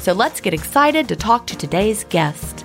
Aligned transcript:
So 0.00 0.14
let's 0.14 0.40
get 0.40 0.54
excited 0.54 1.08
to 1.08 1.16
talk 1.16 1.46
to 1.48 1.58
today's 1.58 2.04
guest. 2.04 2.64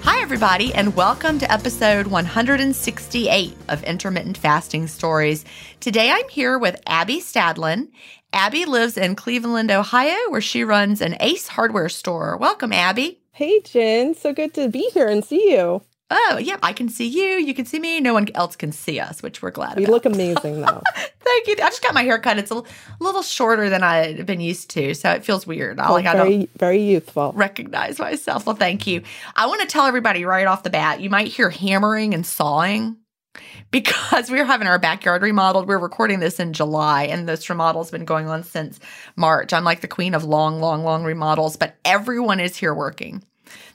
Hi, 0.00 0.22
everybody, 0.22 0.72
and 0.72 0.96
welcome 0.96 1.38
to 1.40 1.52
episode 1.52 2.06
168 2.06 3.54
of 3.68 3.84
Intermittent 3.84 4.38
Fasting 4.38 4.86
Stories. 4.86 5.44
Today 5.80 6.10
I'm 6.10 6.28
here 6.30 6.58
with 6.58 6.80
Abby 6.86 7.20
Stadlin. 7.20 7.88
Abby 8.32 8.64
lives 8.64 8.96
in 8.96 9.14
Cleveland, 9.14 9.70
Ohio, 9.70 10.16
where 10.30 10.40
she 10.40 10.64
runs 10.64 11.02
an 11.02 11.18
Ace 11.20 11.48
hardware 11.48 11.90
store. 11.90 12.38
Welcome, 12.38 12.72
Abby. 12.72 13.20
Hey, 13.32 13.60
Gin. 13.60 14.14
So 14.14 14.32
good 14.32 14.54
to 14.54 14.70
be 14.70 14.88
here 14.94 15.06
and 15.06 15.22
see 15.22 15.52
you. 15.52 15.82
Oh, 16.08 16.38
yeah, 16.40 16.56
I 16.62 16.72
can 16.72 16.88
see 16.88 17.06
you. 17.08 17.38
You 17.44 17.52
can 17.52 17.66
see 17.66 17.80
me. 17.80 17.98
No 17.98 18.14
one 18.14 18.28
else 18.36 18.54
can 18.54 18.70
see 18.70 19.00
us, 19.00 19.24
which 19.24 19.42
we're 19.42 19.50
glad 19.50 19.76
We 19.76 19.84
about. 19.84 19.92
look 19.92 20.04
amazing, 20.14 20.60
though. 20.60 20.82
Thank 21.20 21.46
you. 21.48 21.54
I 21.54 21.68
just 21.68 21.82
got 21.82 21.94
my 21.94 22.04
hair 22.04 22.18
cut. 22.20 22.38
It's 22.38 22.52
a 22.52 22.62
little 23.00 23.22
shorter 23.22 23.68
than 23.68 23.82
I've 23.82 24.24
been 24.24 24.40
used 24.40 24.70
to, 24.70 24.94
so 24.94 25.10
it 25.10 25.24
feels 25.24 25.48
weird. 25.48 25.80
I 25.80 25.88
Oh, 25.88 25.92
like 25.94 26.06
I 26.06 26.14
don't 26.14 26.26
very, 26.28 26.48
very 26.56 26.82
youthful. 26.82 27.32
recognize 27.34 27.98
myself. 27.98 28.46
Well, 28.46 28.54
thank 28.54 28.86
you. 28.86 29.02
I 29.34 29.46
want 29.46 29.62
to 29.62 29.66
tell 29.66 29.86
everybody 29.86 30.24
right 30.24 30.46
off 30.46 30.62
the 30.62 30.70
bat, 30.70 31.00
you 31.00 31.10
might 31.10 31.26
hear 31.26 31.50
hammering 31.50 32.14
and 32.14 32.24
sawing 32.24 32.98
because 33.72 34.30
we're 34.30 34.44
having 34.44 34.68
our 34.68 34.78
backyard 34.78 35.22
remodeled. 35.22 35.66
We're 35.66 35.76
recording 35.78 36.20
this 36.20 36.38
in 36.38 36.52
July, 36.52 37.04
and 37.04 37.28
this 37.28 37.50
remodel's 37.50 37.90
been 37.90 38.04
going 38.04 38.28
on 38.28 38.44
since 38.44 38.78
March. 39.16 39.52
I'm 39.52 39.64
like 39.64 39.80
the 39.80 39.88
queen 39.88 40.14
of 40.14 40.22
long, 40.22 40.60
long, 40.60 40.84
long 40.84 41.02
remodels, 41.02 41.56
but 41.56 41.74
everyone 41.84 42.38
is 42.38 42.54
here 42.56 42.72
working. 42.74 43.24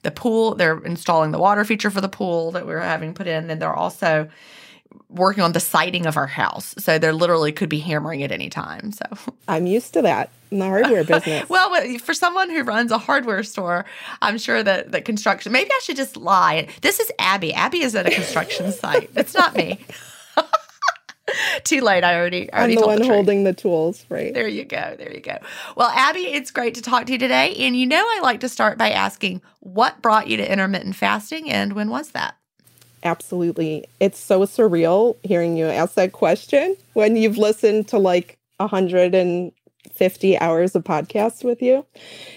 The 0.04 0.12
pool, 0.12 0.56
they're 0.56 0.80
installing 0.80 1.32
the 1.32 1.40
water 1.40 1.64
feature 1.64 1.92
for 1.92 2.02
the 2.02 2.10
pool 2.10 2.52
that 2.52 2.66
we're 2.66 2.80
having 2.80 3.14
put 3.14 3.28
in, 3.28 3.50
and 3.50 3.62
they're 3.62 3.74
also 3.74 4.30
working 5.10 5.44
on 5.44 5.52
the 5.52 5.60
siding 5.60 6.06
of 6.06 6.18
our 6.18 6.28
house. 6.28 6.74
So 6.78 6.98
there 6.98 7.14
literally 7.14 7.52
could 7.52 7.70
be 7.70 7.80
hammering 7.80 8.24
at 8.24 8.32
any 8.32 8.50
time. 8.50 8.92
So 8.92 9.06
I'm 9.48 9.68
used 9.68 9.94
to 9.94 10.02
that 10.04 10.30
in 10.52 10.60
the 10.60 10.66
hardware 10.66 11.04
business. 11.04 11.50
well, 11.50 11.98
for 12.00 12.14
someone 12.14 12.50
who 12.50 12.64
runs 12.64 12.92
a 12.92 12.98
hardware 12.98 13.44
store, 13.44 13.86
I'm 14.22 14.38
sure 14.38 14.64
that 14.64 14.92
that 14.92 15.06
construction. 15.06 15.52
Maybe 15.52 15.70
I 15.72 15.80
should 15.84 15.98
just 15.98 16.18
lie. 16.18 16.68
This 16.82 17.00
is 17.00 17.12
Abby. 17.20 17.54
Abby 17.54 17.82
is 17.82 17.96
at 17.96 18.08
a 18.08 18.12
construction 18.12 18.72
site. 18.72 19.10
It's 19.16 19.34
not 19.34 19.56
me. 19.56 19.86
Too 21.64 21.82
late. 21.82 22.04
I 22.04 22.16
already. 22.16 22.52
I 22.52 22.64
I'm 22.64 22.76
the 22.76 22.82
one 22.82 23.00
the 23.00 23.06
holding 23.06 23.44
the 23.44 23.54
tools, 23.54 24.06
right? 24.10 24.34
There 24.34 24.48
you 24.48 24.66
go. 24.66 24.96
There 24.98 25.12
you 25.12 25.22
go. 25.22 25.38
Well, 25.76 25.90
Abby, 25.90 26.22
it's 26.22 26.52
great 26.52 26.76
to 26.76 26.82
talk 26.82 27.06
to 27.06 27.14
you 27.14 27.18
today. 27.18 27.56
And 27.56 27.76
you 27.78 27.86
know, 27.86 28.04
I 28.04 28.20
like 28.22 28.40
to 28.42 28.50
start 28.50 28.78
by 28.78 28.90
asking 28.92 29.42
what 29.60 30.02
brought 30.02 30.28
you 30.28 30.38
to 30.38 30.52
intermittent 30.52 30.96
fasting 30.96 31.50
and 31.50 31.74
when 31.74 31.90
was 31.90 32.12
that? 32.12 32.36
Absolutely. 33.04 33.86
It's 34.00 34.20
so 34.20 34.42
surreal 34.42 35.16
hearing 35.24 35.58
you 35.58 35.66
ask 35.66 35.96
that 35.96 36.12
question 36.12 36.76
when 36.94 37.16
you've 37.16 37.38
listened 37.38 37.88
to 37.90 37.98
like 37.98 38.38
150 38.58 40.40
hours 40.40 40.76
of 40.76 40.84
podcasts 40.84 41.44
with 41.44 41.62
you 41.62 41.86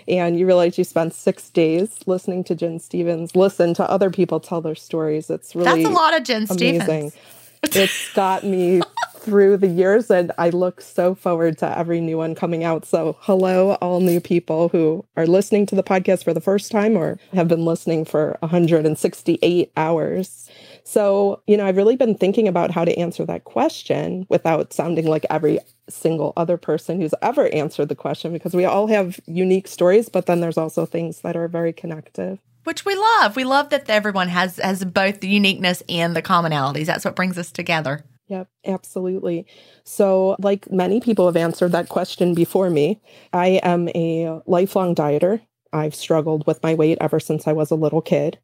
and 0.08 0.38
you 0.38 0.46
realize 0.46 0.78
you 0.78 0.84
spent 0.84 1.12
six 1.12 1.50
days 1.50 2.00
listening 2.06 2.44
to 2.44 2.54
Gin 2.54 2.80
Stephens, 2.80 3.36
listen 3.36 3.74
to 3.74 3.90
other 3.90 4.10
people 4.10 4.40
tell 4.40 4.62
their 4.62 4.74
stories. 4.74 5.28
It's 5.28 5.54
really 5.54 5.82
That's 5.82 5.94
a 5.94 5.94
lot 5.94 6.18
of 6.18 6.24
Gin 6.24 6.46
amazing. 6.48 6.80
Stephens. 6.80 7.16
it's 7.72 8.12
got 8.12 8.44
me 8.44 8.80
through 9.18 9.56
the 9.56 9.68
years 9.68 10.10
and 10.10 10.30
I 10.36 10.50
look 10.50 10.82
so 10.82 11.14
forward 11.14 11.56
to 11.58 11.78
every 11.78 12.00
new 12.00 12.18
one 12.18 12.34
coming 12.34 12.62
out. 12.62 12.84
So, 12.84 13.16
hello, 13.20 13.74
all 13.76 14.00
new 14.00 14.20
people 14.20 14.68
who 14.68 15.04
are 15.16 15.26
listening 15.26 15.64
to 15.66 15.74
the 15.74 15.82
podcast 15.82 16.24
for 16.24 16.34
the 16.34 16.42
first 16.42 16.70
time 16.70 16.94
or 16.96 17.18
have 17.32 17.48
been 17.48 17.64
listening 17.64 18.04
for 18.04 18.36
168 18.40 19.72
hours. 19.78 20.50
So, 20.84 21.40
you 21.46 21.56
know, 21.56 21.66
I've 21.66 21.78
really 21.78 21.96
been 21.96 22.14
thinking 22.14 22.46
about 22.46 22.70
how 22.70 22.84
to 22.84 22.96
answer 22.98 23.24
that 23.24 23.44
question 23.44 24.26
without 24.28 24.74
sounding 24.74 25.06
like 25.06 25.24
every 25.30 25.58
single 25.88 26.34
other 26.36 26.58
person 26.58 27.00
who's 27.00 27.14
ever 27.22 27.48
answered 27.54 27.88
the 27.88 27.94
question 27.94 28.32
because 28.32 28.54
we 28.54 28.66
all 28.66 28.88
have 28.88 29.18
unique 29.24 29.68
stories, 29.68 30.10
but 30.10 30.26
then 30.26 30.40
there's 30.40 30.58
also 30.58 30.84
things 30.84 31.22
that 31.22 31.36
are 31.36 31.48
very 31.48 31.72
connective. 31.72 32.38
Which 32.64 32.84
we 32.84 32.94
love. 32.94 33.36
We 33.36 33.44
love 33.44 33.70
that 33.70 33.88
everyone 33.88 34.28
has 34.28 34.56
has 34.56 34.84
both 34.84 35.20
the 35.20 35.28
uniqueness 35.28 35.82
and 35.88 36.16
the 36.16 36.22
commonalities. 36.22 36.86
That's 36.86 37.04
what 37.04 37.16
brings 37.16 37.38
us 37.38 37.52
together. 37.52 38.04
Yep, 38.28 38.48
absolutely. 38.66 39.46
So, 39.84 40.36
like 40.38 40.70
many 40.72 41.00
people 41.00 41.26
have 41.26 41.36
answered 41.36 41.72
that 41.72 41.90
question 41.90 42.34
before 42.34 42.70
me, 42.70 43.00
I 43.32 43.60
am 43.62 43.88
a 43.90 44.40
lifelong 44.46 44.94
dieter. 44.94 45.42
I've 45.72 45.94
struggled 45.94 46.46
with 46.46 46.62
my 46.62 46.74
weight 46.74 46.98
ever 47.00 47.20
since 47.20 47.46
I 47.46 47.52
was 47.52 47.70
a 47.70 47.76
little 47.76 48.00
kid 48.00 48.38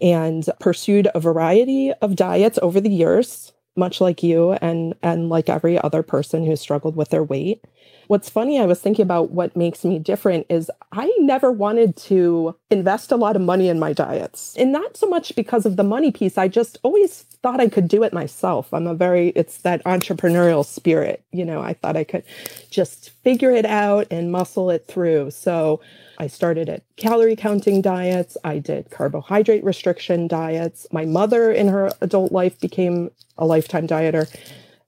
and 0.00 0.44
pursued 0.60 1.08
a 1.14 1.20
variety 1.20 1.92
of 2.00 2.16
diets 2.16 2.58
over 2.62 2.80
the 2.80 2.90
years, 2.90 3.52
much 3.76 4.00
like 4.00 4.22
you 4.22 4.52
and 4.54 4.94
and 5.02 5.28
like 5.28 5.48
every 5.48 5.78
other 5.78 6.02
person 6.02 6.44
who 6.44 6.56
struggled 6.56 6.96
with 6.96 7.10
their 7.10 7.24
weight. 7.24 7.64
What's 8.08 8.30
funny, 8.30 8.58
I 8.58 8.64
was 8.64 8.80
thinking 8.80 9.02
about 9.02 9.32
what 9.32 9.54
makes 9.54 9.84
me 9.84 9.98
different 9.98 10.46
is 10.48 10.70
I 10.92 11.14
never 11.18 11.52
wanted 11.52 11.94
to 12.08 12.56
invest 12.70 13.12
a 13.12 13.16
lot 13.16 13.36
of 13.36 13.42
money 13.42 13.68
in 13.68 13.78
my 13.78 13.92
diets. 13.92 14.56
And 14.56 14.72
not 14.72 14.96
so 14.96 15.06
much 15.06 15.36
because 15.36 15.66
of 15.66 15.76
the 15.76 15.84
money 15.84 16.10
piece, 16.10 16.38
I 16.38 16.48
just 16.48 16.78
always 16.82 17.24
thought 17.42 17.60
I 17.60 17.68
could 17.68 17.86
do 17.86 18.02
it 18.02 18.14
myself. 18.14 18.72
I'm 18.72 18.86
a 18.86 18.94
very, 18.94 19.28
it's 19.36 19.58
that 19.58 19.84
entrepreneurial 19.84 20.64
spirit. 20.64 21.22
You 21.32 21.44
know, 21.44 21.60
I 21.60 21.74
thought 21.74 21.98
I 21.98 22.04
could 22.04 22.24
just 22.70 23.10
figure 23.10 23.50
it 23.50 23.66
out 23.66 24.06
and 24.10 24.32
muscle 24.32 24.70
it 24.70 24.86
through. 24.88 25.30
So 25.30 25.82
I 26.16 26.28
started 26.28 26.70
at 26.70 26.84
calorie 26.96 27.36
counting 27.36 27.82
diets. 27.82 28.38
I 28.42 28.58
did 28.58 28.88
carbohydrate 28.88 29.62
restriction 29.62 30.28
diets. 30.28 30.86
My 30.92 31.04
mother 31.04 31.52
in 31.52 31.68
her 31.68 31.90
adult 32.00 32.32
life 32.32 32.58
became 32.58 33.10
a 33.36 33.44
lifetime 33.44 33.86
dieter. 33.86 34.34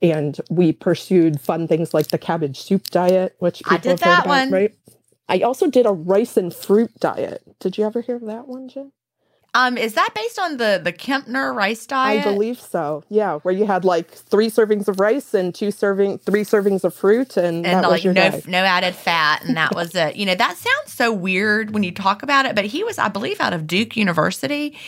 And 0.03 0.41
we 0.49 0.73
pursued 0.73 1.41
fun 1.41 1.69
things 1.69 1.93
like 1.93 2.09
the 2.09 2.19
cabbage 2.19 2.59
soup 2.59 2.85
diet, 2.85 3.37
which 3.39 3.59
people 3.59 3.75
I 3.75 3.79
did 3.79 3.91
have 3.91 4.01
that 4.01 4.19
about, 4.21 4.27
one. 4.29 4.51
right? 4.51 4.75
I 5.29 5.41
also 5.41 5.71
did 5.71 5.87
a 5.87 5.93
rice 5.93 6.37
and 6.37 6.53
fruit 6.53 6.91
diet. 6.99 7.43
Did 7.61 7.79
you 7.79 7.85
ever 7.85 8.01
hear 8.01 8.17
of 8.17 8.27
that 8.27 8.49
one, 8.49 8.69
Gin? 8.69 8.93
Um, 9.53 9.77
is 9.77 9.95
that 9.95 10.11
based 10.15 10.39
on 10.39 10.59
the 10.59 10.81
the 10.83 10.93
Kempner 10.93 11.55
rice 11.55 11.85
diet? 11.87 12.25
I 12.25 12.33
believe 12.33 12.61
so. 12.61 13.03
Yeah, 13.09 13.39
where 13.39 13.53
you 13.53 13.67
had 13.67 13.85
like 13.85 14.09
three 14.11 14.49
servings 14.49 14.87
of 14.87 15.01
rice 15.01 15.35
and 15.35 15.53
two 15.55 15.73
serving, 15.73 16.19
three 16.19 16.43
servings 16.43 16.85
of 16.85 16.95
fruit, 16.95 17.37
and, 17.37 17.67
and 17.67 17.85
that 17.85 17.91
was 17.91 18.05
like 18.05 18.15
no 18.15 18.31
diet. 18.31 18.47
no 18.47 18.59
added 18.59 18.95
fat, 18.95 19.45
and 19.45 19.57
that 19.57 19.75
was 19.75 19.95
it. 19.95 20.15
You 20.17 20.27
know 20.27 20.37
that 20.37 20.57
sounds 20.57 20.93
so 20.93 21.13
weird 21.13 21.73
when 21.73 21.83
you 21.83 21.91
talk 21.91 22.23
about 22.23 22.47
it, 22.47 22.55
but 22.55 22.65
he 22.65 22.85
was, 22.85 22.99
I 22.99 23.09
believe, 23.09 23.41
out 23.41 23.53
of 23.53 23.67
Duke 23.67 23.97
University, 23.97 24.79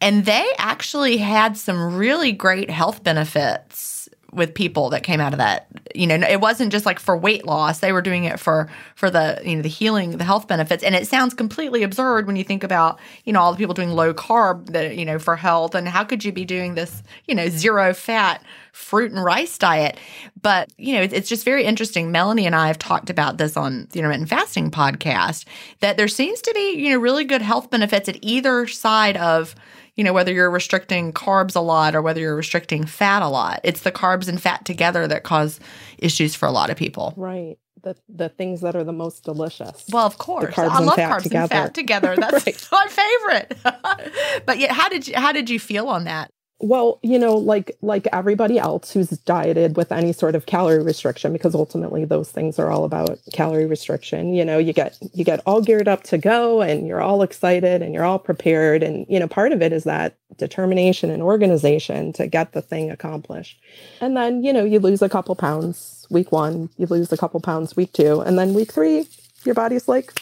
and 0.00 0.26
they 0.26 0.46
actually 0.58 1.16
had 1.16 1.56
some 1.56 1.96
really 1.96 2.32
great 2.32 2.68
health 2.68 3.02
benefits 3.02 3.91
with 4.32 4.54
people 4.54 4.88
that 4.90 5.02
came 5.02 5.20
out 5.20 5.32
of 5.32 5.38
that. 5.38 5.66
You 5.94 6.06
know, 6.06 6.14
it 6.14 6.40
wasn't 6.40 6.72
just 6.72 6.86
like 6.86 6.98
for 6.98 7.16
weight 7.16 7.44
loss; 7.44 7.80
they 7.80 7.92
were 7.92 8.02
doing 8.02 8.24
it 8.24 8.40
for 8.40 8.68
for 8.94 9.10
the 9.10 9.40
you 9.44 9.56
know 9.56 9.62
the 9.62 9.68
healing, 9.68 10.16
the 10.16 10.24
health 10.24 10.48
benefits. 10.48 10.82
And 10.82 10.94
it 10.94 11.06
sounds 11.06 11.34
completely 11.34 11.82
absurd 11.82 12.26
when 12.26 12.36
you 12.36 12.44
think 12.44 12.64
about 12.64 12.98
you 13.24 13.32
know 13.32 13.40
all 13.40 13.52
the 13.52 13.58
people 13.58 13.74
doing 13.74 13.90
low 13.90 14.14
carb 14.14 14.70
that 14.72 14.96
you 14.96 15.04
know 15.04 15.18
for 15.18 15.36
health, 15.36 15.74
and 15.74 15.86
how 15.86 16.04
could 16.04 16.24
you 16.24 16.32
be 16.32 16.44
doing 16.44 16.74
this 16.74 17.02
you 17.26 17.34
know 17.34 17.48
zero 17.48 17.92
fat 17.92 18.42
fruit 18.72 19.12
and 19.12 19.22
rice 19.22 19.58
diet? 19.58 19.98
But 20.40 20.72
you 20.78 20.94
know, 20.94 21.02
it's, 21.02 21.28
just 21.28 21.44
very 21.44 21.64
interesting. 21.64 22.10
Melanie 22.10 22.46
and 22.46 22.54
I 22.54 22.66
have 22.66 22.78
talked 22.78 23.10
about 23.10 23.38
this 23.38 23.56
on 23.56 23.86
the 23.90 23.98
intermittent 24.00 24.28
fasting 24.28 24.70
podcast 24.70 25.44
that 25.80 25.96
there 25.96 26.08
seems 26.08 26.40
to 26.42 26.52
be 26.54 26.72
you 26.72 26.90
know 26.90 26.98
really 26.98 27.24
good 27.24 27.42
health 27.42 27.70
benefits 27.70 28.08
at 28.08 28.18
either 28.22 28.66
side 28.66 29.16
of 29.16 29.54
you 29.96 30.04
know, 30.04 30.12
whether 30.12 30.32
you're 30.32 30.50
restricting 30.50 31.12
carbs 31.12 31.54
a 31.56 31.60
lot 31.60 31.94
or 31.94 32.02
whether 32.02 32.20
you're 32.20 32.36
restricting 32.36 32.84
fat 32.86 33.22
a 33.22 33.28
lot. 33.28 33.60
It's 33.64 33.80
the 33.80 33.92
carbs 33.92 34.28
and 34.28 34.40
fat 34.40 34.64
together 34.64 35.06
that 35.06 35.22
cause 35.22 35.60
issues 35.98 36.34
for 36.34 36.46
a 36.46 36.50
lot 36.52 36.70
of 36.70 36.76
people. 36.76 37.12
Right. 37.16 37.56
The 37.82 37.96
the 38.08 38.28
things 38.28 38.60
that 38.60 38.76
are 38.76 38.84
the 38.84 38.92
most 38.92 39.24
delicious. 39.24 39.84
Well, 39.90 40.06
of 40.06 40.16
course, 40.16 40.54
carbs 40.54 40.68
I 40.70 40.78
love 40.80 40.96
carbs 40.98 41.22
together. 41.24 41.42
and 41.42 41.50
fat 41.50 41.74
together. 41.74 42.14
That's 42.18 42.46
Right. 42.46 42.68
my 42.70 42.86
favorite. 42.88 43.58
but 44.46 44.58
yet, 44.58 44.70
how 44.70 44.88
did 44.88 45.08
you 45.08 45.14
how 45.16 45.32
did 45.32 45.50
you 45.50 45.58
feel 45.58 45.88
on 45.88 46.04
that? 46.04 46.30
Well, 46.64 47.00
you 47.02 47.18
know, 47.18 47.34
like 47.34 47.76
like 47.82 48.06
everybody 48.12 48.56
else 48.56 48.92
who's 48.92 49.10
dieted 49.10 49.76
with 49.76 49.90
any 49.90 50.12
sort 50.12 50.36
of 50.36 50.46
calorie 50.46 50.84
restriction, 50.84 51.32
because 51.32 51.56
ultimately 51.56 52.04
those 52.04 52.30
things 52.30 52.56
are 52.56 52.70
all 52.70 52.84
about 52.84 53.18
calorie 53.32 53.66
restriction. 53.66 54.32
You 54.32 54.44
know, 54.44 54.58
you 54.58 54.72
get 54.72 54.96
you 55.12 55.24
get 55.24 55.40
all 55.44 55.60
geared 55.60 55.88
up 55.88 56.04
to 56.04 56.18
go, 56.18 56.62
and 56.62 56.86
you're 56.86 57.02
all 57.02 57.22
excited, 57.22 57.82
and 57.82 57.92
you're 57.92 58.04
all 58.04 58.20
prepared, 58.20 58.84
and 58.84 59.04
you 59.08 59.18
know, 59.18 59.26
part 59.26 59.50
of 59.50 59.60
it 59.60 59.72
is 59.72 59.82
that 59.84 60.16
determination 60.38 61.10
and 61.10 61.20
organization 61.20 62.12
to 62.12 62.28
get 62.28 62.52
the 62.52 62.62
thing 62.62 62.92
accomplished. 62.92 63.58
And 64.00 64.16
then 64.16 64.44
you 64.44 64.52
know, 64.52 64.64
you 64.64 64.78
lose 64.78 65.02
a 65.02 65.08
couple 65.08 65.34
pounds 65.34 66.06
week 66.10 66.30
one, 66.30 66.70
you 66.78 66.86
lose 66.86 67.10
a 67.10 67.16
couple 67.16 67.40
pounds 67.40 67.74
week 67.74 67.92
two, 67.92 68.20
and 68.20 68.38
then 68.38 68.54
week 68.54 68.72
three, 68.72 69.08
your 69.44 69.56
body's 69.56 69.88
like, 69.88 70.12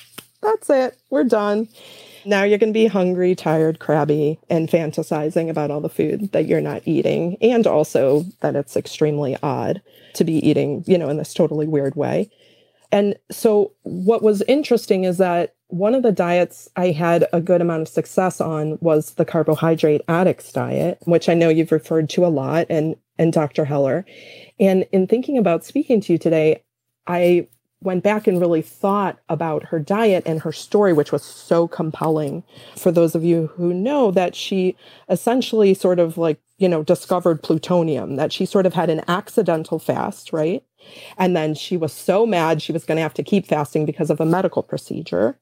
that's 0.40 0.70
it, 0.70 0.96
we're 1.10 1.24
done. 1.24 1.68
Now 2.24 2.42
you're 2.42 2.58
going 2.58 2.72
to 2.72 2.78
be 2.78 2.86
hungry, 2.86 3.34
tired, 3.34 3.78
crabby, 3.78 4.38
and 4.48 4.68
fantasizing 4.68 5.48
about 5.48 5.70
all 5.70 5.80
the 5.80 5.88
food 5.88 6.32
that 6.32 6.46
you're 6.46 6.60
not 6.60 6.82
eating, 6.86 7.36
and 7.40 7.66
also 7.66 8.24
that 8.40 8.56
it's 8.56 8.76
extremely 8.76 9.36
odd 9.42 9.80
to 10.14 10.24
be 10.24 10.46
eating, 10.46 10.84
you 10.86 10.98
know, 10.98 11.08
in 11.08 11.16
this 11.16 11.34
totally 11.34 11.66
weird 11.66 11.96
way. 11.96 12.30
And 12.92 13.16
so, 13.30 13.72
what 13.82 14.22
was 14.22 14.42
interesting 14.42 15.04
is 15.04 15.18
that 15.18 15.54
one 15.68 15.94
of 15.94 16.02
the 16.02 16.12
diets 16.12 16.68
I 16.76 16.90
had 16.90 17.26
a 17.32 17.40
good 17.40 17.60
amount 17.60 17.82
of 17.82 17.88
success 17.88 18.40
on 18.40 18.78
was 18.80 19.14
the 19.14 19.24
carbohydrate 19.24 20.02
addicts 20.08 20.52
diet, 20.52 20.98
which 21.04 21.28
I 21.28 21.34
know 21.34 21.48
you've 21.48 21.72
referred 21.72 22.10
to 22.10 22.26
a 22.26 22.28
lot, 22.28 22.66
and 22.68 22.96
and 23.18 23.32
Dr. 23.32 23.64
Heller. 23.64 24.04
And 24.58 24.86
in 24.92 25.06
thinking 25.06 25.38
about 25.38 25.64
speaking 25.64 26.00
to 26.00 26.12
you 26.12 26.18
today, 26.18 26.62
I 27.06 27.48
went 27.82 28.02
back 28.02 28.26
and 28.26 28.40
really 28.40 28.62
thought 28.62 29.18
about 29.28 29.64
her 29.64 29.78
diet 29.78 30.22
and 30.26 30.40
her 30.40 30.52
story, 30.52 30.92
which 30.92 31.12
was 31.12 31.22
so 31.22 31.66
compelling. 31.66 32.42
For 32.76 32.92
those 32.92 33.14
of 33.14 33.24
you 33.24 33.46
who 33.54 33.72
know 33.72 34.10
that 34.10 34.34
she 34.34 34.76
essentially 35.08 35.72
sort 35.72 35.98
of 35.98 36.18
like, 36.18 36.38
you 36.58 36.68
know, 36.68 36.82
discovered 36.82 37.42
plutonium, 37.42 38.16
that 38.16 38.32
she 38.32 38.44
sort 38.44 38.66
of 38.66 38.74
had 38.74 38.90
an 38.90 39.02
accidental 39.08 39.78
fast, 39.78 40.32
right? 40.32 40.62
And 41.16 41.34
then 41.34 41.54
she 41.54 41.76
was 41.76 41.92
so 41.92 42.26
mad 42.26 42.60
she 42.60 42.72
was 42.72 42.84
going 42.84 42.96
to 42.96 43.02
have 43.02 43.14
to 43.14 43.22
keep 43.22 43.46
fasting 43.46 43.86
because 43.86 44.10
of 44.10 44.20
a 44.20 44.26
medical 44.26 44.62
procedure. 44.62 45.38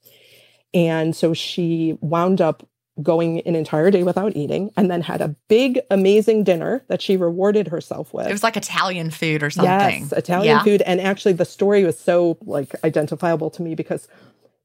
And 0.73 1.17
so 1.17 1.35
she 1.35 1.99
wound 2.01 2.41
up 2.41 2.67
going 3.03 3.41
an 3.41 3.55
entire 3.55 3.91
day 3.91 4.03
without 4.03 4.37
eating 4.37 4.71
and 4.77 4.91
then 4.91 5.01
had 5.03 5.21
a 5.21 5.29
big, 5.49 5.81
amazing 5.91 6.45
dinner 6.45 6.85
that 6.89 7.01
she 7.01 7.17
rewarded 7.17 7.69
herself 7.69 8.13
with. 8.13 8.27
It 8.27 8.33
was 8.33 8.43
like 8.43 8.57
Italian 8.57 9.11
food 9.11 9.43
or 9.43 9.51
something. 9.51 10.03
Yes, 10.03 10.13
Italian 10.13 10.57
Yeah. 10.57 10.63
food. 10.65 10.83
And 10.83 11.01
actually, 11.01 11.35
the 11.35 11.45
story 11.45 11.85
was 11.85 11.99
so 11.99 12.39
like 12.45 12.75
identifiable 12.85 13.51
to 13.51 13.63
me 13.63 13.75
because 13.75 14.09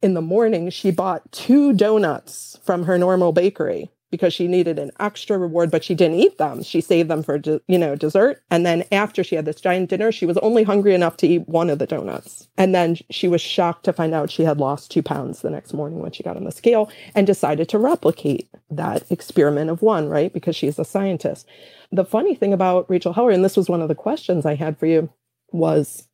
in 0.01 0.13
the 0.15 0.21
morning 0.21 0.69
she 0.69 0.91
bought 0.91 1.31
two 1.31 1.73
donuts 1.73 2.59
from 2.63 2.83
her 2.83 2.97
normal 2.97 3.31
bakery 3.31 3.89
because 4.13 4.31
she 4.31 4.47
needed 4.47 4.77
an 4.77 4.91
extra 4.99 5.39
reward, 5.39 5.71
but 5.71 5.83
she 5.83 5.95
didn't 5.95 6.19
eat 6.19 6.37
them. 6.37 6.61
She 6.61 6.81
saved 6.81 7.09
them 7.09 7.23
for 7.23 7.41
you 7.67 7.79
know 7.79 7.95
dessert. 7.95 8.43
And 8.51 8.63
then 8.63 8.83
after 8.91 9.23
she 9.23 9.35
had 9.35 9.45
this 9.45 9.59
giant 9.59 9.89
dinner, 9.89 10.11
she 10.11 10.27
was 10.27 10.37
only 10.37 10.61
hungry 10.61 10.93
enough 10.93 11.17
to 11.17 11.27
eat 11.27 11.49
one 11.49 11.71
of 11.71 11.79
the 11.79 11.87
donuts. 11.87 12.47
And 12.55 12.75
then 12.75 12.97
she 13.09 13.27
was 13.27 13.41
shocked 13.41 13.85
to 13.85 13.91
find 13.91 14.13
out 14.13 14.29
she 14.29 14.43
had 14.43 14.59
lost 14.59 14.91
two 14.91 15.01
pounds 15.01 15.41
the 15.41 15.49
next 15.49 15.73
morning 15.73 15.97
when 15.97 16.11
she 16.11 16.21
got 16.21 16.37
on 16.37 16.43
the 16.43 16.51
scale 16.51 16.91
and 17.15 17.25
decided 17.25 17.67
to 17.69 17.79
replicate 17.79 18.47
that 18.69 19.11
experiment 19.11 19.71
of 19.71 19.81
one, 19.81 20.07
right? 20.07 20.31
Because 20.31 20.55
she's 20.55 20.77
a 20.77 20.85
scientist. 20.85 21.47
The 21.91 22.05
funny 22.05 22.35
thing 22.35 22.53
about 22.53 22.87
Rachel 22.91 23.13
Heller, 23.13 23.31
and 23.31 23.43
this 23.43 23.57
was 23.57 23.67
one 23.67 23.81
of 23.81 23.87
the 23.87 23.95
questions 23.95 24.45
I 24.45 24.53
had 24.53 24.77
for 24.77 24.85
you, 24.85 25.09
was 25.51 26.07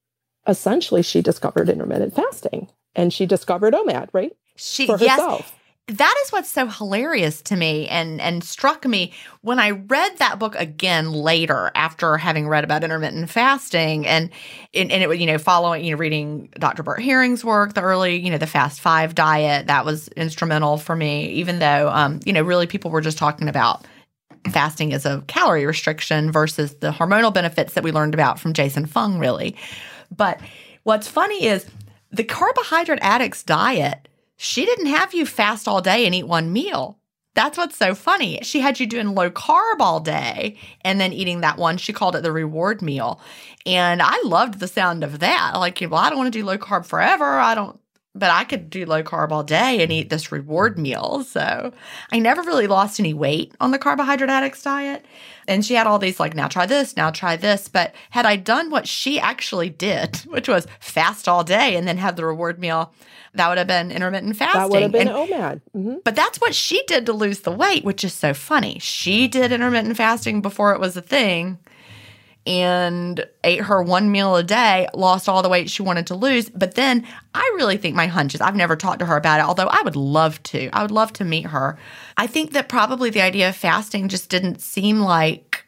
essentially 0.48 1.02
she 1.02 1.22
discovered 1.22 1.68
intermittent 1.68 2.16
fasting 2.16 2.70
and 2.96 3.12
she 3.12 3.26
discovered 3.26 3.74
OMAD, 3.74 4.08
right? 4.14 4.32
She 4.56 4.86
For 4.86 4.98
yes, 4.98 5.20
herself. 5.20 5.59
That 5.90 6.16
is 6.24 6.32
what's 6.32 6.50
so 6.50 6.68
hilarious 6.68 7.42
to 7.42 7.56
me 7.56 7.88
and 7.88 8.22
and 8.22 8.44
struck 8.44 8.86
me 8.86 9.12
when 9.42 9.60
I 9.60 9.72
read 9.72 10.18
that 10.18 10.38
book 10.38 10.56
again 10.56 11.12
later 11.12 11.72
after 11.74 12.18
having 12.18 12.48
read 12.48 12.64
about 12.64 12.84
intermittent 12.84 13.30
fasting 13.30 14.06
and 14.06 14.30
and, 14.74 14.92
and 14.92 15.04
it 15.04 15.20
you 15.20 15.26
know 15.26 15.38
following 15.38 15.84
you 15.84 15.92
know 15.92 15.98
reading 15.98 16.50
Dr. 16.60 16.84
Bert 16.84 17.02
Herring's 17.02 17.44
work 17.44 17.74
the 17.74 17.82
early 17.82 18.18
you 18.18 18.30
know 18.30 18.38
the 18.38 18.48
fast 18.48 18.80
5 18.82 19.16
diet 19.16 19.68
that 19.68 19.84
was 19.84 20.08
instrumental 20.10 20.78
for 20.78 20.96
me 20.96 21.30
even 21.30 21.60
though 21.60 21.90
um 21.90 22.20
you 22.26 22.34
know 22.34 22.44
really 22.44 22.68
people 22.68 22.92
were 22.92 23.02
just 23.02 23.18
talking 23.18 23.50
about 23.50 23.86
fasting 24.52 24.94
as 24.94 25.06
a 25.06 25.24
calorie 25.28 25.66
restriction 25.66 26.32
versus 26.32 26.76
the 26.76 26.92
hormonal 26.92 27.34
benefits 27.34 27.74
that 27.74 27.84
we 27.84 27.92
learned 27.92 28.14
about 28.14 28.40
from 28.40 28.54
Jason 28.54 28.86
Fung 28.86 29.18
really 29.18 29.56
but 30.16 30.40
what's 30.84 31.08
funny 31.08 31.46
is 31.46 31.66
the 32.12 32.24
carbohydrate 32.24 33.00
addicts 33.02 33.44
diet 33.44 34.08
she 34.42 34.64
didn't 34.64 34.86
have 34.86 35.14
you 35.14 35.26
fast 35.26 35.68
all 35.68 35.82
day 35.82 36.06
and 36.06 36.16
eat 36.16 36.26
one 36.26 36.54
meal. 36.54 36.98
That's 37.36 37.58
what's 37.58 37.76
so 37.76 37.94
funny. 37.94 38.40
She 38.42 38.62
had 38.62 38.80
you 38.80 38.88
doing 38.88 39.14
low 39.14 39.30
carb 39.30 39.82
all 39.82 40.00
day 40.00 40.58
and 40.82 41.00
then 41.00 41.12
eating 41.12 41.42
that 41.42 41.58
one. 41.58 41.76
She 41.76 41.92
called 41.92 42.16
it 42.16 42.24
the 42.24 42.32
reward 42.32 42.82
meal. 42.82 43.20
And 43.66 44.02
I 44.02 44.18
loved 44.24 44.60
the 44.60 44.68
sound 44.70 45.04
of 45.04 45.20
that. 45.20 45.56
Like, 45.56 45.80
well, 45.82 45.96
I 45.96 46.08
don't 46.08 46.18
want 46.18 46.32
to 46.32 46.40
do 46.40 46.46
low 46.46 46.58
carb 46.58 46.86
forever. 46.86 47.26
I 47.26 47.54
don't, 47.54 47.78
but 48.16 48.32
I 48.32 48.44
could 48.44 48.70
do 48.70 48.86
low 48.86 49.04
carb 49.04 49.32
all 49.32 49.44
day 49.44 49.82
and 49.82 49.92
eat 49.92 50.10
this 50.10 50.32
reward 50.32 50.78
meal. 50.80 51.24
So 51.24 51.72
I 52.12 52.20
never 52.20 52.42
really 52.42 52.68
lost 52.68 53.00
any 53.00 53.14
weight 53.14 53.54
on 53.60 53.72
the 53.72 53.78
carbohydrate 53.78 54.30
addicts 54.30 54.64
diet. 54.64 55.06
And 55.48 55.64
she 55.66 55.76
had 55.76 55.88
all 55.88 56.00
these 56.00 56.20
like, 56.20 56.36
now 56.36 56.48
try 56.48 56.66
this, 56.66 56.98
now 56.98 57.12
try 57.12 57.36
this. 57.36 57.68
But 57.68 57.94
had 58.10 58.26
I 58.26 58.36
done 58.36 58.70
what 58.72 58.88
she 58.88 59.20
actually 59.20 59.70
did, 59.70 60.18
which 60.28 60.48
was 60.48 60.68
fast 60.80 61.28
all 61.28 61.44
day 61.44 61.76
and 61.76 61.88
then 61.88 61.98
have 61.98 62.16
the 62.16 62.26
reward 62.26 62.60
meal, 62.60 62.94
that 63.36 63.48
would 63.48 63.60
have 63.60 63.68
been 63.68 63.92
intermittent 63.92 64.36
fasting. 64.36 64.60
That 64.62 64.70
would 64.72 64.82
have 64.82 64.92
been 64.92 65.08
And- 65.08 65.18
OMAD. 65.30 65.62
hmm 65.74 65.96
but 66.04 66.16
that's 66.16 66.42
what 66.42 66.56
she 66.56 66.82
did 66.88 67.06
to 67.06 67.14
lose 67.14 67.42
the 67.42 67.52
weight, 67.52 67.84
which 67.84 68.04
is 68.04 68.14
so 68.14 68.34
funny. 68.34 68.80
She 68.80 69.28
did 69.28 69.52
intermittent 69.52 69.98
fasting 69.98 70.42
before 70.42 70.74
it 70.74 70.80
was 70.80 70.98
a 70.98 71.02
thing 71.02 71.60
and 72.50 73.24
ate 73.44 73.62
her 73.62 73.84
one 73.84 74.12
meal 74.12 74.36
a 74.36 74.42
day, 74.42 74.88
lost 74.96 75.30
all 75.30 75.44
the 75.44 75.50
weight 75.50 75.70
she 75.70 75.84
wanted 75.84 76.08
to 76.08 76.16
lose. 76.16 76.50
But 76.50 76.74
then 76.74 77.06
I 77.36 77.44
really 77.56 77.78
think 77.78 77.96
my 77.96 78.08
hunch 78.08 78.34
is 78.34 78.42
I've 78.42 78.56
never 78.56 78.76
talked 78.76 79.00
to 79.00 79.06
her 79.06 79.16
about 79.16 79.40
it, 79.40 79.46
although 79.46 79.68
I 79.68 79.84
would 79.84 79.96
love 79.96 80.42
to. 80.44 80.68
I 80.74 80.82
would 80.82 80.90
love 80.90 81.14
to 81.14 81.24
meet 81.24 81.46
her. 81.46 81.78
I 82.18 82.26
think 82.26 82.54
that 82.54 82.68
probably 82.68 83.12
the 83.12 83.22
idea 83.22 83.50
of 83.50 83.56
fasting 83.56 84.10
just 84.10 84.32
didn't 84.32 84.62
seem 84.62 85.00
like 85.00 85.64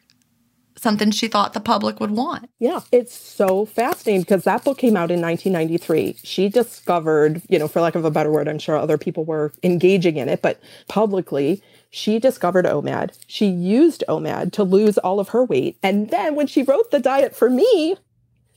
something 0.76 1.12
she 1.12 1.28
thought 1.28 1.52
the 1.52 1.60
public 1.60 2.00
would 2.00 2.10
want. 2.10 2.50
Yeah, 2.58 2.80
it's 2.90 3.14
so 3.14 3.64
fascinating 3.64 4.22
because 4.22 4.42
that 4.42 4.64
book 4.64 4.78
came 4.78 4.96
out 4.96 5.12
in 5.12 5.20
1993. 5.20 6.16
She 6.24 6.48
discovered, 6.48 7.42
you 7.48 7.60
know, 7.60 7.68
for 7.68 7.80
lack 7.80 7.94
of 7.94 8.04
a 8.04 8.10
better 8.10 8.32
word, 8.32 8.48
I'm 8.48 8.58
sure 8.58 8.76
other 8.76 8.98
people 8.98 9.24
were 9.24 9.52
engaging 9.62 10.16
in 10.16 10.28
it, 10.28 10.42
but 10.42 10.60
publicly, 10.88 11.62
she 11.94 12.18
discovered 12.18 12.64
OMAD. 12.64 13.12
She 13.26 13.46
used 13.46 14.02
OMAD 14.08 14.52
to 14.52 14.64
lose 14.64 14.96
all 14.96 15.20
of 15.20 15.28
her 15.28 15.44
weight. 15.44 15.76
And 15.82 16.08
then 16.08 16.34
when 16.34 16.46
she 16.46 16.62
wrote 16.62 16.90
the 16.90 16.98
diet 16.98 17.36
for 17.36 17.50
me, 17.50 17.96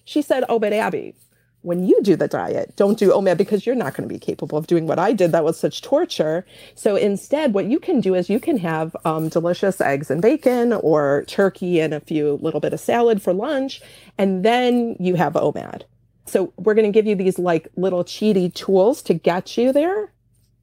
she 0.05 0.21
said, 0.21 0.45
Oh, 0.47 0.57
but 0.57 0.71
Abby, 0.71 1.15
when 1.61 1.85
you 1.85 2.01
do 2.01 2.15
the 2.15 2.29
diet, 2.29 2.77
don't 2.77 2.97
do 2.97 3.11
OMAD 3.11 3.35
because 3.37 3.65
you're 3.65 3.75
not 3.75 3.93
going 3.93 4.07
to 4.07 4.13
be 4.13 4.19
capable 4.19 4.57
of 4.57 4.67
doing 4.67 4.87
what 4.87 4.99
I 4.99 5.11
did. 5.11 5.33
That 5.33 5.43
was 5.43 5.59
such 5.59 5.81
torture. 5.81 6.45
So 6.75 6.95
instead, 6.95 7.53
what 7.53 7.65
you 7.65 7.77
can 7.77 7.99
do 7.99 8.15
is 8.15 8.29
you 8.29 8.39
can 8.39 8.57
have 8.59 8.95
um, 9.03 9.27
delicious 9.27 9.81
eggs 9.81 10.09
and 10.09 10.21
bacon 10.21 10.71
or 10.71 11.25
turkey 11.27 11.81
and 11.81 11.93
a 11.93 11.99
few 11.99 12.39
little 12.41 12.61
bit 12.61 12.71
of 12.71 12.79
salad 12.79 13.21
for 13.21 13.33
lunch, 13.33 13.81
and 14.17 14.45
then 14.45 14.95
you 14.97 15.15
have 15.15 15.33
OMAD. 15.33 15.81
So 16.25 16.53
we're 16.55 16.73
going 16.73 16.91
to 16.91 16.97
give 16.97 17.05
you 17.05 17.15
these 17.15 17.37
like 17.37 17.67
little 17.75 18.05
cheaty 18.05 18.53
tools 18.53 19.01
to 19.03 19.13
get 19.13 19.57
you 19.57 19.73
there 19.73 20.13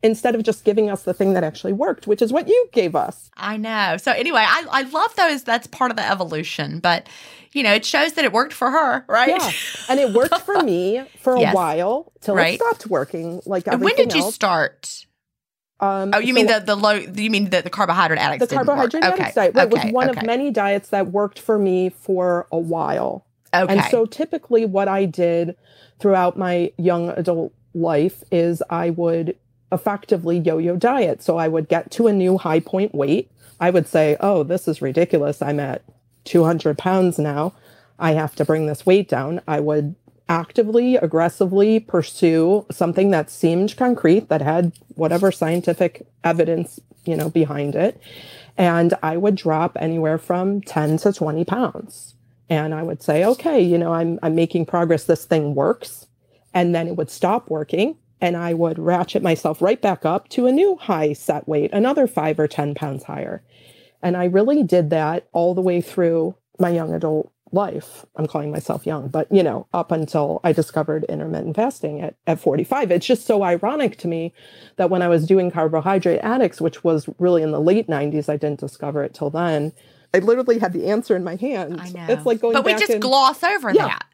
instead 0.02 0.34
of 0.34 0.42
just 0.42 0.64
giving 0.64 0.90
us 0.90 1.04
the 1.04 1.14
thing 1.14 1.32
that 1.34 1.44
actually 1.44 1.72
worked, 1.72 2.06
which 2.06 2.20
is 2.22 2.32
what 2.32 2.48
you 2.48 2.68
gave 2.72 2.94
us. 2.96 3.30
I 3.36 3.56
know. 3.56 3.96
So 3.98 4.12
anyway, 4.12 4.44
I, 4.44 4.66
I 4.70 4.82
love 4.82 5.14
those. 5.16 5.44
That's 5.44 5.66
part 5.68 5.90
of 5.90 5.96
the 5.96 6.08
evolution. 6.10 6.80
But, 6.80 7.08
you 7.52 7.62
know, 7.62 7.72
it 7.72 7.84
shows 7.84 8.14
that 8.14 8.24
it 8.24 8.32
worked 8.32 8.52
for 8.52 8.70
her, 8.70 9.04
right? 9.08 9.28
Yeah. 9.28 9.50
And 9.88 10.00
it 10.00 10.12
worked 10.12 10.38
for 10.40 10.62
me 10.62 11.04
for 11.20 11.34
a 11.34 11.40
Yes. 11.46 11.54
while 11.54 12.12
till 12.20 12.34
Right. 12.34 12.54
it 12.54 12.60
stopped 12.60 12.86
working. 12.88 13.40
Like 13.46 13.66
when 13.66 13.94
did 13.96 14.12
you 14.12 14.22
else. 14.22 14.34
start? 14.34 15.06
Um, 15.80 16.12
Oh, 16.14 16.18
you 16.18 16.32
mean 16.34 16.46
the 16.46 16.60
the 16.60 16.76
low? 16.76 16.92
You 16.92 17.28
mean 17.30 17.50
the, 17.50 17.60
the 17.62 17.70
carbohydrate 17.70 18.20
addict? 18.20 18.40
the 18.48 18.54
carbohydrate 18.54 19.02
work. 19.02 19.14
addicts 19.14 19.34
diet? 19.34 19.54
Right, 19.54 19.66
okay, 19.72 19.84
was 19.84 19.92
one 19.92 20.10
okay, 20.10 20.20
of 20.20 20.26
many 20.26 20.50
diets 20.52 20.90
that 20.90 21.08
worked 21.08 21.40
for 21.40 21.58
me 21.58 21.88
for 21.90 22.46
a 22.52 22.58
while. 22.58 23.26
Okay. 23.54 23.72
And 23.72 23.84
so 23.90 24.06
typically 24.06 24.64
what 24.64 24.86
I 24.88 25.04
did 25.06 25.56
throughout 25.98 26.38
my 26.38 26.72
young 26.78 27.10
adult 27.10 27.52
life 27.74 28.22
is 28.30 28.62
I 28.70 28.90
would 28.90 29.36
effectively 29.72 30.38
yo-yo 30.38 30.76
diet. 30.76 31.22
So 31.22 31.38
I 31.38 31.48
would 31.48 31.68
get 31.68 31.90
to 31.92 32.06
a 32.06 32.12
new 32.12 32.38
high 32.38 32.60
point 32.60 32.94
weight. 32.94 33.30
I 33.58 33.70
would 33.70 33.86
say, 33.86 34.16
oh, 34.20 34.42
this 34.42 34.68
is 34.68 34.82
ridiculous. 34.82 35.40
I'm 35.40 35.60
at 35.60 35.82
200 36.24 36.78
pounds 36.78 37.18
now. 37.18 37.54
I 37.98 38.12
have 38.12 38.34
to 38.36 38.44
bring 38.44 38.66
this 38.66 38.84
weight 38.84 39.08
down. 39.08 39.40
I 39.46 39.60
would 39.60 39.94
actively, 40.28 40.96
aggressively 40.96 41.78
pursue 41.80 42.66
something 42.70 43.10
that 43.10 43.30
seemed 43.30 43.76
concrete, 43.76 44.28
that 44.28 44.42
had 44.42 44.72
whatever 44.94 45.30
scientific 45.30 46.06
evidence, 46.24 46.80
you 47.04 47.16
know, 47.16 47.28
behind 47.30 47.74
it. 47.74 48.00
And 48.56 48.94
I 49.02 49.16
would 49.16 49.34
drop 49.34 49.76
anywhere 49.80 50.18
from 50.18 50.60
10 50.62 50.98
to 50.98 51.12
20 51.12 51.44
pounds. 51.44 52.14
And 52.48 52.74
I 52.74 52.82
would 52.82 53.02
say, 53.02 53.24
okay, 53.24 53.60
you 53.60 53.78
know, 53.78 53.94
I'm, 53.94 54.18
I'm 54.22 54.34
making 54.34 54.66
progress. 54.66 55.04
This 55.04 55.24
thing 55.24 55.54
works. 55.54 56.06
And 56.52 56.74
then 56.74 56.86
it 56.86 56.96
would 56.96 57.10
stop 57.10 57.48
working. 57.48 57.96
And 58.22 58.36
I 58.36 58.54
would 58.54 58.78
ratchet 58.78 59.22
myself 59.22 59.60
right 59.60 59.82
back 59.82 60.06
up 60.06 60.28
to 60.30 60.46
a 60.46 60.52
new 60.52 60.76
high 60.76 61.12
set 61.12 61.46
weight, 61.48 61.72
another 61.72 62.06
five 62.06 62.38
or 62.38 62.46
10 62.48 62.74
pounds 62.74 63.02
higher. 63.04 63.42
And 64.00 64.16
I 64.16 64.24
really 64.26 64.62
did 64.62 64.88
that 64.90 65.28
all 65.32 65.54
the 65.54 65.60
way 65.60 65.80
through 65.80 66.36
my 66.58 66.70
young 66.70 66.94
adult 66.94 67.30
life. 67.50 68.06
I'm 68.16 68.26
calling 68.28 68.50
myself 68.50 68.86
young, 68.86 69.08
but 69.08 69.30
you 69.30 69.42
know, 69.42 69.66
up 69.74 69.90
until 69.92 70.40
I 70.44 70.52
discovered 70.52 71.04
intermittent 71.08 71.56
fasting 71.56 72.00
at, 72.00 72.14
at 72.26 72.40
45. 72.40 72.90
It's 72.92 73.04
just 73.06 73.26
so 73.26 73.42
ironic 73.42 73.98
to 73.98 74.08
me 74.08 74.32
that 74.76 74.88
when 74.88 75.02
I 75.02 75.08
was 75.08 75.26
doing 75.26 75.50
carbohydrate 75.50 76.20
addicts, 76.22 76.60
which 76.60 76.82
was 76.84 77.08
really 77.18 77.42
in 77.42 77.50
the 77.50 77.60
late 77.60 77.88
90s, 77.88 78.28
I 78.30 78.36
didn't 78.36 78.60
discover 78.60 79.02
it 79.02 79.12
till 79.14 79.30
then. 79.30 79.72
I 80.14 80.18
literally 80.20 80.60
had 80.60 80.72
the 80.72 80.86
answer 80.86 81.14
in 81.16 81.24
my 81.24 81.36
hand. 81.36 81.80
I 81.80 81.88
know. 81.90 82.06
It's 82.08 82.24
like 82.24 82.40
going 82.40 82.54
but 82.54 82.64
we 82.64 82.72
back 82.72 82.80
just 82.80 82.92
and- 82.92 83.02
gloss 83.02 83.42
over 83.42 83.72
Yeah. 83.74 83.86
that. 83.88 84.06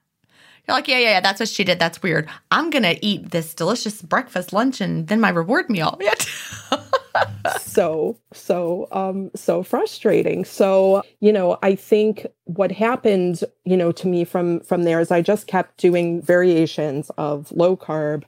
You're 0.68 0.76
like, 0.76 0.86
yeah, 0.86 0.98
yeah, 0.98 1.10
yeah, 1.12 1.20
that's 1.20 1.40
what 1.40 1.48
she 1.48 1.64
did. 1.64 1.78
That's 1.78 2.02
weird. 2.02 2.28
I'm 2.50 2.68
gonna 2.68 2.96
eat 3.00 3.30
this 3.30 3.54
delicious 3.54 4.02
breakfast, 4.02 4.52
lunch, 4.52 4.82
and 4.82 5.08
then 5.08 5.18
my 5.18 5.30
reward 5.30 5.70
meal. 5.70 5.98
so 7.58 8.16
so 8.32 8.86
um 8.92 9.30
so 9.34 9.62
frustrating 9.62 10.44
so 10.44 11.02
you 11.20 11.32
know 11.32 11.58
i 11.62 11.74
think 11.74 12.26
what 12.44 12.70
happened 12.70 13.42
you 13.64 13.76
know 13.76 13.90
to 13.90 14.06
me 14.06 14.24
from 14.24 14.60
from 14.60 14.84
there 14.84 15.00
is 15.00 15.10
i 15.10 15.20
just 15.20 15.46
kept 15.46 15.76
doing 15.78 16.20
variations 16.22 17.10
of 17.18 17.50
low 17.52 17.76
carb 17.76 18.24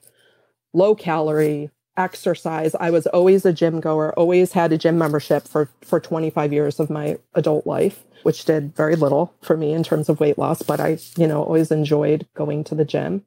low 0.72 0.94
calorie 0.94 1.70
exercise 1.96 2.74
i 2.80 2.90
was 2.90 3.06
always 3.08 3.44
a 3.44 3.52
gym 3.52 3.80
goer 3.80 4.12
always 4.18 4.52
had 4.52 4.72
a 4.72 4.78
gym 4.78 4.96
membership 4.98 5.46
for 5.46 5.68
for 5.82 6.00
25 6.00 6.52
years 6.52 6.80
of 6.80 6.90
my 6.90 7.16
adult 7.34 7.66
life 7.66 8.04
which 8.22 8.44
did 8.44 8.74
very 8.74 8.96
little 8.96 9.34
for 9.42 9.56
me 9.56 9.72
in 9.72 9.82
terms 9.82 10.08
of 10.08 10.20
weight 10.20 10.38
loss 10.38 10.62
but 10.62 10.80
i 10.80 10.98
you 11.16 11.26
know 11.26 11.42
always 11.42 11.70
enjoyed 11.70 12.26
going 12.34 12.64
to 12.64 12.74
the 12.74 12.84
gym 12.84 13.24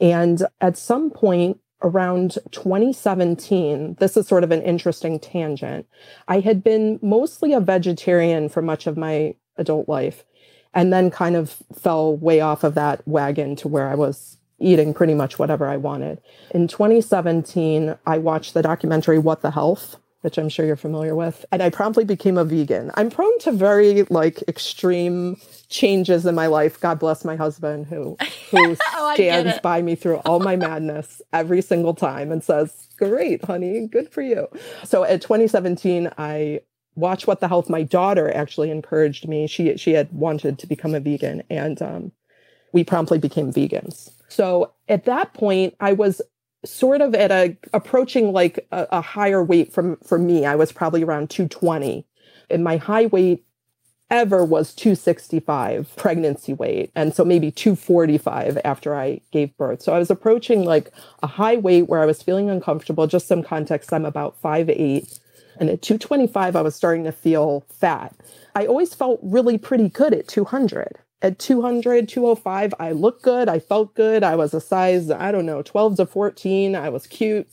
and 0.00 0.42
at 0.60 0.76
some 0.76 1.10
point 1.10 1.58
around 1.82 2.38
2017, 2.52 3.96
this 3.98 4.16
is 4.16 4.26
sort 4.26 4.44
of 4.44 4.50
an 4.50 4.62
interesting 4.62 5.18
tangent. 5.18 5.86
I 6.28 6.40
had 6.40 6.64
been 6.64 6.98
mostly 7.02 7.52
a 7.52 7.60
vegetarian 7.60 8.48
for 8.48 8.62
much 8.62 8.86
of 8.86 8.96
my 8.96 9.34
adult 9.56 9.88
life 9.88 10.24
and 10.74 10.92
then 10.92 11.10
kind 11.10 11.36
of 11.36 11.62
fell 11.74 12.16
way 12.16 12.40
off 12.40 12.64
of 12.64 12.74
that 12.74 13.06
wagon 13.06 13.56
to 13.56 13.68
where 13.68 13.88
I 13.88 13.94
was 13.94 14.38
eating 14.58 14.94
pretty 14.94 15.14
much 15.14 15.38
whatever 15.38 15.66
I 15.66 15.76
wanted. 15.76 16.20
In 16.50 16.66
2017, 16.66 17.96
I 18.06 18.18
watched 18.18 18.54
the 18.54 18.62
documentary 18.62 19.18
What 19.18 19.42
the 19.42 19.50
Health, 19.50 19.96
which 20.22 20.38
I'm 20.38 20.48
sure 20.48 20.66
you're 20.66 20.76
familiar 20.76 21.14
with, 21.14 21.44
and 21.52 21.62
I 21.62 21.70
promptly 21.70 22.04
became 22.04 22.38
a 22.38 22.44
vegan. 22.44 22.90
I'm 22.94 23.10
prone 23.10 23.38
to 23.40 23.52
very 23.52 24.02
like 24.04 24.42
extreme 24.48 25.36
changes 25.68 26.26
in 26.26 26.34
my 26.34 26.46
life. 26.46 26.80
God 26.80 26.98
bless 26.98 27.24
my 27.24 27.36
husband 27.36 27.86
who 27.86 28.16
who 28.50 28.76
Oh, 28.94 29.14
stands 29.14 29.58
by 29.60 29.82
me 29.82 29.94
through 29.94 30.16
all 30.18 30.40
my 30.40 30.56
madness 30.56 31.22
every 31.32 31.62
single 31.62 31.94
time 31.94 32.32
and 32.32 32.42
says, 32.42 32.88
"Great, 32.98 33.44
honey, 33.44 33.86
good 33.86 34.10
for 34.10 34.22
you." 34.22 34.48
So 34.84 35.04
at 35.04 35.22
2017, 35.22 36.10
I 36.18 36.60
watched 36.94 37.26
What 37.26 37.40
the 37.40 37.48
Health. 37.48 37.68
My 37.68 37.82
daughter 37.82 38.32
actually 38.34 38.70
encouraged 38.70 39.28
me. 39.28 39.46
She 39.46 39.76
she 39.76 39.92
had 39.92 40.12
wanted 40.12 40.58
to 40.60 40.66
become 40.66 40.94
a 40.94 41.00
vegan, 41.00 41.42
and 41.50 41.80
um, 41.82 42.12
we 42.72 42.84
promptly 42.84 43.18
became 43.18 43.52
vegans. 43.52 44.10
So 44.28 44.72
at 44.88 45.04
that 45.04 45.34
point, 45.34 45.74
I 45.80 45.92
was 45.92 46.20
sort 46.64 47.00
of 47.00 47.14
at 47.14 47.30
a 47.30 47.56
approaching 47.72 48.32
like 48.32 48.66
a, 48.72 48.86
a 48.92 49.00
higher 49.00 49.42
weight 49.42 49.72
from 49.72 49.96
for 49.98 50.18
me. 50.18 50.44
I 50.44 50.56
was 50.56 50.72
probably 50.72 51.02
around 51.02 51.30
220, 51.30 52.06
and 52.50 52.64
my 52.64 52.76
high 52.76 53.06
weight 53.06 53.44
ever 54.10 54.44
was 54.44 54.72
265 54.74 55.94
pregnancy 55.96 56.52
weight. 56.54 56.92
And 56.94 57.12
so 57.14 57.24
maybe 57.24 57.50
245 57.50 58.58
after 58.64 58.94
i 58.94 59.20
gave 59.32 59.56
birth. 59.56 59.82
So 59.82 59.92
i 59.92 59.98
was 59.98 60.10
approaching 60.10 60.64
like 60.64 60.92
a 61.22 61.26
high 61.26 61.56
weight 61.56 61.88
where 61.88 62.02
i 62.02 62.06
was 62.06 62.22
feeling 62.22 62.48
uncomfortable. 62.48 63.06
Just 63.06 63.26
some 63.26 63.42
context 63.42 63.92
i'm 63.92 64.04
about 64.04 64.40
5'8 64.40 65.18
and 65.58 65.70
at 65.70 65.82
225 65.82 66.54
i 66.54 66.62
was 66.62 66.76
starting 66.76 67.04
to 67.04 67.12
feel 67.12 67.66
fat. 67.68 68.14
I 68.54 68.66
always 68.66 68.94
felt 68.94 69.18
really 69.22 69.58
pretty 69.58 69.88
good 69.88 70.14
at 70.14 70.28
200 70.28 70.98
at 71.22 71.38
200 71.38 72.08
205 72.08 72.74
i 72.78 72.92
looked 72.92 73.22
good 73.22 73.48
i 73.48 73.58
felt 73.58 73.94
good 73.94 74.22
i 74.22 74.36
was 74.36 74.52
a 74.54 74.60
size 74.60 75.10
i 75.10 75.32
don't 75.32 75.46
know 75.46 75.62
12 75.62 75.96
to 75.96 76.06
14 76.06 76.74
i 76.74 76.88
was 76.88 77.06
cute 77.06 77.48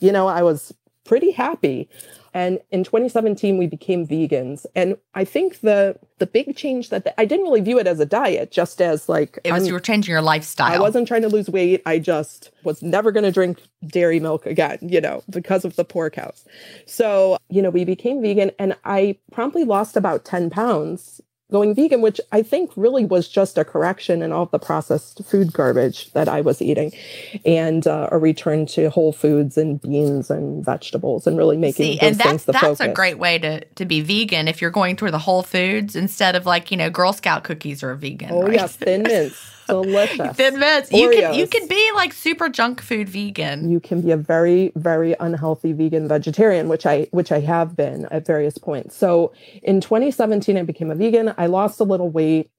you 0.00 0.10
know 0.12 0.26
i 0.26 0.42
was 0.42 0.72
pretty 1.04 1.30
happy 1.30 1.88
and 2.32 2.58
in 2.72 2.82
2017 2.82 3.58
we 3.58 3.66
became 3.66 4.06
vegans 4.06 4.64
and 4.74 4.96
i 5.14 5.24
think 5.24 5.60
the 5.60 5.96
the 6.18 6.26
big 6.26 6.56
change 6.56 6.88
that 6.88 7.04
the, 7.04 7.20
i 7.20 7.24
didn't 7.24 7.44
really 7.44 7.60
view 7.60 7.78
it 7.78 7.86
as 7.86 8.00
a 8.00 8.06
diet 8.06 8.50
just 8.50 8.80
as 8.80 9.06
like 9.08 9.38
it 9.44 9.52
was 9.52 9.62
I'm- 9.62 9.66
you 9.66 9.74
were 9.74 9.80
changing 9.80 10.10
your 10.10 10.22
lifestyle. 10.22 10.72
I 10.72 10.78
wasn't 10.78 11.06
trying 11.06 11.22
to 11.22 11.28
lose 11.28 11.48
weight. 11.50 11.82
I 11.84 11.98
just 11.98 12.50
was 12.64 12.82
never 12.82 13.12
going 13.12 13.24
to 13.24 13.30
drink 13.32 13.60
dairy 13.86 14.18
milk 14.18 14.46
again, 14.46 14.78
you 14.80 15.00
know, 15.00 15.22
because 15.28 15.64
of 15.64 15.76
the 15.76 15.84
poor 15.84 16.08
cows. 16.08 16.44
So, 16.86 17.36
you 17.50 17.60
know, 17.60 17.70
we 17.70 17.84
became 17.84 18.22
vegan 18.22 18.52
and 18.58 18.76
I 18.84 19.18
promptly 19.32 19.64
lost 19.64 19.96
about 19.96 20.24
10 20.24 20.48
pounds 20.50 21.20
going 21.52 21.74
vegan, 21.74 22.00
which 22.00 22.20
I 22.32 22.42
think 22.42 22.70
really 22.74 23.04
was 23.04 23.28
just 23.28 23.58
a 23.58 23.64
correction 23.64 24.22
in 24.22 24.32
all 24.32 24.46
the 24.46 24.58
processed 24.58 25.24
food 25.24 25.52
garbage 25.52 26.12
that 26.12 26.28
I 26.28 26.40
was 26.40 26.62
eating 26.62 26.92
and 27.44 27.86
uh, 27.86 28.08
a 28.10 28.18
return 28.18 28.66
to 28.66 28.90
whole 28.90 29.12
foods 29.12 29.58
and 29.58 29.80
beans 29.80 30.30
and 30.30 30.64
vegetables 30.64 31.26
and 31.26 31.36
really 31.36 31.56
making 31.56 31.84
See, 31.84 32.00
and 32.00 32.16
that's, 32.16 32.44
that's 32.44 32.58
focus. 32.58 32.80
a 32.80 32.92
great 32.92 33.18
way 33.18 33.38
to, 33.38 33.64
to 33.64 33.84
be 33.84 34.00
vegan 34.00 34.48
if 34.48 34.60
you're 34.60 34.70
going 34.70 34.96
through 34.96 35.10
the 35.10 35.18
whole 35.18 35.42
foods 35.42 35.94
instead 35.94 36.34
of 36.34 36.46
like, 36.46 36.70
you 36.70 36.76
know, 36.76 36.90
Girl 36.90 37.12
Scout 37.12 37.44
cookies 37.44 37.82
are 37.82 37.94
vegan. 37.94 38.30
Oh, 38.32 38.42
right? 38.42 38.54
yes, 38.54 38.76
thin 38.76 39.02
mints. 39.02 39.50
Delicious. 39.66 40.36
Thin 40.36 40.58
mints. 40.58 40.92
You 40.92 41.10
can 41.10 41.34
you 41.34 41.46
can 41.46 41.66
be 41.68 41.90
like 41.94 42.12
super 42.12 42.48
junk 42.48 42.80
food 42.80 43.08
vegan. 43.08 43.70
you 43.70 43.80
can 43.80 44.00
be 44.00 44.10
a 44.10 44.16
very 44.16 44.72
very 44.76 45.14
unhealthy 45.20 45.72
vegan 45.72 46.08
vegetarian 46.08 46.68
which 46.68 46.86
i 46.86 47.06
which 47.10 47.30
i 47.32 47.40
have 47.40 47.76
been 47.76 48.06
at 48.10 48.26
various 48.26 48.58
points 48.58 48.96
so 48.96 49.32
in 49.62 49.80
2017 49.80 50.56
i 50.56 50.62
became 50.62 50.90
a 50.90 50.94
vegan 50.94 51.34
i 51.38 51.46
lost 51.46 51.80
a 51.80 51.84
little 51.84 52.10
weight 52.10 52.50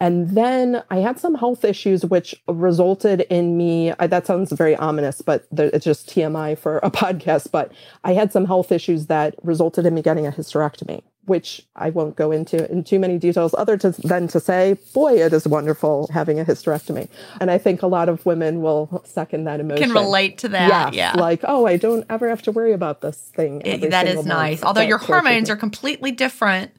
and 0.00 0.30
then 0.30 0.82
i 0.90 0.96
had 0.98 1.18
some 1.18 1.34
health 1.34 1.64
issues 1.64 2.04
which 2.04 2.34
resulted 2.48 3.20
in 3.22 3.56
me 3.56 3.92
I, 3.98 4.06
that 4.06 4.26
sounds 4.26 4.52
very 4.52 4.76
ominous 4.76 5.22
but 5.22 5.46
the, 5.50 5.74
it's 5.74 5.84
just 5.84 6.08
tmi 6.08 6.58
for 6.58 6.78
a 6.78 6.90
podcast 7.02 7.50
but 7.50 7.72
i 8.04 8.12
had 8.14 8.32
some 8.32 8.44
health 8.46 8.72
issues 8.72 9.06
that 9.06 9.34
resulted 9.42 9.86
in 9.86 9.94
me 9.94 10.02
getting 10.02 10.26
a 10.26 10.32
hysterectomy 10.32 11.02
which 11.28 11.62
I 11.76 11.90
won't 11.90 12.16
go 12.16 12.32
into 12.32 12.70
in 12.70 12.82
too 12.84 12.98
many 12.98 13.18
details, 13.18 13.54
other 13.56 13.76
to, 13.78 13.90
than 13.90 14.26
to 14.28 14.40
say, 14.40 14.76
boy, 14.94 15.14
it 15.22 15.32
is 15.32 15.46
wonderful 15.46 16.08
having 16.12 16.40
a 16.40 16.44
hysterectomy. 16.44 17.08
And 17.40 17.50
I 17.50 17.58
think 17.58 17.82
a 17.82 17.86
lot 17.86 18.08
of 18.08 18.24
women 18.26 18.62
will 18.62 19.02
second 19.06 19.44
that 19.44 19.60
emotion 19.60 19.84
Can 19.84 19.92
relate 19.92 20.38
to 20.38 20.48
that. 20.48 20.94
Yes, 20.94 21.14
yeah. 21.16 21.20
like 21.20 21.40
oh, 21.44 21.66
I 21.66 21.76
don't 21.76 22.04
ever 22.10 22.28
have 22.28 22.42
to 22.42 22.52
worry 22.52 22.72
about 22.72 23.00
this 23.00 23.16
thing. 23.36 23.62
It- 23.64 23.90
that 23.90 24.06
is 24.08 24.24
nice. 24.24 24.62
Although 24.62 24.80
your 24.82 24.98
hormones 24.98 25.48
are 25.50 25.56
completely 25.56 26.10
different 26.10 26.70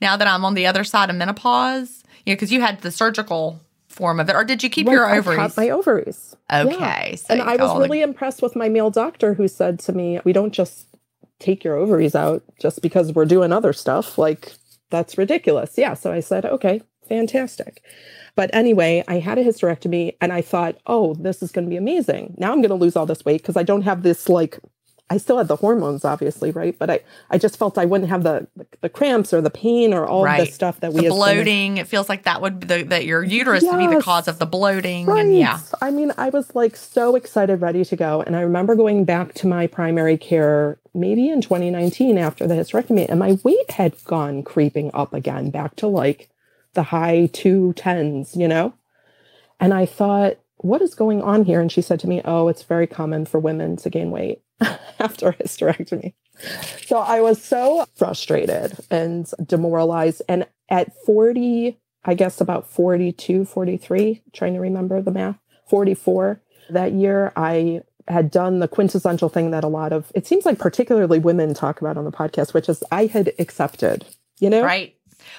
now 0.00 0.16
that 0.16 0.28
I'm 0.28 0.44
on 0.44 0.54
the 0.54 0.66
other 0.66 0.84
side 0.84 1.10
of 1.10 1.16
menopause. 1.16 2.02
You 2.26 2.32
know, 2.32 2.36
because 2.36 2.52
you 2.52 2.60
had 2.62 2.80
the 2.80 2.90
surgical 2.90 3.60
form 3.88 4.18
of 4.18 4.28
it, 4.30 4.34
or 4.34 4.44
did 4.44 4.62
you 4.62 4.70
keep 4.70 4.86
Right, 4.86 4.94
your 4.94 5.06
I 5.06 5.18
ovaries? 5.18 5.56
my 5.56 5.68
ovaries. 5.70 6.34
Okay, 6.52 7.16
so 7.16 7.26
and 7.32 7.42
I 7.42 7.52
was 7.56 7.60
all 7.70 7.76
the- 7.78 7.84
really 7.84 8.02
impressed 8.02 8.42
with 8.42 8.56
my 8.56 8.68
male 8.68 8.90
doctor 8.90 9.34
who 9.34 9.46
said 9.46 9.78
to 9.80 9.92
me, 9.92 10.20
"We 10.24 10.32
don't 10.32 10.52
just 10.52 10.86
take 11.44 11.64
your 11.64 11.76
ovaries 11.76 12.14
out 12.14 12.42
just 12.60 12.82
because 12.82 13.12
we're 13.12 13.24
doing 13.24 13.52
other 13.52 13.72
stuff. 13.72 14.18
Like 14.18 14.52
that's 14.90 15.18
ridiculous." 15.18 15.74
Yeah. 15.76 15.94
So 15.94 16.12
I 16.12 16.20
said, 16.20 16.44
"Okay, 16.44 16.82
fantastic." 17.08 17.82
But 18.36 18.50
anyway, 18.52 19.04
I 19.06 19.20
had 19.20 19.38
a 19.38 19.44
hysterectomy 19.44 20.16
and 20.20 20.32
I 20.32 20.40
thought, 20.40 20.76
"Oh, 20.86 21.14
this 21.14 21.42
is 21.42 21.52
going 21.52 21.64
to 21.66 21.70
be 21.70 21.76
amazing. 21.76 22.34
Now 22.38 22.52
I'm 22.52 22.60
going 22.60 22.70
to 22.70 22.74
lose 22.74 22.96
all 22.96 23.06
this 23.06 23.24
weight 23.24 23.42
because 23.42 23.56
I 23.56 23.62
don't 23.62 23.82
have 23.82 24.02
this 24.02 24.28
like 24.28 24.58
I 25.14 25.18
still 25.18 25.38
had 25.38 25.46
the 25.46 25.54
hormones, 25.54 26.04
obviously, 26.04 26.50
right? 26.50 26.76
But 26.76 26.90
I, 26.90 27.00
I 27.30 27.38
just 27.38 27.56
felt 27.56 27.78
I 27.78 27.84
wouldn't 27.84 28.10
have 28.10 28.24
the 28.24 28.48
the 28.80 28.88
cramps 28.88 29.32
or 29.32 29.40
the 29.40 29.50
pain 29.50 29.94
or 29.94 30.06
all 30.06 30.26
of 30.26 30.36
the 30.36 30.52
stuff 30.52 30.80
that 30.80 30.92
we 30.92 31.02
the 31.02 31.06
as 31.06 31.12
women- 31.12 31.34
bloating. 31.36 31.76
It 31.76 31.86
feels 31.86 32.08
like 32.08 32.24
that 32.24 32.42
would 32.42 32.58
be 32.58 32.66
the, 32.66 32.82
that 32.82 33.04
your 33.04 33.22
uterus 33.22 33.62
would 33.62 33.78
be 33.78 33.86
the 33.86 34.02
cause 34.02 34.26
of 34.26 34.40
the 34.40 34.46
bloating. 34.46 35.06
Right. 35.06 35.24
And 35.24 35.38
yeah, 35.38 35.60
I 35.80 35.92
mean, 35.92 36.12
I 36.18 36.30
was 36.30 36.52
like 36.56 36.76
so 36.76 37.14
excited, 37.14 37.60
ready 37.60 37.84
to 37.84 37.94
go. 37.94 38.22
And 38.22 38.34
I 38.34 38.40
remember 38.40 38.74
going 38.74 39.04
back 39.04 39.34
to 39.34 39.46
my 39.46 39.68
primary 39.68 40.18
care 40.18 40.78
maybe 40.94 41.28
in 41.28 41.40
2019 41.40 42.18
after 42.18 42.46
the 42.46 42.54
hysterectomy, 42.54 43.06
and 43.08 43.20
my 43.20 43.38
weight 43.44 43.70
had 43.70 43.94
gone 44.04 44.42
creeping 44.42 44.90
up 44.94 45.14
again, 45.14 45.50
back 45.50 45.76
to 45.76 45.86
like 45.86 46.28
the 46.72 46.84
high 46.84 47.30
two 47.32 47.72
tens, 47.74 48.36
you 48.36 48.48
know? 48.48 48.74
And 49.60 49.72
I 49.72 49.86
thought, 49.86 50.38
what 50.64 50.80
is 50.80 50.94
going 50.94 51.20
on 51.20 51.44
here? 51.44 51.60
And 51.60 51.70
she 51.70 51.82
said 51.82 52.00
to 52.00 52.08
me, 52.08 52.22
Oh, 52.24 52.48
it's 52.48 52.62
very 52.62 52.86
common 52.86 53.26
for 53.26 53.38
women 53.38 53.76
to 53.76 53.90
gain 53.90 54.10
weight 54.10 54.42
after 54.98 55.32
hysterectomy. 55.32 56.14
So 56.86 56.98
I 56.98 57.20
was 57.20 57.42
so 57.42 57.86
frustrated 57.94 58.78
and 58.90 59.30
demoralized. 59.44 60.22
And 60.26 60.46
at 60.70 60.92
40, 61.04 61.78
I 62.04 62.14
guess 62.14 62.40
about 62.40 62.68
42, 62.70 63.44
43, 63.44 64.22
trying 64.32 64.54
to 64.54 64.60
remember 64.60 65.02
the 65.02 65.10
math, 65.10 65.38
44 65.68 66.40
that 66.70 66.92
year, 66.92 67.32
I 67.36 67.82
had 68.08 68.30
done 68.30 68.60
the 68.60 68.68
quintessential 68.68 69.28
thing 69.28 69.50
that 69.50 69.64
a 69.64 69.68
lot 69.68 69.92
of, 69.92 70.10
it 70.14 70.26
seems 70.26 70.46
like 70.46 70.58
particularly 70.58 71.18
women 71.18 71.52
talk 71.52 71.80
about 71.82 71.98
on 71.98 72.04
the 72.04 72.12
podcast, 72.12 72.54
which 72.54 72.70
is 72.70 72.82
I 72.90 73.06
had 73.06 73.32
accepted, 73.38 74.06
you 74.40 74.48
know? 74.48 74.62
right. 74.64 74.96